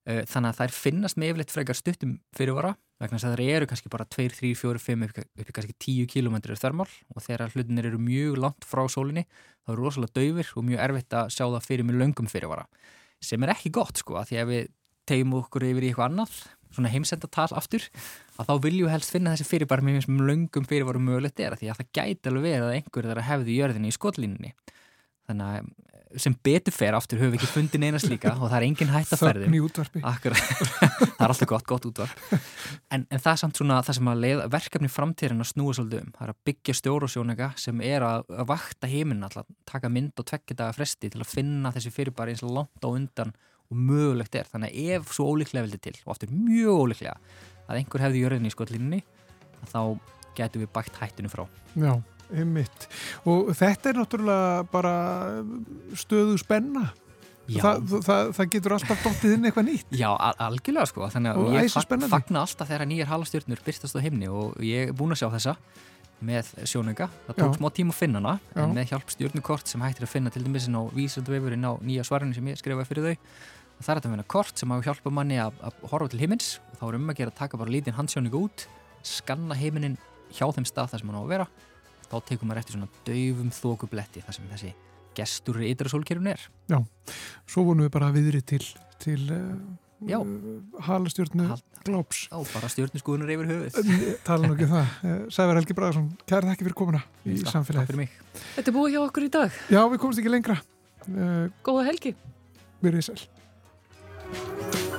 Uh, 0.08 0.22
þannig 0.28 0.52
að 0.52 0.60
þær 0.62 0.76
finnast 0.76 1.20
með 1.20 1.32
yfirleitt 1.32 1.54
frekar 1.54 1.78
stuttum 1.78 2.18
fyrirvara 2.36 2.74
vegna 3.00 3.16
þess 3.16 3.28
að 3.28 3.34
það 3.36 3.50
eru 3.54 3.68
kannski 3.70 3.90
bara 3.92 4.06
2, 4.12 4.26
3, 4.36 4.52
4, 4.60 4.80
5 4.84 5.04
upp, 5.06 5.20
í 5.20 5.54
kannski 5.56 5.76
10 5.76 6.08
km 6.12 6.36
þörmál 6.52 6.88
og 6.88 7.24
þegar 7.24 7.54
hlutinir 7.54 7.88
eru 7.88 8.00
mjög 8.00 8.38
langt 8.44 8.66
frá 8.68 8.82
sólinni 8.92 9.24
þá 9.64 9.72
eru 9.74 9.86
rosalega 9.86 10.16
döfir 10.20 10.52
og 10.56 10.66
mjög 10.68 10.82
erfitt 10.86 11.16
að 11.16 11.32
sjá 11.36 11.44
það 11.46 11.68
fyrir 11.68 11.88
með 11.88 12.00
löngum 12.02 12.28
fyrirvara 12.32 12.66
sem 13.24 13.44
er 13.44 13.52
ekki 13.54 13.72
gott 13.76 14.00
sko 14.00 14.18
að 14.20 14.30
því 14.30 14.40
að 14.40 14.50
við 14.50 14.68
tegjum 15.10 15.36
okkur 15.42 15.68
yfir 15.70 15.86
í 15.86 15.90
eitthvað 15.90 16.10
annað 16.10 16.40
svona 16.70 16.90
heimsendatal 16.92 17.48
aftur 17.58 17.86
að 18.38 18.48
þá 18.48 18.54
viljum 18.64 18.86
við 18.88 18.94
helst 18.94 19.14
finna 19.14 19.34
þessi 19.34 19.48
fyrirbæri 19.48 19.86
með 19.86 19.96
mjög 19.98 20.26
löngum 20.30 20.66
fyrirvarum 20.70 21.08
mögulegt 21.10 21.42
er 21.42 21.56
að 21.56 21.62
því 21.62 21.70
að 21.72 21.80
það 21.80 21.92
gæti 21.98 22.30
alveg 22.30 22.46
verið 22.46 22.66
að 22.66 22.76
einhver 22.78 23.08
þar 23.10 23.20
að 23.22 23.30
hefði 23.30 23.56
jörðinni 23.58 23.90
í 23.90 23.96
skotlínunni. 23.96 24.52
Þannig 25.30 25.48
að 25.50 25.70
sem 26.18 26.34
betur 26.42 26.74
fer 26.74 26.96
aftur 26.98 27.20
höfum 27.20 27.34
við 27.34 27.38
ekki 27.38 27.50
fundið 27.52 27.82
neina 27.84 27.98
slíka 28.02 28.32
og 28.34 28.48
það 28.48 28.56
er 28.56 28.64
engin 28.66 28.90
hætt 28.90 29.12
að 29.14 29.20
útvarpi. 29.62 30.00
Það 31.20 31.26
er 31.26 31.34
alltaf 31.34 31.50
gott, 31.52 31.66
gott 31.68 31.86
útvarp. 31.86 32.22
En, 32.90 33.04
en 33.04 33.20
það 33.20 33.30
er 33.30 33.40
samt 33.44 33.60
svona 33.60 33.76
það 33.86 33.98
sem 33.98 34.10
að 34.10 34.22
leið, 34.24 34.42
verkefni 34.50 34.90
framtíðin 34.90 35.44
að 35.44 35.50
snúa 35.52 35.74
svolítið 35.76 36.00
um. 36.02 36.08
Það 36.16 36.24
er 36.24 36.32
að 36.32 36.40
byggja 36.48 36.76
stjórasjónega 36.80 37.50
sem 37.60 37.84
er 37.86 38.06
að, 38.08 38.24
að 38.34 38.48
vakta 38.50 38.90
heiminn 38.90 39.28
alltaf, 39.28 39.46
taka 39.70 39.92
mynd 39.92 40.18
og 40.18 40.26
tvekja 40.32 40.58
daga 40.64 40.74
fresti 40.80 41.12
til 41.12 41.22
að 41.22 41.30
finna 41.30 41.74
þessi 41.76 41.94
fyrirbæri 41.94 42.34
eins 42.34 42.42
og 42.42 42.56
langt 42.56 42.82
á 42.82 42.88
undan 42.90 43.34
og 43.70 43.82
mögulegt 43.90 44.38
er. 44.38 44.48
Þannig 44.50 44.72
að 44.74 44.94
ef 44.96 45.12
svo 45.14 45.28
ólíklega 45.32 45.66
vildi 45.66 45.82
til 45.86 45.96
og 46.04 46.14
aftur 46.14 46.32
mjög 46.34 46.84
ólíklega 46.84 47.16
að 47.70 47.80
einhver 47.80 48.04
hefði 48.06 48.24
jörðinni 48.24 48.50
í 48.50 48.54
skotlínni 48.54 49.02
þá 49.70 49.82
getur 50.38 50.64
við 50.64 50.72
bækt 50.74 50.98
hættinu 51.00 51.30
frá. 51.30 51.44
Já, 51.78 51.92
einmitt. 52.32 52.88
Og 53.28 53.52
þetta 53.58 53.92
er 53.92 54.00
náttúrulega 54.00 54.64
bara 54.72 54.94
stöðu 55.98 56.38
spenna. 56.40 56.90
Þa, 57.50 57.70
það, 57.82 58.28
það 58.36 58.50
getur 58.52 58.72
alltaf 58.76 59.00
dóttið 59.02 59.32
inn 59.34 59.46
eitthvað 59.48 59.64
nýtt. 59.66 59.94
Já, 59.98 60.10
al 60.12 60.34
algjörlega 60.46 60.86
sko. 60.86 61.08
Þannig 61.10 61.34
að 61.34 61.56
ég 61.56 61.72
fag, 61.74 61.94
fagna 62.12 62.44
alltaf 62.44 62.68
þegar 62.70 62.86
nýjar 62.86 63.10
halastjörnur 63.10 63.62
byrstast 63.66 63.98
á 63.98 64.00
heimni 64.04 64.28
og 64.30 64.60
ég 64.62 64.92
er 64.92 64.94
búin 64.94 65.16
að 65.16 65.24
sjá 65.24 65.32
þessa 65.34 65.56
með 66.24 66.50
sjónunga, 66.68 67.08
það 67.26 67.38
tók 67.38 67.54
Já. 67.54 67.56
smá 67.56 67.68
tím 67.72 67.92
að 67.92 67.96
finna 67.96 68.20
hana 68.20 68.34
Já. 68.52 68.60
en 68.62 68.74
með 68.76 68.90
hjálp 68.92 69.12
stjórnukort 69.14 69.70
sem 69.70 69.80
hættir 69.84 70.04
að 70.04 70.12
finna 70.12 70.32
til 70.32 70.42
dæmis 70.44 70.68
á 70.68 70.82
vísundvefurinn 70.92 71.64
á 71.64 71.72
nýja 71.80 72.04
svarinu 72.04 72.36
sem 72.36 72.50
ég 72.50 72.60
skrifaði 72.60 72.90
fyrir 72.90 73.06
þau 73.06 73.14
það 73.80 73.92
er 73.92 74.00
þetta 74.00 74.08
að 74.10 74.14
finna 74.14 74.28
kort 74.34 74.60
sem 74.60 74.72
á 74.72 74.76
hjálpa 74.84 75.12
manni 75.14 75.40
að, 75.40 75.56
að 75.64 75.82
horfa 75.90 76.12
til 76.12 76.20
heimins 76.20 76.52
og 76.72 76.76
þá 76.80 76.84
er 76.90 76.98
um 76.98 77.10
að 77.12 77.18
gera 77.20 77.32
að 77.32 77.40
taka 77.40 77.60
bara 77.60 77.72
lítinn 77.72 77.96
handsjóningu 77.96 78.44
út 78.44 78.66
skanna 79.06 79.56
heiminin 79.56 79.96
hjá 80.36 80.46
þeim 80.54 80.66
stað 80.68 80.92
þar 80.92 81.02
sem 81.02 81.10
hann 81.10 81.20
á 81.20 81.24
að 81.24 81.32
vera. 81.32 81.46
Þá 82.10 82.16
tekum 82.28 82.50
maður 82.50 82.62
eftir 82.62 82.76
svona 82.76 82.90
döfum 83.06 83.52
þókubletti 83.54 84.24
þar 84.26 84.36
sem 84.36 84.48
þessi 84.50 84.72
gestur 85.16 85.60
í 85.62 85.70
ytra 85.72 85.90
sólkerfun 85.90 86.30
er. 86.32 86.42
Já, 86.70 86.78
svo 87.50 87.64
vonum 87.70 87.86
við 87.86 87.94
bara 87.96 88.10
viðri 88.14 88.42
til, 88.46 88.60
til 89.02 89.20
uh, 89.34 90.84
halastjórnu 90.86 91.48
Hal 91.50 91.58
glóps 91.86 92.22
Já, 92.28 92.36
bara 92.52 92.70
stjórnusgúðunar 92.72 93.32
yfir 93.34 93.50
höfuð. 93.50 93.90
Tala 94.26 94.46
nú 94.46 94.56
ekki 94.56 94.68
um 94.68 94.74
það. 94.76 94.94
Eh, 95.08 95.18
Sævar 95.34 95.60
Helgi 95.60 95.76
Bragarsson, 95.78 96.08
kæra 96.28 96.52
þakki 96.52 96.68
fyrir 96.68 96.78
komuna 96.82 97.02
í 97.24 97.40
samfélagi 97.40 98.08
Þetta 98.58 98.66
er 98.66 98.76
búið 98.76 98.96
hjá 98.96 99.02
okkur 99.06 99.26
í 99.26 99.34
dag. 99.40 99.60
Já, 99.72 99.82
við 99.88 100.00
komumst 100.04 100.22
ekki 100.22 100.34
lengra. 100.36 100.60
Góða 101.66 101.90
helgi. 101.90 102.16
Verðið 102.84 103.10
sæl 103.10 103.39
Bye. 104.32 104.89